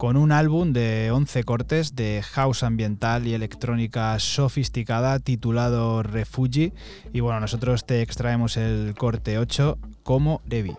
con 0.00 0.16
un 0.16 0.32
álbum 0.32 0.72
de 0.72 1.10
11 1.10 1.44
cortes 1.44 1.94
de 1.94 2.22
house 2.22 2.62
ambiental 2.62 3.26
y 3.26 3.34
electrónica 3.34 4.18
sofisticada 4.18 5.18
titulado 5.18 6.02
Refugi. 6.02 6.72
Y 7.12 7.20
bueno, 7.20 7.38
nosotros 7.38 7.84
te 7.84 8.00
extraemos 8.00 8.56
el 8.56 8.94
corte 8.96 9.36
8 9.36 9.76
como 10.02 10.40
Debbie. 10.46 10.78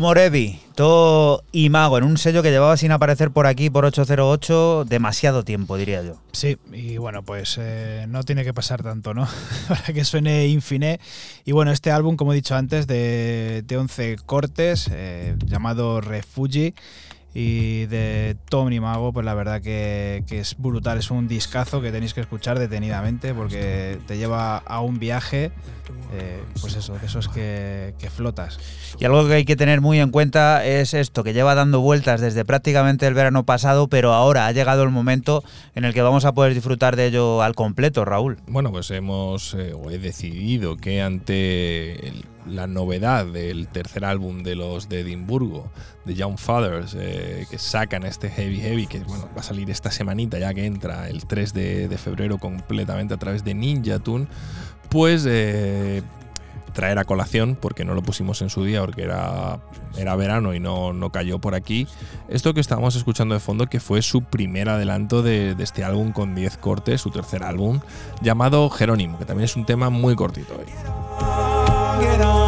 Morevi, 0.00 0.60
To 0.74 1.42
y 1.52 1.70
Mago, 1.70 1.98
en 1.98 2.04
un 2.04 2.18
sello 2.18 2.42
que 2.42 2.50
llevaba 2.50 2.76
sin 2.76 2.92
aparecer 2.92 3.30
por 3.30 3.46
aquí, 3.46 3.70
por 3.70 3.84
808, 3.84 4.84
demasiado 4.86 5.44
tiempo, 5.44 5.76
diría 5.76 6.02
yo. 6.02 6.16
Sí, 6.32 6.58
y 6.72 6.96
bueno, 6.98 7.22
pues 7.22 7.56
eh, 7.58 8.06
no 8.08 8.22
tiene 8.22 8.44
que 8.44 8.52
pasar 8.52 8.82
tanto, 8.82 9.14
¿no? 9.14 9.26
Para 9.68 9.84
que 9.84 10.04
suene 10.04 10.48
Infiné. 10.48 11.00
Y 11.44 11.52
bueno, 11.52 11.70
este 11.72 11.90
álbum, 11.90 12.16
como 12.16 12.32
he 12.32 12.36
dicho 12.36 12.54
antes, 12.54 12.86
de, 12.86 13.62
de 13.66 13.76
11 13.76 14.16
cortes, 14.26 14.88
eh, 14.92 15.34
llamado 15.46 16.00
Refugi, 16.00 16.74
y 17.38 17.84
de 17.84 18.34
Tom 18.48 18.74
Mago, 18.80 19.12
pues 19.12 19.26
la 19.26 19.34
verdad 19.34 19.60
que, 19.60 20.24
que, 20.26 20.38
es 20.38 20.56
brutal, 20.56 20.96
es 20.96 21.10
un 21.10 21.28
discazo 21.28 21.82
que 21.82 21.92
tenéis 21.92 22.14
que 22.14 22.22
escuchar 22.22 22.58
detenidamente 22.58 23.34
porque 23.34 23.98
te 24.06 24.16
lleva 24.16 24.56
a 24.56 24.80
un 24.80 24.98
viaje, 24.98 25.52
eh, 26.14 26.42
pues 26.62 26.76
eso, 26.76 26.94
de 26.94 27.04
esos 27.04 27.28
que, 27.28 27.94
que, 27.98 28.08
flotas. 28.08 28.58
Y 28.98 29.04
algo 29.04 29.28
que 29.28 29.34
hay 29.34 29.44
que 29.44 29.54
tener 29.54 29.82
muy 29.82 30.00
en 30.00 30.12
cuenta 30.12 30.64
es 30.64 30.94
esto, 30.94 31.22
que 31.24 31.34
lleva 31.34 31.54
dando 31.54 31.82
vueltas 31.82 32.22
desde 32.22 32.46
prácticamente 32.46 33.06
el 33.06 33.12
verano 33.12 33.44
pasado, 33.44 33.88
pero 33.88 34.14
ahora 34.14 34.46
ha 34.46 34.52
llegado 34.52 34.82
el 34.82 34.90
momento 34.90 35.44
en 35.74 35.84
el 35.84 35.92
que 35.92 36.00
vamos 36.00 36.24
a 36.24 36.32
poder 36.32 36.54
disfrutar 36.54 36.96
de 36.96 37.08
ello 37.08 37.42
al 37.42 37.54
completo, 37.54 38.06
Raúl. 38.06 38.38
Bueno, 38.46 38.72
pues 38.72 38.90
hemos, 38.92 39.52
eh, 39.52 39.74
o 39.74 39.90
he 39.90 39.98
decidido 39.98 40.78
que 40.78 41.02
ante 41.02 42.08
el 42.08 42.24
la 42.46 42.66
novedad 42.66 43.26
del 43.26 43.68
tercer 43.68 44.04
álbum 44.04 44.42
de 44.42 44.54
los 44.54 44.88
de 44.88 45.00
Edimburgo, 45.00 45.70
de 46.04 46.14
Young 46.14 46.38
Fathers, 46.38 46.96
eh, 46.98 47.46
que 47.50 47.58
sacan 47.58 48.04
este 48.04 48.30
Heavy 48.30 48.60
Heavy, 48.60 48.86
que 48.86 49.00
bueno, 49.00 49.28
va 49.36 49.40
a 49.40 49.44
salir 49.44 49.70
esta 49.70 49.90
semanita 49.90 50.38
ya 50.38 50.54
que 50.54 50.64
entra 50.64 51.08
el 51.08 51.26
3 51.26 51.52
de, 51.52 51.98
febrero 52.02 52.38
completamente 52.38 53.14
a 53.14 53.16
través 53.16 53.44
de 53.44 53.54
Ninja 53.54 53.98
Tune, 53.98 54.26
pues 54.90 55.24
eh, 55.26 56.02
traer 56.72 56.98
a 56.98 57.04
colación, 57.04 57.56
porque 57.60 57.84
no 57.84 57.94
lo 57.94 58.02
pusimos 58.02 58.42
en 58.42 58.50
su 58.50 58.62
día, 58.62 58.82
porque 58.82 59.02
era, 59.02 59.60
era 59.96 60.14
verano 60.14 60.54
y 60.54 60.60
no, 60.60 60.92
no 60.92 61.10
cayó 61.10 61.40
por 61.40 61.54
aquí, 61.54 61.88
esto 62.28 62.52
que 62.54 62.60
estábamos 62.60 62.96
escuchando 62.96 63.34
de 63.34 63.40
fondo, 63.40 63.66
que 63.66 63.80
fue 63.80 64.02
su 64.02 64.22
primer 64.22 64.68
adelanto 64.68 65.22
de, 65.22 65.54
de 65.54 65.64
este 65.64 65.84
álbum 65.84 66.12
con 66.12 66.34
10 66.34 66.58
cortes, 66.58 67.00
su 67.00 67.10
tercer 67.10 67.42
álbum, 67.42 67.80
llamado 68.20 68.68
Jerónimo, 68.68 69.18
que 69.18 69.24
también 69.24 69.46
es 69.46 69.56
un 69.56 69.64
tema 69.64 69.88
muy 69.88 70.14
cortito 70.14 70.54
hoy. 70.54 71.55
Get 72.00 72.20
on, 72.20 72.45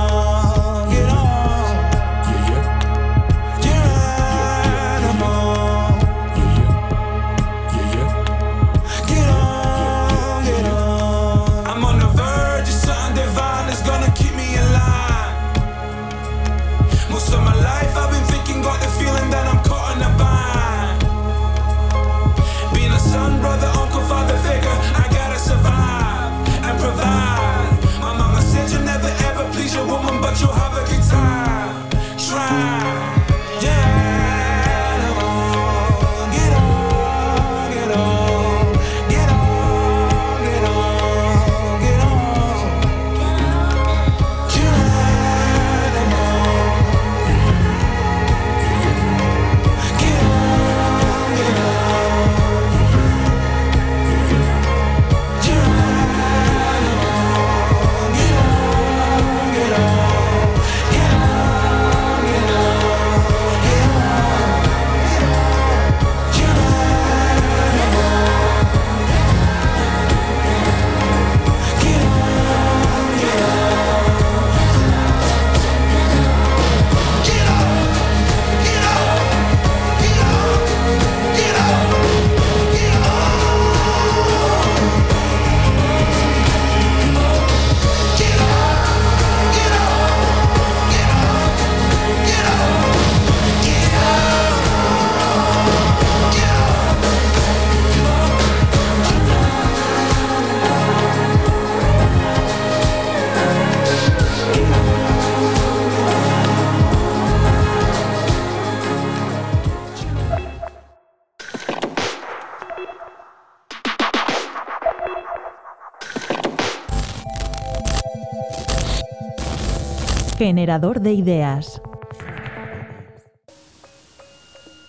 Generador 120.49 121.03
de 121.03 121.13
ideas. 121.13 121.79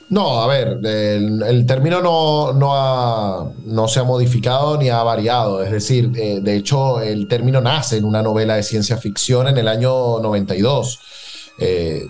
No, 0.10 0.42
a 0.42 0.48
ver, 0.48 0.80
el, 0.86 1.66
término 1.68 2.02
no, 2.02 2.54
no, 2.54 2.74
ha- 2.74 3.52
no 3.66 3.88
se 3.90 4.00
ha 4.00 4.06
modificado 4.06 4.78
ni 4.78 4.88
ha 4.88 5.04
variado. 5.04 5.62
Es 5.62 5.70
decir, 5.70 6.14
eh, 6.16 6.40
de 6.42 6.56
hecho, 6.56 7.02
el 7.02 7.28
término 7.28 7.60
nace 7.60 7.98
en 7.98 8.06
una 8.06 8.22
novela 8.22 8.56
de 8.56 8.64
ciencia 8.64 8.96
ficción 8.96 9.50
en 9.50 9.58
el 9.58 9.68
año 9.68 10.20
92. 10.20 11.00
Eh, 11.60 12.08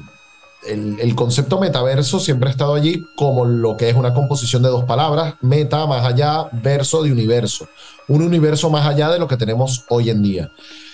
el, 0.68 1.16
concepto 1.16 1.60
metaverso 1.60 2.20
siempre 2.20 2.50
ha 2.50 2.52
estado 2.52 2.76
allí 2.76 3.04
como 3.16 3.46
lo 3.46 3.76
que 3.78 3.90
es 3.90 3.96
una 3.96 4.14
composición 4.14 4.62
de 4.62 4.70
dos 4.70 4.84
palabras, 4.84 5.34
meta 5.42 5.88
más 5.88 6.06
allá, 6.06 6.50
verso 6.52 7.02
de 7.02 7.12
universo. 7.12 7.68
Un 8.08 8.22
universo 8.22 8.70
más 8.70 8.86
allá 8.86 9.10
de 9.10 9.18
lo 9.18 9.28
que 9.28 9.38
tenemos 9.38 9.86
hoy 9.90 10.12
en 10.12 10.22
día. 10.22 10.52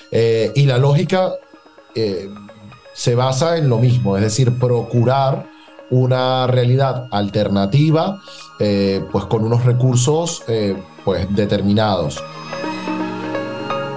Eh, 0.09 0.53
y 0.55 0.65
la 0.67 0.77
lógica 0.77 1.33
se 2.95 3.13
basa 3.13 3.57
en 3.57 3.67
lo 3.69 3.77
mismo, 3.77 4.15
es 4.15 4.23
decir, 4.23 4.57
procurar 4.57 5.47
una 5.91 6.47
realidad 6.47 7.07
alternativa, 7.11 8.21
eh, 8.59 9.03
pues 9.11 9.25
con 9.25 9.43
unos 9.43 9.65
recursos 9.65 10.43
eh, 10.47 10.81
pues 11.03 11.27
determinados. 11.35 12.23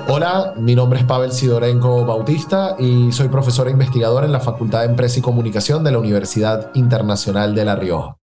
Hola, 0.08 0.54
mi 0.56 0.74
nombre 0.74 0.98
es 0.98 1.04
Pavel 1.04 1.32
Sidorenko 1.32 2.04
Bautista 2.04 2.74
y 2.78 3.12
soy 3.12 3.28
profesor 3.28 3.68
e 3.68 3.70
investigador 3.70 4.24
en 4.24 4.32
la 4.32 4.40
Facultad 4.40 4.80
de 4.80 4.86
Empresa 4.86 5.20
y 5.20 5.22
Comunicación 5.22 5.84
de 5.84 5.92
la 5.92 5.98
Universidad 5.98 6.70
Internacional 6.74 7.54
de 7.54 7.64
La 7.64 7.76
Rioja. 7.76 8.16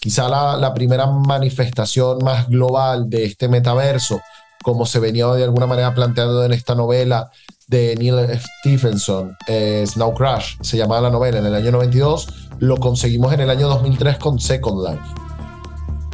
Quizá 0.00 0.28
la, 0.28 0.56
la 0.56 0.74
primera 0.74 1.06
manifestación 1.06 2.18
más 2.24 2.48
global 2.48 3.08
de 3.08 3.24
este 3.24 3.48
metaverso, 3.48 4.20
como 4.66 4.84
se 4.84 4.98
venía 4.98 5.28
de 5.28 5.44
alguna 5.44 5.68
manera 5.68 5.94
planteando 5.94 6.44
en 6.44 6.52
esta 6.52 6.74
novela 6.74 7.30
de 7.68 7.94
Neil 7.94 8.16
Stephenson, 8.64 9.36
eh, 9.46 9.84
Snow 9.86 10.12
Crash, 10.12 10.56
se 10.60 10.76
llamaba 10.76 11.02
la 11.02 11.10
novela 11.10 11.38
en 11.38 11.46
el 11.46 11.54
año 11.54 11.70
92, 11.70 12.48
lo 12.58 12.76
conseguimos 12.78 13.32
en 13.32 13.42
el 13.42 13.50
año 13.50 13.68
2003 13.68 14.18
con 14.18 14.40
Second 14.40 14.88
Life. 14.88 15.04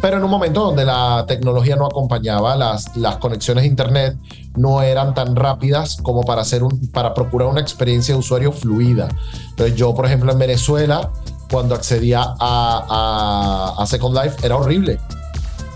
Pero 0.02 0.18
en 0.18 0.24
un 0.24 0.30
momento 0.30 0.64
donde 0.64 0.84
la 0.84 1.24
tecnología 1.26 1.76
no 1.76 1.86
acompañaba, 1.86 2.54
las, 2.54 2.94
las 2.94 3.16
conexiones 3.16 3.64
a 3.64 3.66
Internet 3.66 4.18
no 4.54 4.82
eran 4.82 5.14
tan 5.14 5.34
rápidas 5.34 5.96
como 6.02 6.20
para, 6.22 6.42
hacer 6.42 6.62
un, 6.62 6.90
para 6.90 7.14
procurar 7.14 7.48
una 7.48 7.62
experiencia 7.62 8.12
de 8.12 8.20
usuario 8.20 8.52
fluida. 8.52 9.08
Entonces 9.48 9.76
yo, 9.76 9.94
por 9.94 10.04
ejemplo, 10.04 10.30
en 10.30 10.38
Venezuela, 10.38 11.10
cuando 11.50 11.74
accedía 11.74 12.34
a, 12.38 13.82
Second 13.86 14.14
Life, 14.14 14.44
era 14.44 14.56
horrible. 14.56 14.98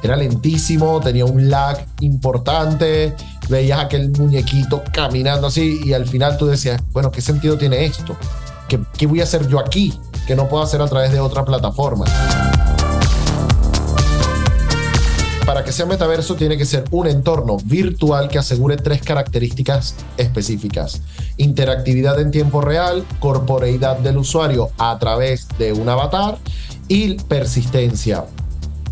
Era 0.07 0.15
lentísimo, 0.15 1.01
tenía 1.01 1.25
un 1.25 1.51
lag 1.51 1.85
importante, 1.99 3.13
veías 3.49 3.81
aquel 3.81 4.13
muñequito 4.13 4.85
caminando 4.93 5.49
así 5.49 5.81
y 5.83 5.95
al 5.95 6.07
final 6.07 6.39
tú 6.39 6.47
decías, 6.47 6.81
bueno, 6.93 7.11
¿qué 7.11 7.21
sentido 7.21 7.59
tiene 7.59 7.85
esto? 7.85 8.17
¿Qué, 8.69 8.79
qué 8.97 9.09
voy 9.09 9.19
a 9.19 9.25
hacer 9.25 9.49
yo 9.49 9.59
aquí 9.59 9.99
que 10.29 10.37
no 10.37 10.49
puedo 10.49 10.63
hacer 10.63 10.81
a 10.81 10.87
través 10.87 11.11
de 11.11 11.19
otra 11.19 11.45
plataforma? 11.45 12.05
para 15.45 15.65
que 15.65 15.73
sea 15.73 15.87
metaverso 15.87 16.37
tiene 16.37 16.57
que 16.57 16.65
ser 16.65 16.85
un 16.93 17.09
entorno 17.09 17.57
virtual 17.65 18.29
que 18.29 18.39
asegure 18.39 18.77
tres 18.77 19.03
características 19.03 19.97
específicas. 20.17 21.03
Interactividad 21.37 22.21
en 22.21 22.31
tiempo 22.31 22.61
real, 22.61 23.05
corporeidad 23.19 23.99
del 23.99 24.19
usuario 24.19 24.71
a 24.79 24.97
través 25.01 25.49
de 25.59 25.73
un 25.73 25.89
avatar 25.89 26.39
y 26.89 27.15
persistencia. 27.15 28.25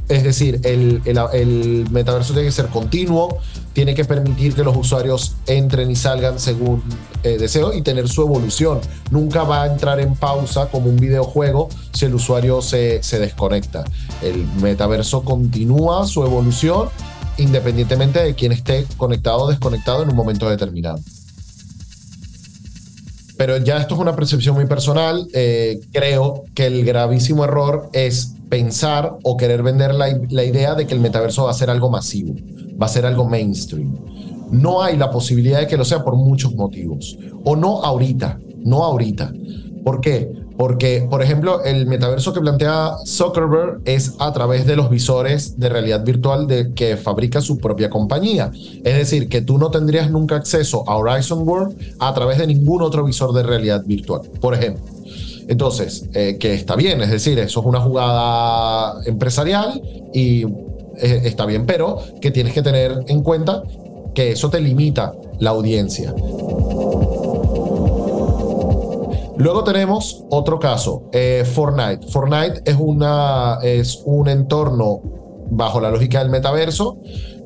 Es 0.09 0.23
decir, 0.23 0.61
el, 0.65 1.87
metaverso 1.91 2.35
tiene 2.35 2.49
que 2.49 2.53
ser 2.53 2.67
continuo, 2.67 3.39
tiene 3.73 3.95
que 3.95 4.05
permitir 4.05 4.55
que 4.55 4.63
los 4.63 4.77
usuarios 4.77 5.37
entren 5.47 5.91
y 5.91 5.97
salgan 5.97 6.39
según 6.39 6.83
eh, 7.23 7.39
deseo 7.39 7.73
y 7.73 7.81
tener 7.81 8.09
su 8.09 8.21
evolución. 8.21 8.81
Nunca 9.11 9.45
va 9.45 9.63
a 9.63 9.67
entrar 9.67 10.01
en 10.01 10.15
pausa 10.15 10.67
como 10.67 10.91
un 10.91 10.97
videojuego 10.97 11.71
si 11.93 12.05
el 12.05 12.15
usuario 12.15 12.61
se, 12.61 13.03
se 13.03 13.19
desconecta. 13.19 13.85
El 14.23 14.47
metaverso 14.61 15.23
continúa 15.23 16.07
su 16.07 16.23
evolución 16.23 16.89
independientemente 17.39 18.23
de 18.23 18.35
quién 18.35 18.53
esté 18.53 18.87
conectado 18.97 19.45
o 19.45 19.49
desconectado 19.49 20.03
en 20.03 20.11
un 20.11 20.17
momento 20.17 20.49
determinado. 20.49 21.01
Pero 23.37 23.57
ya 23.57 23.79
esto 23.79 23.95
es 23.95 24.01
una 24.01 24.15
percepción 24.15 24.55
muy 24.55 24.67
personal. 24.67 25.27
eh, 25.33 25.81
creo 25.93 26.45
que 26.55 26.67
el 26.67 26.85
gravísimo 26.85 27.45
error 27.45 27.89
es 27.93 28.34
pensar 28.49 29.17
o 29.23 29.37
querer 29.37 29.63
vender 29.63 29.95
la, 29.95 30.11
idea 30.45 30.75
de 30.75 30.87
que 30.87 30.95
el 30.95 31.01
metaverso 31.01 31.45
va 31.45 31.51
a 31.51 31.55
ser 31.55 31.71
algo 31.71 31.91
masivo, 31.91 32.35
va 32.81 32.87
a 32.87 32.89
ser 32.89 33.07
algo 33.07 33.29
mainstream. 33.29 33.97
No 34.51 34.83
hay 34.83 34.97
la 34.97 35.11
posibilidad 35.11 35.61
de 35.61 35.67
que 35.67 35.77
lo 35.77 35.85
sea 35.85 36.05
por 36.05 36.17
muchos 36.17 36.55
motivos. 36.55 37.19
O 37.45 37.57
no 37.57 37.83
ahorita, 37.83 38.39
no 38.65 38.85
ahorita. 38.85 39.33
¿Por 39.85 40.01
qué? 40.01 40.31
Porque, 40.57 41.07
por 41.11 41.21
ejemplo, 41.21 41.65
el 41.65 41.87
metaverso 41.87 42.33
que 42.33 42.41
plantea 42.41 42.93
Zuckerberg 43.05 43.81
es 43.85 44.15
a 44.21 44.33
través 44.33 44.67
de 44.67 44.77
los 44.77 44.89
visores 44.89 45.59
de 45.59 45.69
realidad 45.69 46.05
virtual 46.05 46.47
de, 46.47 46.73
que 46.75 46.97
fabrica 46.97 47.41
su 47.41 47.59
propia 47.59 47.91
compañía. 47.91 48.53
Es 48.85 48.97
decir, 48.97 49.29
que 49.29 49.43
tú 49.43 49.59
no 49.59 49.71
tendrías 49.71 50.11
nunca 50.11 50.37
acceso 50.37 50.89
a 50.89 50.97
Horizon 50.97 51.47
World 51.47 51.77
a 51.99 52.15
través 52.15 52.39
de 52.39 52.47
ningún 52.47 52.83
otro 52.83 53.05
visor 53.05 53.33
de 53.33 53.43
realidad 53.43 53.83
virtual, 53.85 54.23
por 54.41 54.55
ejemplo. 54.55 54.94
Entonces, 55.49 56.09
eh, 56.15 56.37
que 56.39 56.55
está 56.55 56.77
bien, 56.77 57.01
es 57.03 57.11
decir, 57.11 57.39
eso 57.39 57.61
es 57.61 57.67
una 57.67 57.81
jugada 57.81 59.01
empresarial 59.05 59.83
y 60.13 60.45
eh, 60.45 61.23
está 61.25 61.47
bien, 61.47 61.67
pero 61.67 61.99
que 62.21 62.31
tienes 62.31 62.55
que 62.55 62.63
tener 62.63 63.05
en 63.09 63.23
cuenta 63.23 63.63
que 64.15 64.33
eso 64.33 64.49
te 64.49 64.61
limita 64.61 65.13
la 65.39 65.51
audiencia. 65.51 66.15
Luego 69.37 69.65
tenemos 69.65 70.25
otro 70.31 70.59
caso, 70.61 71.11
eh, 71.13 71.45
Fortnite. 71.45 72.07
Fortnite 72.07 72.63
es, 72.65 72.77
una, 72.79 73.59
es 73.63 74.01
un 74.05 74.29
entorno 74.29 75.01
bajo 75.51 75.81
la 75.81 75.91
lógica 75.91 76.21
del 76.21 76.31
metaverso 76.31 76.99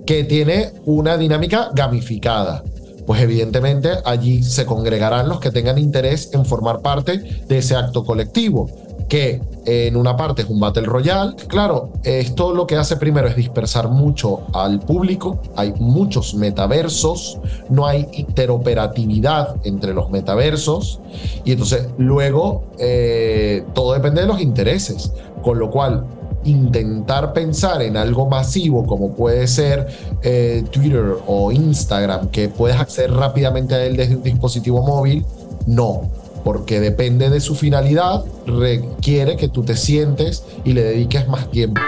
que 0.07 0.25
tiene 0.25 0.73
una 0.85 1.16
dinámica 1.16 1.70
gamificada. 1.75 2.62
Pues 3.09 3.22
evidentemente 3.22 3.89
allí 4.05 4.43
se 4.43 4.66
congregarán 4.66 5.30
los 5.30 5.40
que 5.40 5.51
tengan 5.51 5.78
interés 5.78 6.28
en 6.35 6.44
formar 6.44 6.82
parte 6.82 7.16
de 7.48 7.56
ese 7.56 7.74
acto 7.74 8.05
colectivo, 8.05 8.68
que 9.09 9.40
en 9.64 9.97
una 9.97 10.14
parte 10.14 10.43
es 10.43 10.51
un 10.51 10.60
Battle 10.60 10.85
Royale. 10.85 11.35
Claro, 11.47 11.90
esto 12.05 12.52
lo 12.52 12.66
que 12.66 12.76
hace 12.76 12.97
primero 12.97 13.26
es 13.26 13.35
dispersar 13.35 13.89
mucho 13.89 14.43
al 14.52 14.80
público, 14.80 15.40
hay 15.56 15.72
muchos 15.78 16.35
metaversos, 16.35 17.39
no 17.70 17.86
hay 17.86 18.06
interoperatividad 18.12 19.56
entre 19.64 19.94
los 19.94 20.10
metaversos, 20.10 21.01
y 21.47 21.52
entonces 21.52 21.89
luego 21.97 22.64
eh, 22.78 23.64
todo 23.72 23.94
depende 23.94 24.20
de 24.20 24.26
los 24.26 24.39
intereses, 24.39 25.14
con 25.43 25.59
lo 25.59 25.70
cual 25.70 26.05
intentar 26.44 27.32
pensar 27.32 27.82
en 27.82 27.97
algo 27.97 28.28
masivo 28.28 28.86
como 28.86 29.12
puede 29.12 29.47
ser 29.47 29.86
eh, 30.23 30.65
Twitter 30.70 31.16
o 31.27 31.52
Instagram, 31.52 32.28
que 32.28 32.48
puedes 32.48 32.78
acceder 32.78 33.12
rápidamente 33.12 33.74
a 33.74 33.85
él 33.85 33.97
desde 33.97 34.16
un 34.16 34.23
dispositivo 34.23 34.82
móvil, 34.82 35.24
no, 35.66 36.02
porque 36.44 36.81
depende 36.81 37.31
de 37.31 37.40
su 37.40 37.55
finalidad, 37.55 38.24
requiere 38.47 39.36
que 39.36 39.48
tú 39.48 39.65
te 39.65 39.77
sientes 39.77 40.44
y 40.65 40.73
le 40.73 40.82
dediques 40.82 41.28
más 41.28 41.51
tiempo. 41.51 41.81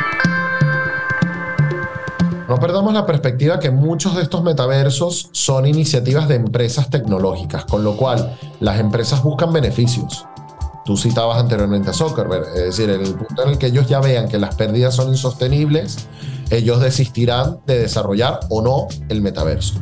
No 2.51 2.59
perdamos 2.59 2.93
la 2.93 3.06
perspectiva 3.06 3.60
que 3.60 3.70
muchos 3.70 4.16
de 4.16 4.22
estos 4.22 4.43
metaversos 4.43 5.28
son 5.31 5.66
iniciativas 5.66 6.27
de 6.27 6.35
empresas 6.35 6.90
tecnológicas, 6.90 7.64
con 7.64 7.85
lo 7.85 7.97
cual 7.97 8.36
las 8.59 8.81
empresas 8.81 9.22
buscan 9.22 9.52
beneficios. 9.52 10.27
Tú 10.91 10.97
citabas 10.97 11.39
anteriormente 11.39 11.91
a 11.91 11.93
Zuckerberg, 11.93 12.49
es 12.49 12.65
decir, 12.65 12.91
en 12.91 13.03
el 13.03 13.15
punto 13.15 13.45
en 13.45 13.51
el 13.51 13.59
que 13.59 13.67
ellos 13.67 13.87
ya 13.87 14.01
vean 14.01 14.29
que 14.29 14.41
las 14.41 14.57
pérdidas 14.57 14.93
son 14.93 15.11
insostenibles, 15.11 16.09
ellos 16.51 16.81
desistirán 16.81 17.61
de 17.65 17.79
desarrollar 17.79 18.41
o 18.49 18.61
no 18.61 18.89
el 19.09 19.23
metaverso. 19.23 19.75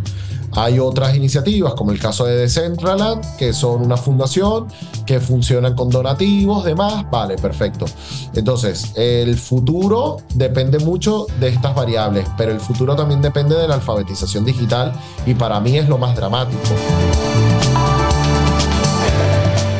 Hay 0.53 0.79
otras 0.79 1.17
iniciativas, 1.17 1.73
como 1.73 1.93
el 1.93 1.99
caso 1.99 2.27
de 2.27 2.37
Decentraland, 2.37 3.25
que 3.39 3.55
son 3.55 3.81
una 3.81 3.97
fundación 3.97 4.67
que 5.07 5.19
funcionan 5.19 5.75
con 5.75 5.89
donativos, 5.89 6.63
demás. 6.63 7.07
Vale, 7.11 7.37
perfecto. 7.37 7.87
Entonces, 8.35 8.93
el 8.95 9.39
futuro 9.39 10.19
depende 10.35 10.79
mucho 10.79 11.27
de 11.41 11.49
estas 11.49 11.75
variables, 11.75 12.27
pero 12.37 12.53
el 12.53 12.61
futuro 12.61 12.95
también 12.95 13.23
depende 13.23 13.57
de 13.57 13.67
la 13.67 13.77
alfabetización 13.77 14.45
digital 14.45 14.93
y 15.25 15.33
para 15.33 15.59
mí 15.59 15.79
es 15.79 15.89
lo 15.89 15.97
más 15.97 16.15
dramático. 16.15 16.61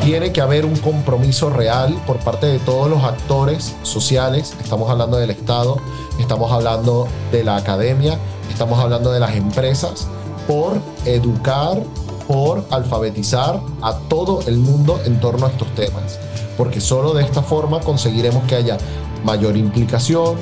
Tiene 0.09 0.33
que 0.33 0.41
haber 0.41 0.65
un 0.65 0.75
compromiso 0.79 1.51
real 1.51 1.95
por 2.07 2.19
parte 2.21 2.47
de 2.47 2.59
todos 2.61 2.89
los 2.89 3.05
actores 3.05 3.77
sociales. 3.83 4.55
Estamos 4.59 4.89
hablando 4.89 5.19
del 5.19 5.29
Estado, 5.29 5.77
estamos 6.19 6.51
hablando 6.51 7.07
de 7.31 7.45
la 7.45 7.57
academia, 7.57 8.19
estamos 8.51 8.79
hablando 8.79 9.13
de 9.13 9.21
las 9.21 9.37
empresas 9.37 10.09
por 10.47 10.81
educar, 11.05 11.83
por 12.27 12.65
alfabetizar 12.71 13.61
a 13.83 13.99
todo 14.09 14.41
el 14.47 14.57
mundo 14.57 14.99
en 15.05 15.21
torno 15.21 15.45
a 15.45 15.51
estos 15.51 15.69
temas. 15.75 16.19
Porque 16.57 16.81
solo 16.81 17.13
de 17.13 17.23
esta 17.23 17.43
forma 17.43 17.81
conseguiremos 17.81 18.45
que 18.45 18.55
haya 18.55 18.79
mayor 19.27 19.59
implicación, 19.59 20.39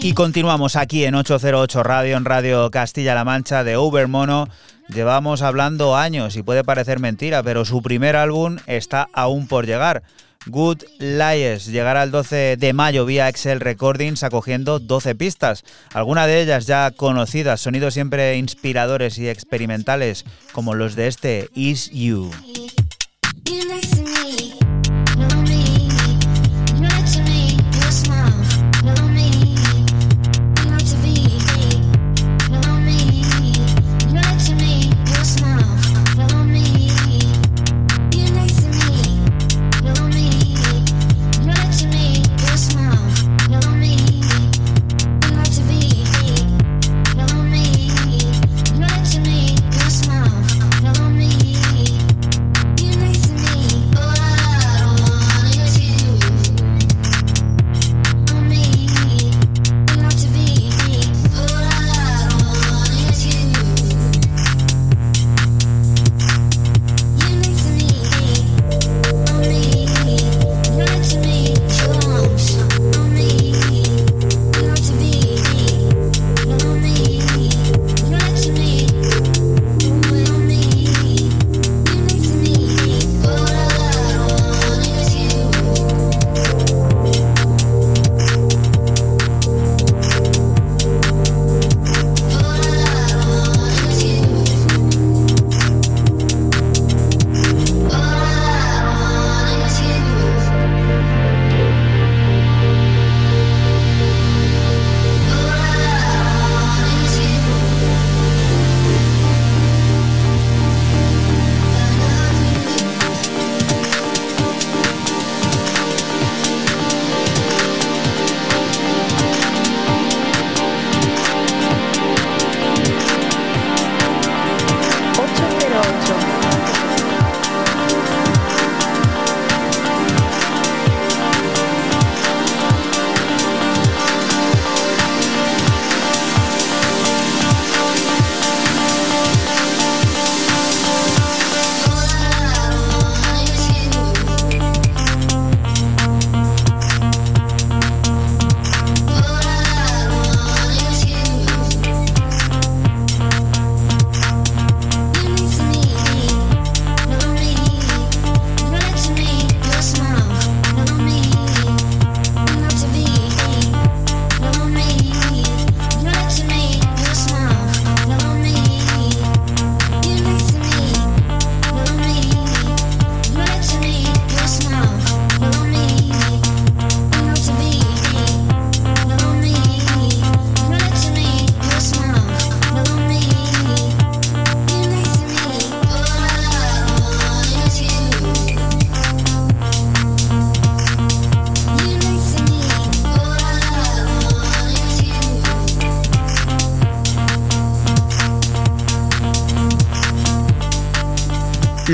Y 0.00 0.14
continuamos 0.14 0.76
aquí 0.76 1.04
en 1.04 1.14
808 1.14 1.82
Radio, 1.82 2.16
en 2.16 2.24
Radio 2.24 2.70
Castilla-La 2.70 3.24
Mancha 3.24 3.64
de 3.64 3.76
Ubermono. 3.76 4.48
Llevamos 4.88 5.42
hablando 5.42 5.96
años 5.96 6.36
y 6.36 6.42
puede 6.42 6.64
parecer 6.64 7.00
mentira, 7.00 7.42
pero 7.42 7.64
su 7.64 7.82
primer 7.82 8.16
álbum 8.16 8.58
está 8.66 9.08
aún 9.12 9.46
por 9.46 9.66
llegar. 9.66 10.02
Good 10.46 10.82
Lies 10.98 11.66
llegará 11.66 12.02
el 12.02 12.10
12 12.10 12.56
de 12.56 12.72
mayo 12.72 13.06
vía 13.06 13.28
Excel 13.28 13.60
Recordings 13.60 14.24
acogiendo 14.24 14.80
12 14.80 15.14
pistas, 15.14 15.64
algunas 15.94 16.26
de 16.26 16.42
ellas 16.42 16.66
ya 16.66 16.90
conocidas, 16.90 17.60
sonidos 17.60 17.94
siempre 17.94 18.36
inspiradores 18.36 19.18
y 19.18 19.28
experimentales 19.28 20.24
como 20.52 20.74
los 20.74 20.96
de 20.96 21.06
este 21.06 21.48
Is 21.54 21.90
You. 21.90 22.30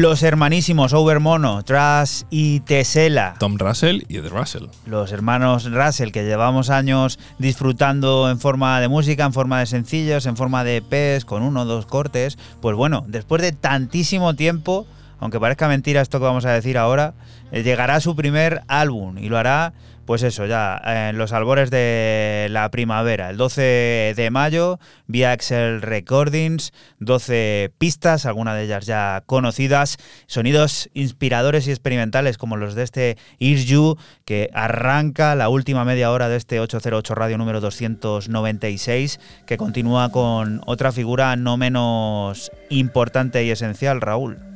Los 0.08 0.22
hermanísimos 0.22 0.94
Overmono, 0.94 1.62
Trash 1.64 2.22
y 2.30 2.60
Tesela. 2.60 3.34
Tom 3.38 3.58
Russell 3.58 4.04
y 4.08 4.16
Ed 4.16 4.28
Russell. 4.30 4.68
Los 4.86 5.12
hermanos 5.12 5.70
Russell 5.70 6.12
que 6.12 6.24
llevamos 6.24 6.70
años 6.70 7.18
disfrutando 7.38 8.30
en 8.30 8.40
forma 8.40 8.80
de 8.80 8.88
música, 8.88 9.26
en 9.26 9.34
forma 9.34 9.60
de 9.60 9.66
sencillos, 9.66 10.24
en 10.24 10.38
forma 10.38 10.64
de 10.64 10.76
EPs, 10.78 11.26
con 11.26 11.42
uno 11.42 11.60
o 11.60 11.64
dos 11.66 11.84
cortes. 11.84 12.38
Pues 12.62 12.74
bueno, 12.74 13.04
después 13.06 13.42
de 13.42 13.52
tantísimo 13.52 14.32
tiempo, 14.32 14.86
aunque 15.20 15.38
parezca 15.38 15.68
mentira 15.68 16.00
esto 16.00 16.18
que 16.18 16.24
vamos 16.24 16.46
a 16.46 16.52
decir 16.52 16.78
ahora, 16.78 17.12
llegará 17.52 18.00
su 18.00 18.14
primer 18.16 18.62
álbum 18.68 19.18
y 19.18 19.28
lo 19.28 19.38
hará 19.38 19.72
pues 20.08 20.22
eso, 20.22 20.46
ya 20.46 20.80
en 21.10 21.18
los 21.18 21.34
albores 21.34 21.70
de 21.70 22.46
la 22.48 22.70
primavera, 22.70 23.28
el 23.28 23.36
12 23.36 24.14
de 24.16 24.30
mayo, 24.30 24.80
vía 25.06 25.34
Excel 25.34 25.82
Recordings, 25.82 26.72
12 26.98 27.72
pistas, 27.76 28.24
algunas 28.24 28.56
de 28.56 28.64
ellas 28.64 28.86
ya 28.86 29.22
conocidas, 29.26 29.98
sonidos 30.26 30.88
inspiradores 30.94 31.68
y 31.68 31.72
experimentales 31.72 32.38
como 32.38 32.56
los 32.56 32.74
de 32.74 32.84
este 32.84 33.18
Is 33.38 33.66
You, 33.66 33.98
que 34.24 34.48
arranca 34.54 35.34
la 35.34 35.50
última 35.50 35.84
media 35.84 36.10
hora 36.10 36.30
de 36.30 36.38
este 36.38 36.58
808 36.58 37.14
Radio 37.14 37.36
número 37.36 37.60
296, 37.60 39.20
que 39.44 39.58
continúa 39.58 40.10
con 40.10 40.62
otra 40.64 40.90
figura 40.90 41.36
no 41.36 41.58
menos 41.58 42.50
importante 42.70 43.44
y 43.44 43.50
esencial, 43.50 44.00
Raúl. 44.00 44.47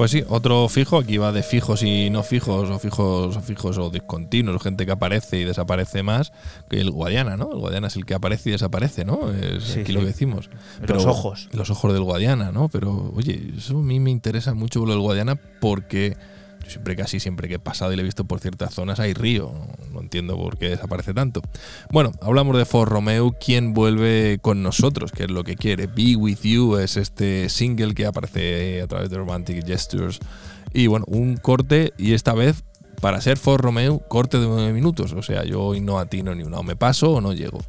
Pues 0.00 0.12
sí, 0.12 0.24
otro 0.30 0.66
fijo, 0.70 0.96
aquí 0.96 1.18
va 1.18 1.30
de 1.30 1.42
fijos 1.42 1.82
y 1.82 2.08
no 2.08 2.22
fijos, 2.22 2.70
o 2.70 2.78
fijos 2.78 3.36
o 3.36 3.40
fijos 3.42 3.76
o 3.76 3.90
discontinuos, 3.90 4.62
gente 4.62 4.86
que 4.86 4.92
aparece 4.92 5.38
y 5.40 5.44
desaparece 5.44 6.02
más, 6.02 6.32
que 6.70 6.80
el 6.80 6.90
Guadiana, 6.90 7.36
¿no? 7.36 7.52
El 7.52 7.58
Guadiana 7.58 7.88
es 7.88 7.96
el 7.96 8.06
que 8.06 8.14
aparece 8.14 8.48
y 8.48 8.52
desaparece, 8.52 9.04
¿no? 9.04 9.30
Es 9.30 9.62
Sí, 9.62 9.80
aquí 9.80 9.88
sí. 9.88 9.92
lo 9.92 10.00
que 10.00 10.06
decimos. 10.06 10.48
Los 10.88 11.04
ojos. 11.04 11.50
Los 11.52 11.68
ojos 11.68 11.92
del 11.92 12.02
Guadiana, 12.02 12.50
¿no? 12.50 12.70
Pero, 12.70 13.12
oye, 13.14 13.52
eso 13.58 13.76
a 13.76 13.82
mí 13.82 14.00
me 14.00 14.10
interesa 14.10 14.54
mucho 14.54 14.86
lo 14.86 14.92
del 14.92 15.02
Guadiana 15.02 15.34
porque 15.34 16.16
siempre, 16.70 16.96
casi 16.96 17.20
siempre 17.20 17.48
que 17.48 17.54
he 17.54 17.58
pasado 17.58 17.92
y 17.92 17.96
le 17.96 18.02
he 18.02 18.04
visto 18.04 18.24
por 18.24 18.40
ciertas 18.40 18.74
zonas 18.74 19.00
hay 19.00 19.12
río. 19.12 19.52
No, 19.92 20.00
entiendo 20.00 20.36
por 20.36 20.56
qué 20.56 20.70
desaparece 20.70 21.14
tanto. 21.14 21.42
Bueno, 21.90 22.12
hablamos 22.22 22.56
de 22.56 22.64
For 22.64 22.88
Romeo, 22.88 23.32
quien 23.32 23.74
vuelve 23.74 24.38
con 24.40 24.62
nosotros, 24.62 25.12
que 25.12 25.24
es 25.24 25.30
lo 25.30 25.44
que 25.44 25.56
quiere. 25.56 25.86
Be 25.86 26.16
With 26.16 26.40
You 26.42 26.76
es 26.76 26.96
este 26.96 27.48
single 27.48 27.94
que 27.94 28.06
aparece 28.06 28.82
a 28.82 28.86
través 28.86 29.10
de 29.10 29.16
Romantic 29.16 29.66
Gestures. 29.66 30.20
Y 30.72 30.86
bueno, 30.86 31.04
un 31.08 31.36
corte 31.36 31.92
y 31.98 32.14
esta 32.14 32.32
vez, 32.32 32.64
para 33.00 33.20
ser 33.20 33.38
For 33.38 33.60
Romeo, 33.60 33.98
corte 34.08 34.38
de 34.38 34.46
9 34.46 34.72
minutos. 34.72 35.12
O 35.12 35.22
sea, 35.22 35.44
yo 35.44 35.62
hoy 35.62 35.80
no 35.80 35.98
atino 35.98 36.34
ni 36.34 36.44
una. 36.44 36.58
O 36.58 36.62
me 36.62 36.76
paso 36.76 37.12
o 37.12 37.20
no 37.20 37.32
llego. 37.32 37.60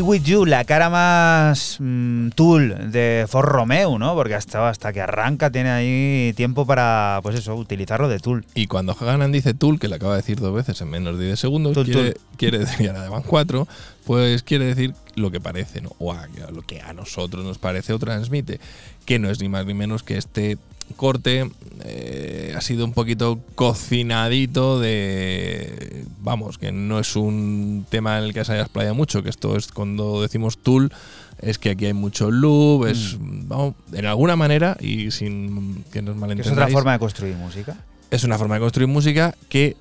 Be 0.00 0.02
With 0.02 0.22
You, 0.22 0.46
la 0.46 0.64
cara 0.64 0.88
más 0.88 1.76
mm, 1.78 2.30
tool 2.30 2.90
de 2.90 3.26
For 3.28 3.44
Romeo, 3.44 3.98
¿no? 3.98 4.14
Porque 4.14 4.34
hasta, 4.34 4.66
hasta 4.66 4.94
que 4.94 5.02
arranca 5.02 5.50
tiene 5.50 5.68
ahí 5.68 6.32
tiempo 6.34 6.64
para, 6.64 7.20
pues 7.22 7.36
eso, 7.36 7.54
utilizarlo 7.54 8.08
de 8.08 8.18
tool. 8.18 8.46
Y 8.54 8.66
cuando 8.66 8.96
Haganan 8.98 9.30
dice 9.30 9.52
Tool, 9.52 9.78
que 9.78 9.88
le 9.88 9.96
acaba 9.96 10.12
de 10.12 10.22
decir 10.22 10.40
dos 10.40 10.54
veces 10.54 10.80
en 10.80 10.88
menos 10.88 11.18
de 11.18 11.26
10 11.26 11.38
segundos, 11.38 11.74
Tool, 11.74 11.84
quiere, 11.84 12.12
tool. 12.12 12.22
quiere 12.38 12.58
decir, 12.60 12.86
y 12.86 12.88
ahora 12.88 13.10
van 13.10 13.22
4, 13.22 13.68
pues 14.06 14.42
quiere 14.42 14.64
decir 14.64 14.94
lo 15.16 15.30
que 15.30 15.38
parece, 15.38 15.82
¿no? 15.82 15.90
O 15.98 16.14
a 16.14 16.26
lo 16.50 16.62
que 16.62 16.80
a 16.80 16.94
nosotros 16.94 17.44
nos 17.44 17.58
parece 17.58 17.92
o 17.92 17.98
transmite, 17.98 18.58
que 19.04 19.18
no 19.18 19.28
es 19.28 19.38
ni 19.38 19.50
más 19.50 19.66
ni 19.66 19.74
menos 19.74 20.02
que 20.02 20.16
este 20.16 20.56
corte 20.96 21.50
eh, 21.84 22.52
ha 22.56 22.60
sido 22.60 22.84
un 22.84 22.92
poquito 22.92 23.40
cocinadito 23.54 24.80
de 24.80 26.04
vamos 26.20 26.58
que 26.58 26.72
no 26.72 26.98
es 26.98 27.16
un 27.16 27.86
tema 27.88 28.18
en 28.18 28.24
el 28.24 28.34
que 28.34 28.44
se 28.44 28.52
haya 28.52 28.62
explayado 28.62 28.94
mucho 28.94 29.22
que 29.22 29.30
esto 29.30 29.56
es 29.56 29.68
cuando 29.68 30.20
decimos 30.22 30.58
tool 30.58 30.92
es 31.40 31.58
que 31.58 31.70
aquí 31.70 31.86
hay 31.86 31.94
mucho 31.94 32.30
loop 32.30 32.86
es 32.86 33.16
vamos 33.20 33.74
en 33.92 34.06
alguna 34.06 34.36
manera 34.36 34.76
y 34.80 35.10
sin 35.10 35.84
que 35.90 36.02
nos 36.02 36.14
Que 36.14 36.16
es 36.16 36.20
malentendáis 36.20 36.52
otra 36.52 36.68
forma 36.68 36.92
de 36.92 36.98
construir 36.98 37.36
música. 37.36 37.76
es 38.10 38.24
una 38.24 38.36
forma 38.36 38.56
de 38.56 38.60
construir 38.60 38.88
música 38.88 39.34
que 39.48 39.76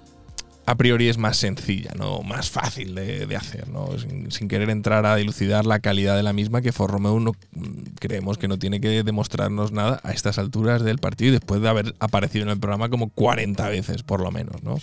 a 0.70 0.76
priori 0.76 1.10
es 1.10 1.18
más 1.18 1.38
sencilla, 1.38 1.92
¿no? 1.98 2.22
más 2.22 2.52
fácil 2.52 2.94
de, 2.94 3.26
de 3.26 3.36
hacer, 3.36 3.68
¿no? 3.70 3.90
sin, 3.98 4.32
sin 4.32 4.48
querer 4.48 4.70
entrar 4.70 5.04
a 5.08 5.16
dilucidar 5.16 5.66
la 5.66 5.80
calidad 5.80 6.16
de 6.16 6.22
la 6.22 6.32
misma, 6.32 6.62
que 6.62 6.72
For 6.72 6.92
Romeo 6.92 7.20
no, 7.20 7.32
creemos 8.00 8.38
que 8.38 8.48
no 8.48 8.60
tiene 8.60 8.80
que 8.80 9.02
demostrarnos 9.04 9.72
nada 9.72 10.00
a 10.04 10.12
estas 10.12 10.38
alturas 10.38 10.84
del 10.84 11.00
partido 11.00 11.30
y 11.30 11.32
después 11.32 11.60
de 11.62 11.70
haber 11.70 11.96
aparecido 12.00 12.44
en 12.46 12.52
el 12.52 12.60
programa 12.60 12.90
como 12.90 13.10
40 13.10 13.68
veces, 13.70 14.04
por 14.04 14.22
lo 14.22 14.30
menos. 14.30 14.62
¿no? 14.62 14.78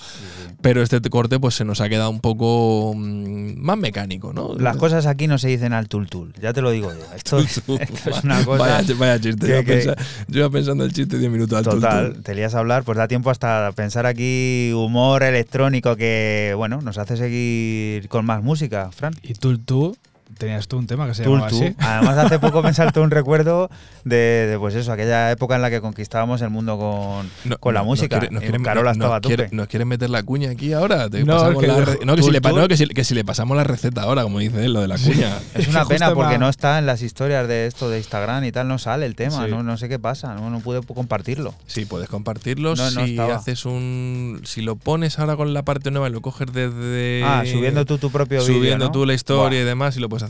Pero 0.61 0.83
este 0.83 1.01
corte 1.09 1.39
pues 1.39 1.55
se 1.55 1.65
nos 1.65 1.81
ha 1.81 1.89
quedado 1.89 2.11
un 2.11 2.21
poco 2.21 2.93
mm, 2.97 3.55
más 3.61 3.79
mecánico. 3.79 4.33
¿no? 4.33 4.55
Las 4.59 4.77
cosas 4.77 5.07
aquí 5.07 5.29
no 5.29 5.39
se 5.39 5.47
dicen 5.49 5.73
al 5.73 5.89
tul 5.89 6.09
tul, 6.09 6.33
ya 6.43 6.53
te 6.53 6.63
lo 6.63 6.73
digo 6.73 6.91
yo. 6.93 7.15
Esto, 7.15 7.39
esto 7.79 7.79
es 7.79 8.25
una 8.25 8.45
cosa. 8.45 8.65
Vaya, 8.83 8.95
vaya 8.99 9.21
chiste. 9.21 9.47
que- 9.47 9.53
yo, 9.53 9.55
iba 9.55 9.65
que- 9.65 9.73
pensa- 9.85 9.97
yo 10.27 10.39
iba 10.41 10.51
pensando 10.51 10.85
el 10.85 10.93
chiste 10.93 11.17
10 11.17 11.31
minutos 11.31 11.59
al 11.59 11.65
tul, 11.65 11.75
Total, 11.81 12.13
tul. 12.15 12.23
te 12.25 12.35
lías 12.35 12.57
a 12.57 12.59
hablar, 12.59 12.83
pues 12.83 12.99
da 12.99 13.07
tiempo 13.07 13.31
hasta 13.31 13.71
pensar 13.77 14.05
aquí 14.05 14.73
humor 14.75 15.23
electrónico 15.23 15.76
que, 15.83 16.55
bueno, 16.57 16.81
nos 16.81 16.99
hace 16.99 17.17
seguir 17.17 18.09
con 18.09 18.25
más 18.25 18.43
música, 18.43 18.91
Fran. 18.93 19.15
Y 19.23 19.35
Tul 19.35 19.65
Tú, 19.65 19.97
tenías 20.39 20.69
tú 20.69 20.79
un 20.79 20.87
tema 20.87 21.07
que 21.07 21.15
se 21.15 21.25
llamaba 21.25 21.47
así. 21.47 21.75
Además, 21.79 22.19
hace 22.19 22.39
poco 22.39 22.63
me 22.63 22.73
saltó 22.75 23.03
un 23.03 23.11
recuerdo 23.17 23.71
de, 24.05 24.17
de, 24.51 24.59
pues 24.59 24.75
eso, 24.75 24.93
aquella 24.93 25.31
época 25.31 25.57
en 25.57 25.63
la 25.63 25.71
que 25.71 25.81
conquistábamos 25.81 26.41
el 26.43 26.51
mundo 26.51 26.79
con, 26.79 27.31
No, 27.45 27.59
con 27.59 27.75
la 27.75 27.81
no, 27.81 27.87
música. 27.87 28.17
Nos 28.17 28.21
quiere, 28.29 28.35
nos 28.35 28.43
quiere- 28.43 28.63
Carola 28.65 28.91
nos 28.91 28.97
estaba 28.97 29.21
quiere- 29.21 29.49
nos 29.53 29.67
quiere 29.69 29.85
meter 29.85 30.11
la 30.11 30.23
cuña 30.23 30.51
aquí 30.51 30.73
ahora. 30.73 31.09
Te 31.09 31.25
No, 31.25 31.59
que 31.59 31.67
la 31.67 31.75
dijo, 31.79 31.85
re- 31.93 31.99
no, 32.05 32.17
que 32.17 32.23
si 32.23 32.31
le, 32.31 32.41
pa- 32.41 32.51
tú- 32.51 32.57
no, 32.57 32.69
que 32.69 32.77
si- 32.77 32.87
que 32.89 33.05
si 33.05 33.15
le 33.15 33.25
pasamos 33.25 33.57
la 33.57 33.65
receta 33.65 34.03
ahora, 34.03 34.23
como 34.23 34.39
dice 34.39 34.65
él, 34.65 34.73
lo 34.73 34.81
de 34.81 34.89
la 34.89 34.99
cuña. 34.99 35.39
Es 35.55 35.69
una 35.69 35.85
pena 35.89 36.13
porque 36.15 36.39
no 36.39 36.49
está 36.49 36.79
en 36.79 36.87
las 36.87 37.03
historias 37.03 37.49
de 37.49 37.67
esto 37.67 37.89
de 37.91 37.99
Instagram 37.99 38.45
y 38.45 38.53
tal, 38.53 38.69
no 38.69 38.79
sale 38.79 39.07
el 39.07 39.15
tema, 39.15 39.45
Sí. 39.47 39.51
no, 39.51 39.63
no 39.63 39.77
sé 39.77 39.89
qué 39.89 39.99
pasa, 39.99 40.35
no, 40.35 40.51
no 40.51 40.61
pude 40.61 40.81
compartirlo. 40.83 41.55
Sí, 41.67 41.85
puedes 41.87 42.09
compartirlo. 42.09 42.77
Si 42.77 43.19
haces 43.19 43.65
un. 43.65 44.41
Si 44.45 44.61
lo 44.63 44.77
pones 44.77 45.19
ahora 45.19 45.37
con 45.37 45.55
la 45.55 45.63
parte 45.63 45.91
nueva 45.91 46.09
y 46.09 46.13
lo 46.13 46.21
coges 46.21 46.53
desde. 46.53 47.23
Ah, 47.25 47.43
subiendo 47.51 47.85
tú 47.85 47.99
tu 47.99 48.11
propio 48.11 48.41
vídeo, 48.41 48.55
Subiendo 48.55 48.87
¿no? 48.87 48.93
tú 48.93 49.07
la 49.07 49.15
historia 49.15 49.61
y 49.61 49.65
demás, 49.65 49.97
y 49.97 50.01
lo 50.01 50.09
puedes 50.09 50.23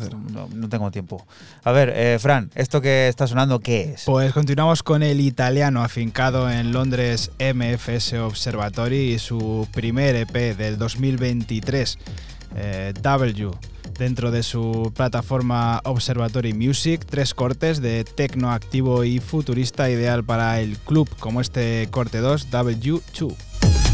no 0.55 0.69
tengo 0.69 0.91
tiempo. 0.91 1.27
A 1.65 1.73
ver, 1.73 1.93
eh, 1.95 2.19
Fran, 2.19 2.51
¿esto 2.55 2.81
que 2.81 3.09
está 3.09 3.27
sonando 3.27 3.61
qué 3.61 3.93
es? 3.95 4.05
Pues 4.05 4.33
continuamos 4.33 4.83
con 4.83 5.03
el 5.03 5.21
italiano 5.21 5.83
afincado 5.83 6.51
en 6.51 6.73
Londres 6.73 7.31
MFS 7.39 8.15
Observatory 8.15 9.15
y 9.15 9.19
su 9.19 9.69
primer 9.73 10.17
EP 10.17 10.57
del 10.57 10.79
2023, 10.79 11.99
eh, 12.57 12.93
W, 13.01 13.51
dentro 13.99 14.31
de 14.31 14.43
su 14.43 14.93
plataforma 14.95 15.81
Observatory 15.85 16.53
Music, 16.53 17.05
tres 17.09 17.35
cortes 17.35 17.81
de 17.81 18.05
tecno 18.05 18.53
activo 18.53 19.05
y 19.05 19.21
futurista 19.21 19.91
ideal 19.91 20.25
para 20.25 20.61
el 20.61 20.79
club, 20.79 21.09
como 21.19 21.41
este 21.41 21.89
corte 21.91 22.19
2, 22.19 22.51
W2. 22.51 23.86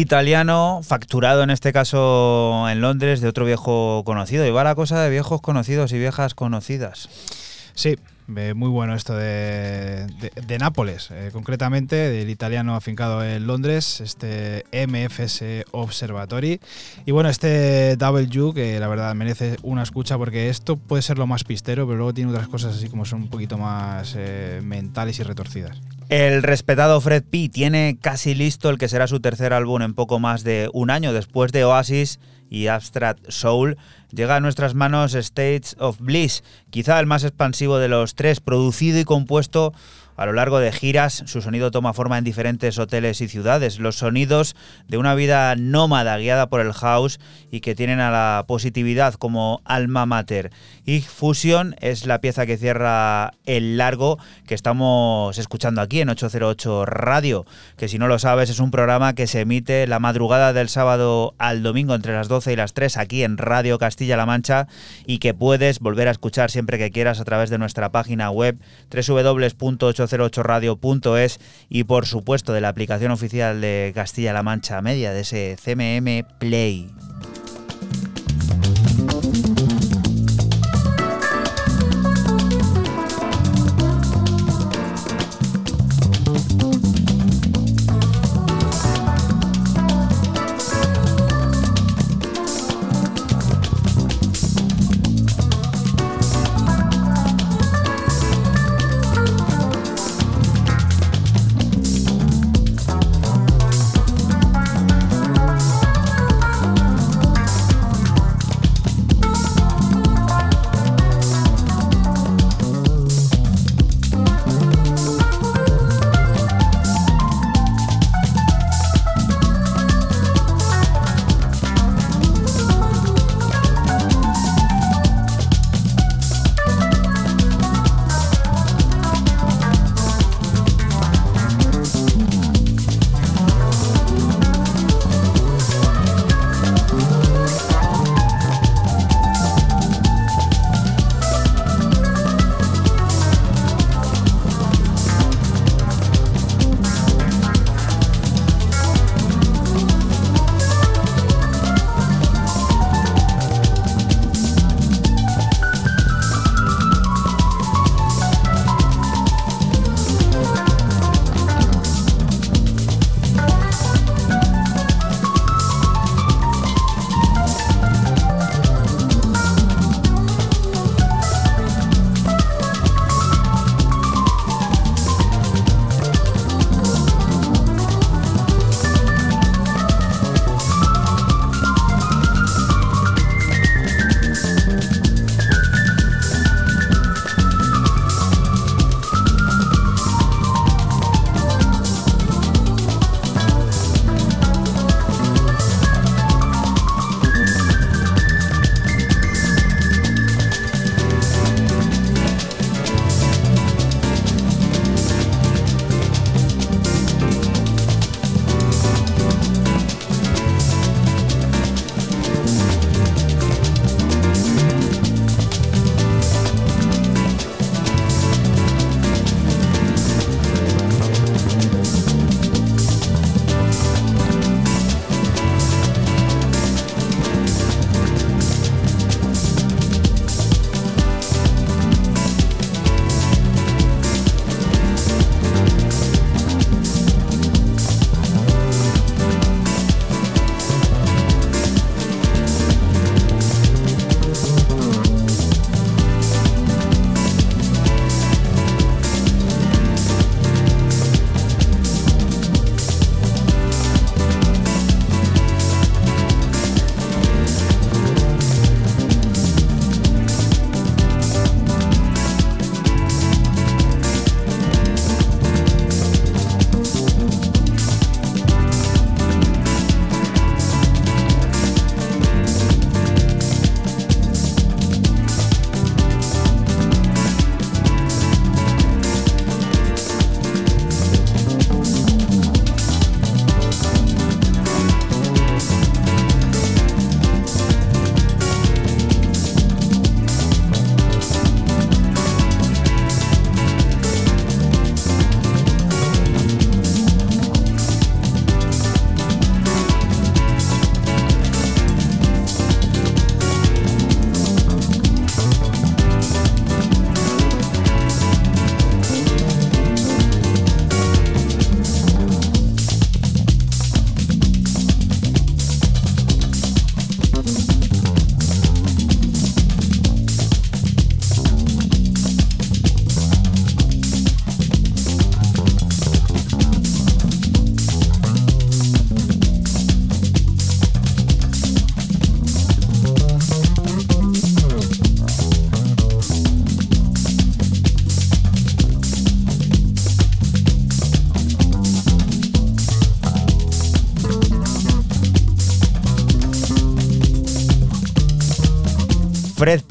Italiano, 0.00 0.80
facturado 0.82 1.42
en 1.42 1.50
este 1.50 1.72
caso 1.72 2.66
en 2.70 2.80
Londres 2.80 3.20
de 3.20 3.28
otro 3.28 3.44
viejo 3.44 4.02
conocido. 4.06 4.46
Y 4.46 4.50
va 4.50 4.64
la 4.64 4.74
cosa 4.74 5.02
de 5.02 5.10
viejos 5.10 5.42
conocidos 5.42 5.92
y 5.92 5.98
viejas 5.98 6.34
conocidas. 6.34 7.08
Sí, 7.74 7.98
eh, 8.36 8.54
muy 8.54 8.68
bueno 8.70 8.94
esto 8.94 9.14
de, 9.16 10.06
de- 10.46 10.58
Nápoles, 10.58 11.10
eh, 11.10 11.30
concretamente 11.32 11.96
del 11.96 12.30
italiano 12.30 12.74
afincado 12.74 13.22
en 13.24 13.46
Londres, 13.46 14.00
este 14.00 14.64
MFS 14.72 15.64
Observatory. 15.72 16.60
Y 17.04 17.10
bueno, 17.12 17.28
este 17.28 17.96
W 17.96 18.54
que 18.54 18.78
la 18.80 18.88
verdad 18.88 19.14
merece 19.14 19.56
una 19.62 19.82
escucha 19.82 20.16
porque 20.16 20.48
esto 20.48 20.76
puede 20.76 21.02
ser 21.02 21.18
lo 21.18 21.26
más 21.26 21.44
pistero, 21.44 21.84
pero 21.86 21.96
luego 21.98 22.14
tiene 22.14 22.30
otras 22.30 22.48
cosas 22.48 22.76
así 22.76 22.88
como 22.88 23.04
son 23.04 23.22
un 23.22 23.28
poquito 23.28 23.58
más 23.58 24.14
eh, 24.16 24.60
mentales 24.64 25.18
y 25.18 25.22
retorcidas. 25.22 25.78
El 26.12 26.42
respetado 26.42 27.00
Fred 27.00 27.24
P 27.24 27.48
tiene 27.48 27.96
casi 27.98 28.34
listo 28.34 28.68
el 28.68 28.76
que 28.76 28.90
será 28.90 29.06
su 29.06 29.20
tercer 29.20 29.54
álbum 29.54 29.80
en 29.80 29.94
poco 29.94 30.18
más 30.18 30.44
de 30.44 30.68
un 30.74 30.90
año 30.90 31.14
después 31.14 31.52
de 31.52 31.64
Oasis 31.64 32.20
y 32.50 32.66
Abstract 32.66 33.30
Soul. 33.30 33.78
Llega 34.10 34.36
a 34.36 34.40
nuestras 34.40 34.74
manos 34.74 35.14
States 35.14 35.74
of 35.78 35.98
Bliss, 36.00 36.44
quizá 36.68 37.00
el 37.00 37.06
más 37.06 37.24
expansivo 37.24 37.78
de 37.78 37.88
los 37.88 38.14
tres, 38.14 38.40
producido 38.40 39.00
y 39.00 39.04
compuesto 39.04 39.72
a 40.22 40.26
lo 40.26 40.32
largo 40.32 40.60
de 40.60 40.70
giras. 40.70 41.24
Su 41.26 41.42
sonido 41.42 41.72
toma 41.72 41.92
forma 41.92 42.16
en 42.16 42.22
diferentes 42.22 42.78
hoteles 42.78 43.20
y 43.20 43.28
ciudades. 43.28 43.80
Los 43.80 43.96
sonidos 43.96 44.54
de 44.86 44.96
una 44.96 45.16
vida 45.16 45.56
nómada 45.56 46.16
guiada 46.16 46.48
por 46.48 46.60
el 46.60 46.72
house 46.72 47.18
y 47.50 47.60
que 47.60 47.74
tienen 47.74 47.98
a 47.98 48.12
la 48.12 48.44
positividad 48.46 49.14
como 49.14 49.60
alma 49.64 50.06
mater. 50.06 50.52
Y 50.86 51.00
Fusion 51.00 51.74
es 51.80 52.06
la 52.06 52.20
pieza 52.20 52.46
que 52.46 52.56
cierra 52.56 53.32
el 53.46 53.76
largo 53.76 54.18
que 54.46 54.54
estamos 54.54 55.36
escuchando 55.38 55.80
aquí 55.80 56.00
en 56.00 56.10
808 56.10 56.86
Radio, 56.86 57.44
que 57.76 57.88
si 57.88 57.98
no 57.98 58.06
lo 58.06 58.20
sabes 58.20 58.48
es 58.48 58.60
un 58.60 58.70
programa 58.70 59.14
que 59.14 59.26
se 59.26 59.40
emite 59.40 59.88
la 59.88 59.98
madrugada 59.98 60.52
del 60.52 60.68
sábado 60.68 61.34
al 61.38 61.64
domingo 61.64 61.96
entre 61.96 62.14
las 62.14 62.28
12 62.28 62.52
y 62.52 62.56
las 62.56 62.74
3 62.74 62.96
aquí 62.96 63.24
en 63.24 63.38
Radio 63.38 63.78
Castilla-La 63.78 64.26
Mancha 64.26 64.68
y 65.04 65.18
que 65.18 65.34
puedes 65.34 65.80
volver 65.80 66.06
a 66.06 66.12
escuchar 66.12 66.50
siempre 66.50 66.78
que 66.78 66.92
quieras 66.92 67.18
a 67.18 67.24
través 67.24 67.50
de 67.50 67.58
nuestra 67.58 67.90
página 67.90 68.30
web 68.30 68.56
www.808radio.es 70.16 71.38
y 71.68 71.84
por 71.84 72.06
supuesto 72.06 72.52
de 72.52 72.60
la 72.60 72.68
aplicación 72.68 73.12
oficial 73.12 73.60
de 73.60 73.92
Castilla-La 73.94 74.42
Mancha 74.42 74.80
Media, 74.82 75.12
de 75.12 75.20
ese 75.20 75.56
CMM 75.62 76.38
Play. 76.38 76.90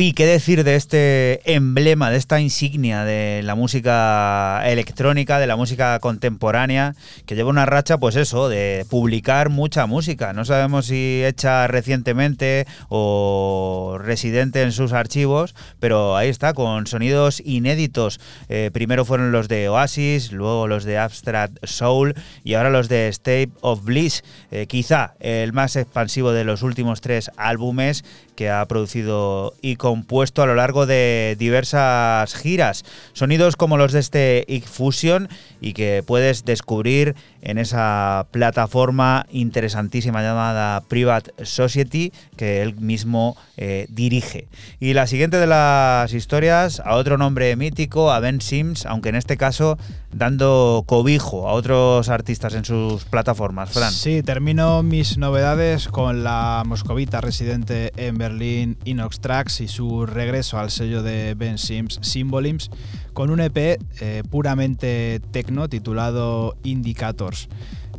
¿Qué 0.10 0.26
decir 0.26 0.64
de 0.64 0.76
este 0.76 1.54
emblema, 1.54 2.10
de 2.10 2.18
esta 2.18 2.40
insignia 2.40 3.04
de 3.04 3.42
la 3.44 3.54
música 3.54 4.60
electrónica, 4.66 5.38
de 5.38 5.46
la 5.46 5.56
música 5.56 6.00
contemporánea, 6.00 6.96
que 7.28 7.36
lleva 7.36 7.52
una 7.52 7.68
racha, 7.68 8.00
pues 8.00 8.16
eso, 8.16 8.50
de 8.50 8.84
publicar 8.90 9.50
mucha 9.50 9.86
música? 9.86 10.34
No 10.34 10.44
sabemos 10.44 10.88
si 10.88 11.22
hecha 11.24 11.68
recientemente 11.68 12.66
o 12.90 14.00
residente 14.02 14.64
en 14.64 14.72
sus 14.72 14.92
archivos, 14.92 15.54
pero 15.80 16.18
ahí 16.18 16.30
está, 16.30 16.56
con 16.56 16.88
sonidos 16.88 17.40
inéditos. 17.46 18.20
Eh, 18.50 18.72
primero 18.74 19.06
fueron 19.06 19.32
los 19.32 19.48
de 19.48 19.70
Oasis, 19.70 20.32
luego 20.32 20.68
los 20.68 20.84
de 20.84 20.98
Abstract 20.98 21.64
Soul 21.64 22.16
y 22.44 22.56
ahora 22.56 22.72
los 22.72 22.90
de 22.90 23.08
State 23.10 23.52
of 23.62 23.84
Bliss. 23.84 24.24
Eh, 24.50 24.66
quizá 24.66 25.14
el 25.20 25.54
más 25.54 25.76
expansivo 25.76 26.32
de 26.32 26.44
los 26.44 26.64
últimos 26.64 27.02
tres 27.02 27.30
álbumes 27.38 28.04
que 28.36 28.50
ha 28.50 28.66
producido 28.66 29.54
y 29.62 29.76
compuesto 29.92 30.42
a 30.42 30.46
lo 30.46 30.56
largo 30.56 30.86
de 30.86 31.36
diversas 31.38 32.34
giras. 32.36 32.86
Sonidos 33.12 33.58
como 33.58 33.76
los 33.76 33.92
de 33.92 34.00
este 34.00 34.64
Fusion 34.66 35.28
y 35.60 35.74
que 35.74 36.02
puedes 36.02 36.46
descubrir 36.46 37.14
en 37.42 37.58
esa 37.58 38.26
plataforma 38.32 39.26
interesantísima 39.32 40.22
llamada 40.22 40.80
Private 40.88 41.34
Society 41.44 42.14
que 42.38 42.62
él 42.62 42.76
mismo 42.76 43.36
eh, 43.58 43.86
dirige. 43.90 44.48
Y 44.80 44.94
la 44.94 45.08
siguiente 45.08 45.36
de 45.36 45.48
las 45.48 46.14
historias, 46.14 46.80
a 46.86 46.96
otro 46.96 47.18
nombre 47.18 47.54
mítico, 47.58 48.14
a 48.14 48.22
Ben 48.22 48.40
Sims, 48.40 48.86
aunque 48.86 49.10
en 49.10 49.16
este 49.16 49.36
caso 49.36 49.78
dando 50.14 50.84
cobijo 50.86 51.48
a 51.48 51.54
otros 51.54 52.10
artistas 52.10 52.54
en 52.56 52.66
sus 52.66 53.06
plataformas. 53.06 53.72
Fran. 53.72 53.92
Sí, 53.92 54.24
termino 54.24 54.84
mis 54.84 55.18
novedades 55.18 55.88
con 55.88 56.24
la 56.24 56.64
moscovita 56.66 57.22
residente 57.22 57.92
en 57.96 58.18
Berlín 58.18 58.78
Inox 58.86 59.20
Tracks 59.20 59.62
y 59.62 59.68
su 59.68 60.06
regreso 60.06 60.58
al 60.60 60.72
sello 60.72 61.04
de 61.04 61.34
Ben 61.36 61.58
Sims 61.58 62.00
Symbolims 62.02 62.70
con 63.14 63.30
un 63.30 63.40
EP 63.40 63.58
eh, 63.58 64.24
puramente 64.30 65.22
tecno 65.32 65.70
titulado 65.70 66.56
Indicators. 66.64 67.50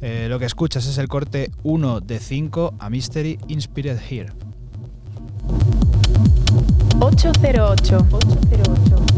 Eh, 0.01 0.26
lo 0.28 0.39
que 0.39 0.47
escuchas 0.47 0.86
es 0.86 0.98
el 0.98 1.09
corte 1.09 1.51
1 1.62 2.01
de 2.01 2.18
5 2.18 2.74
a 2.78 2.90
Mystery 2.90 3.39
Inspired 3.48 3.98
Here. 4.10 4.32
808. 7.01 8.06
808. 8.10 9.11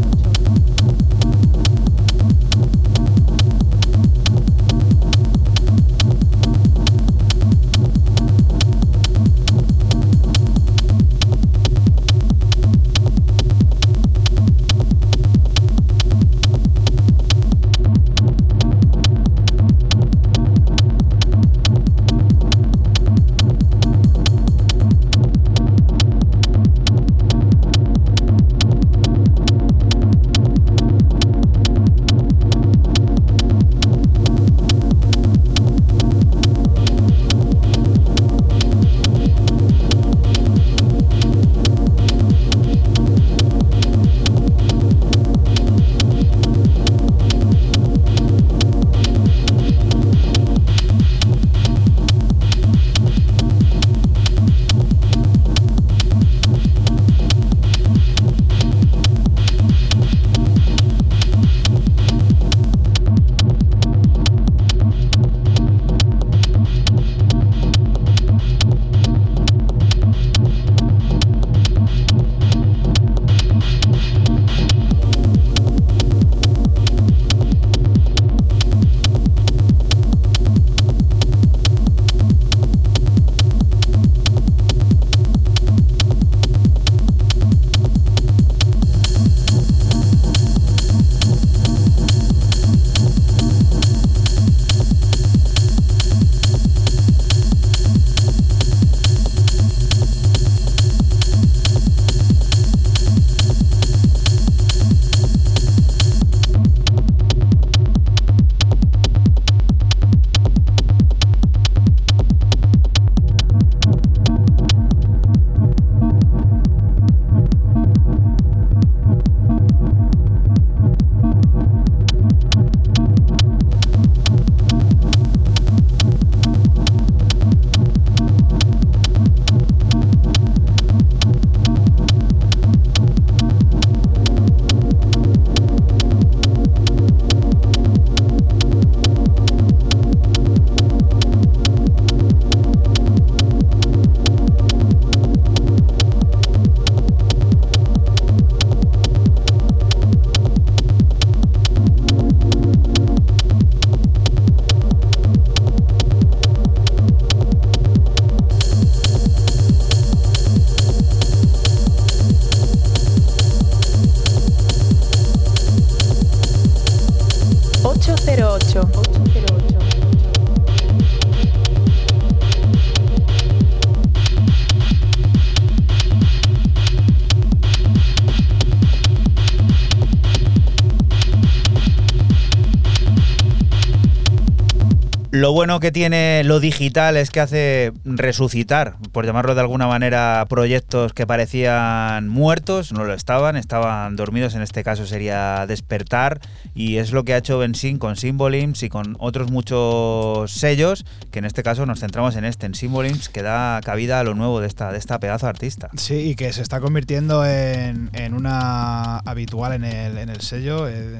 Lo 185.35 185.51
bueno 185.51 185.81
que 185.81 185.91
tiene 185.91 186.43
lo 186.45 186.61
digital 186.61 187.17
es 187.17 187.29
que 187.29 187.41
hace 187.41 187.91
resucitar, 188.05 188.95
por 189.11 189.25
llamarlo 189.25 189.53
de 189.53 189.59
alguna 189.59 189.85
manera, 189.85 190.45
proyectos 190.47 191.11
que 191.11 191.27
parecían 191.27 192.29
muertos, 192.29 192.93
no 192.93 193.03
lo 193.03 193.13
estaban, 193.13 193.57
estaban 193.57 194.15
dormidos, 194.15 194.55
en 194.55 194.61
este 194.61 194.81
caso 194.85 195.05
sería 195.05 195.65
despertar, 195.67 196.39
y 196.73 196.99
es 196.99 197.11
lo 197.11 197.25
que 197.25 197.33
ha 197.33 197.37
hecho 197.37 197.57
Benzin 197.57 197.99
con 197.99 198.15
Symbolims 198.15 198.81
y 198.83 198.87
con 198.87 199.17
otros 199.19 199.51
muchos 199.51 200.51
sellos, 200.51 201.05
que 201.31 201.39
en 201.39 201.45
este 201.45 201.63
caso 201.63 201.85
nos 201.85 201.99
centramos 201.99 202.37
en 202.37 202.45
este, 202.45 202.65
en 202.65 202.73
Symbolims, 202.73 203.27
que 203.27 203.41
da 203.41 203.81
cabida 203.83 204.21
a 204.21 204.23
lo 204.23 204.35
nuevo 204.35 204.61
de 204.61 204.67
esta, 204.67 204.93
de 204.93 204.99
esta 204.99 205.19
pedazo 205.19 205.47
artista. 205.47 205.89
Sí, 205.97 206.29
y 206.29 206.35
que 206.35 206.53
se 206.53 206.61
está 206.61 206.79
convirtiendo 206.79 207.45
en, 207.45 208.09
en 208.13 208.35
una 208.35 209.17
habitual 209.17 209.73
en 209.73 209.83
el, 209.83 210.17
en 210.17 210.29
el 210.29 210.39
sello. 210.39 210.87
eh, 210.87 211.19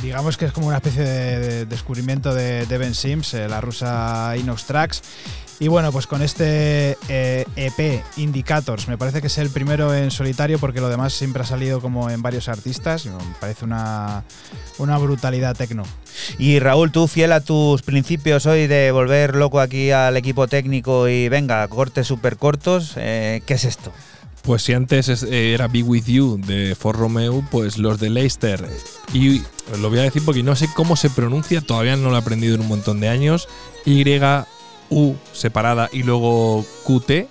digamos 0.00 0.36
que 0.36 0.46
es 0.46 0.52
como 0.52 0.68
una 0.68 0.76
especie 0.76 1.02
de, 1.02 1.66
descubrimiento 1.66 2.34
de, 2.34 2.66
de, 2.66 2.94
Sims, 2.94 3.34
eh, 3.34 3.48
la 3.48 3.60
rusa 3.60 4.34
Inox 4.36 4.64
Tracks. 4.64 5.02
Y 5.60 5.68
bueno, 5.68 5.92
pues 5.92 6.08
con 6.08 6.22
este 6.22 6.92
EP 7.08 7.08
eh, 7.08 7.74
e 7.78 8.02
Indicators, 8.16 8.88
me 8.88 8.98
parece 8.98 9.20
que 9.20 9.28
es 9.28 9.38
el 9.38 9.48
primero 9.48 9.94
en 9.94 10.10
solitario 10.10 10.58
porque 10.58 10.80
lo 10.80 10.88
demás 10.88 11.12
siempre 11.12 11.42
ha 11.42 11.46
salido 11.46 11.80
como 11.80 12.10
en 12.10 12.20
varios 12.20 12.48
artistas. 12.48 13.06
Me 13.06 13.12
parece 13.38 13.64
una, 13.64 14.24
una 14.78 14.98
brutalidad 14.98 15.54
tecno. 15.54 15.84
Y 16.36 16.58
Raúl, 16.58 16.90
tú 16.90 17.06
fiel 17.06 17.30
a 17.30 17.40
tus 17.40 17.82
principios 17.82 18.46
hoy 18.46 18.66
de 18.66 18.90
volver 18.90 19.36
loco 19.36 19.60
aquí 19.60 19.92
al 19.92 20.16
equipo 20.16 20.48
técnico 20.48 21.08
y 21.08 21.28
venga, 21.28 21.68
cortes 21.68 22.08
súper 22.08 22.38
cortos, 22.38 22.94
eh, 22.96 23.42
¿qué 23.46 23.54
es 23.54 23.64
esto? 23.64 23.92
Pues 24.42 24.62
si 24.62 24.72
antes 24.72 25.08
eh, 25.22 25.54
era 25.54 25.68
Be 25.68 25.82
With 25.82 26.06
You 26.06 26.40
de 26.44 26.74
For 26.74 26.96
Romeo, 26.96 27.44
pues 27.50 27.78
los 27.78 28.00
de 28.00 28.10
Leicester. 28.10 28.68
Y 29.12 29.42
lo 29.80 29.88
voy 29.88 30.00
a 30.00 30.02
decir 30.02 30.22
porque 30.24 30.42
no 30.42 30.56
sé 30.56 30.68
cómo 30.74 30.96
se 30.96 31.10
pronuncia, 31.10 31.60
todavía 31.60 31.96
no 31.96 32.10
lo 32.10 32.16
he 32.16 32.18
aprendido 32.18 32.56
en 32.56 32.62
un 32.62 32.68
montón 32.68 33.00
de 33.00 33.08
años. 33.08 33.48
Y 33.84 34.04
U 34.90 35.14
separada 35.32 35.88
y 35.92 36.02
luego 36.02 36.64
QT, 36.84 37.28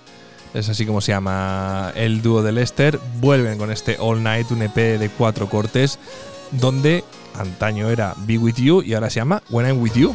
es 0.54 0.68
así 0.68 0.84
como 0.84 1.00
se 1.00 1.12
llama 1.12 1.92
el 1.94 2.22
dúo 2.22 2.42
de 2.42 2.52
Lester, 2.52 2.98
vuelven 3.20 3.56
con 3.58 3.70
este 3.70 3.96
All 4.00 4.22
Night, 4.22 4.50
un 4.50 4.62
EP 4.62 4.74
de 4.74 5.10
cuatro 5.16 5.48
cortes, 5.48 5.98
donde 6.50 7.04
antaño 7.34 7.88
era 7.88 8.14
Be 8.26 8.38
With 8.38 8.56
You 8.56 8.82
y 8.82 8.94
ahora 8.94 9.10
se 9.10 9.20
llama 9.20 9.42
When 9.50 9.66
I'm 9.66 9.80
With 9.80 9.94
You. 9.94 10.14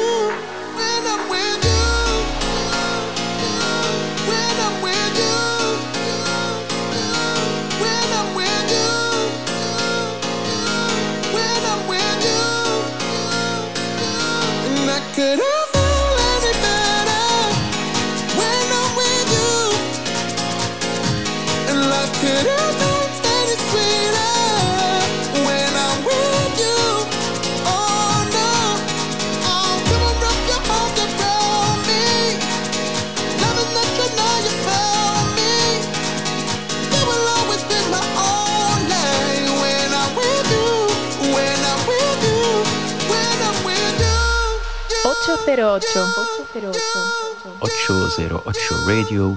Radio. 48.87 49.35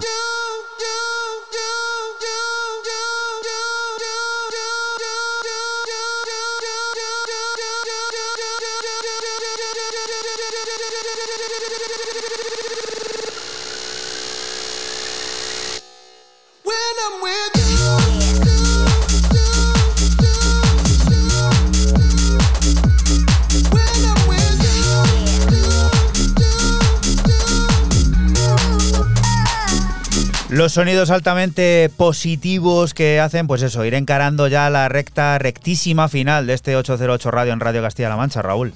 Sonidos 30.74 31.10
altamente 31.10 31.88
positivos 31.96 32.94
que 32.94 33.20
hacen, 33.20 33.46
pues 33.46 33.62
eso, 33.62 33.84
ir 33.84 33.94
encarando 33.94 34.48
ya 34.48 34.68
la 34.70 34.88
recta 34.88 35.38
rectísima 35.38 36.08
final 36.08 36.48
de 36.48 36.54
este 36.54 36.74
808 36.74 37.30
Radio 37.30 37.52
en 37.52 37.60
Radio 37.60 37.80
Castilla-La 37.80 38.16
Mancha, 38.16 38.42
Raúl. 38.42 38.74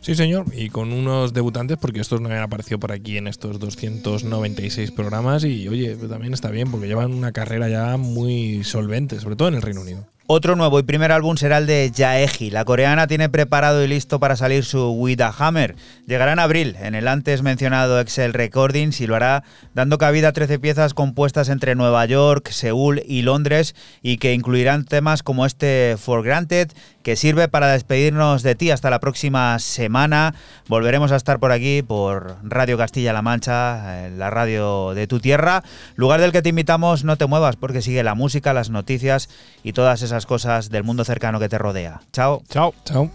Sí, 0.00 0.16
señor, 0.16 0.46
y 0.52 0.68
con 0.68 0.92
unos 0.92 1.34
debutantes, 1.34 1.78
porque 1.78 2.00
estos 2.00 2.20
no 2.20 2.26
habían 2.26 2.42
aparecido 2.42 2.80
por 2.80 2.90
aquí 2.90 3.18
en 3.18 3.28
estos 3.28 3.60
296 3.60 4.90
programas, 4.90 5.44
y 5.44 5.68
oye, 5.68 5.94
también 5.94 6.34
está 6.34 6.50
bien, 6.50 6.72
porque 6.72 6.88
llevan 6.88 7.14
una 7.14 7.30
carrera 7.30 7.68
ya 7.68 7.96
muy 7.96 8.64
solvente, 8.64 9.20
sobre 9.20 9.36
todo 9.36 9.46
en 9.46 9.54
el 9.54 9.62
Reino 9.62 9.82
Unido. 9.82 10.06
Otro 10.30 10.56
nuevo 10.56 10.78
y 10.78 10.82
primer 10.82 11.10
álbum 11.10 11.38
será 11.38 11.56
el 11.56 11.66
de 11.66 11.90
Jaeji. 11.90 12.50
La 12.50 12.66
coreana 12.66 13.06
tiene 13.06 13.30
preparado 13.30 13.82
y 13.82 13.88
listo 13.88 14.20
para 14.20 14.36
salir 14.36 14.62
su 14.62 14.90
With 14.90 15.22
a 15.22 15.32
Hammer. 15.38 15.74
Llegará 16.06 16.34
en 16.34 16.38
abril 16.38 16.76
en 16.82 16.94
el 16.94 17.08
antes 17.08 17.40
mencionado 17.40 17.98
Excel 17.98 18.34
Recordings 18.34 19.00
y 19.00 19.06
lo 19.06 19.16
hará 19.16 19.42
dando 19.72 19.96
cabida 19.96 20.28
a 20.28 20.32
13 20.32 20.58
piezas 20.58 20.92
compuestas 20.92 21.48
entre 21.48 21.74
Nueva 21.76 22.04
York, 22.04 22.50
Seúl 22.50 23.00
y 23.06 23.22
Londres 23.22 23.74
y 24.02 24.18
que 24.18 24.34
incluirán 24.34 24.84
temas 24.84 25.22
como 25.22 25.46
este 25.46 25.96
For 25.98 26.22
Granted 26.22 26.72
que 27.08 27.16
sirve 27.16 27.48
para 27.48 27.68
despedirnos 27.68 28.42
de 28.42 28.54
ti 28.54 28.70
hasta 28.70 28.90
la 28.90 29.00
próxima 29.00 29.58
semana. 29.60 30.34
Volveremos 30.68 31.10
a 31.10 31.16
estar 31.16 31.38
por 31.38 31.52
aquí, 31.52 31.80
por 31.80 32.36
Radio 32.42 32.76
Castilla-La 32.76 33.22
Mancha, 33.22 34.10
la 34.10 34.28
radio 34.28 34.92
de 34.92 35.06
tu 35.06 35.18
tierra, 35.18 35.64
lugar 35.96 36.20
del 36.20 36.32
que 36.32 36.42
te 36.42 36.50
invitamos, 36.50 37.04
no 37.04 37.16
te 37.16 37.24
muevas 37.24 37.56
porque 37.56 37.80
sigue 37.80 38.02
la 38.02 38.14
música, 38.14 38.52
las 38.52 38.68
noticias 38.68 39.30
y 39.62 39.72
todas 39.72 40.02
esas 40.02 40.26
cosas 40.26 40.68
del 40.68 40.84
mundo 40.84 41.02
cercano 41.02 41.40
que 41.40 41.48
te 41.48 41.56
rodea. 41.56 42.02
Chao. 42.12 42.42
Chao. 42.50 42.74
Chao. 42.84 43.10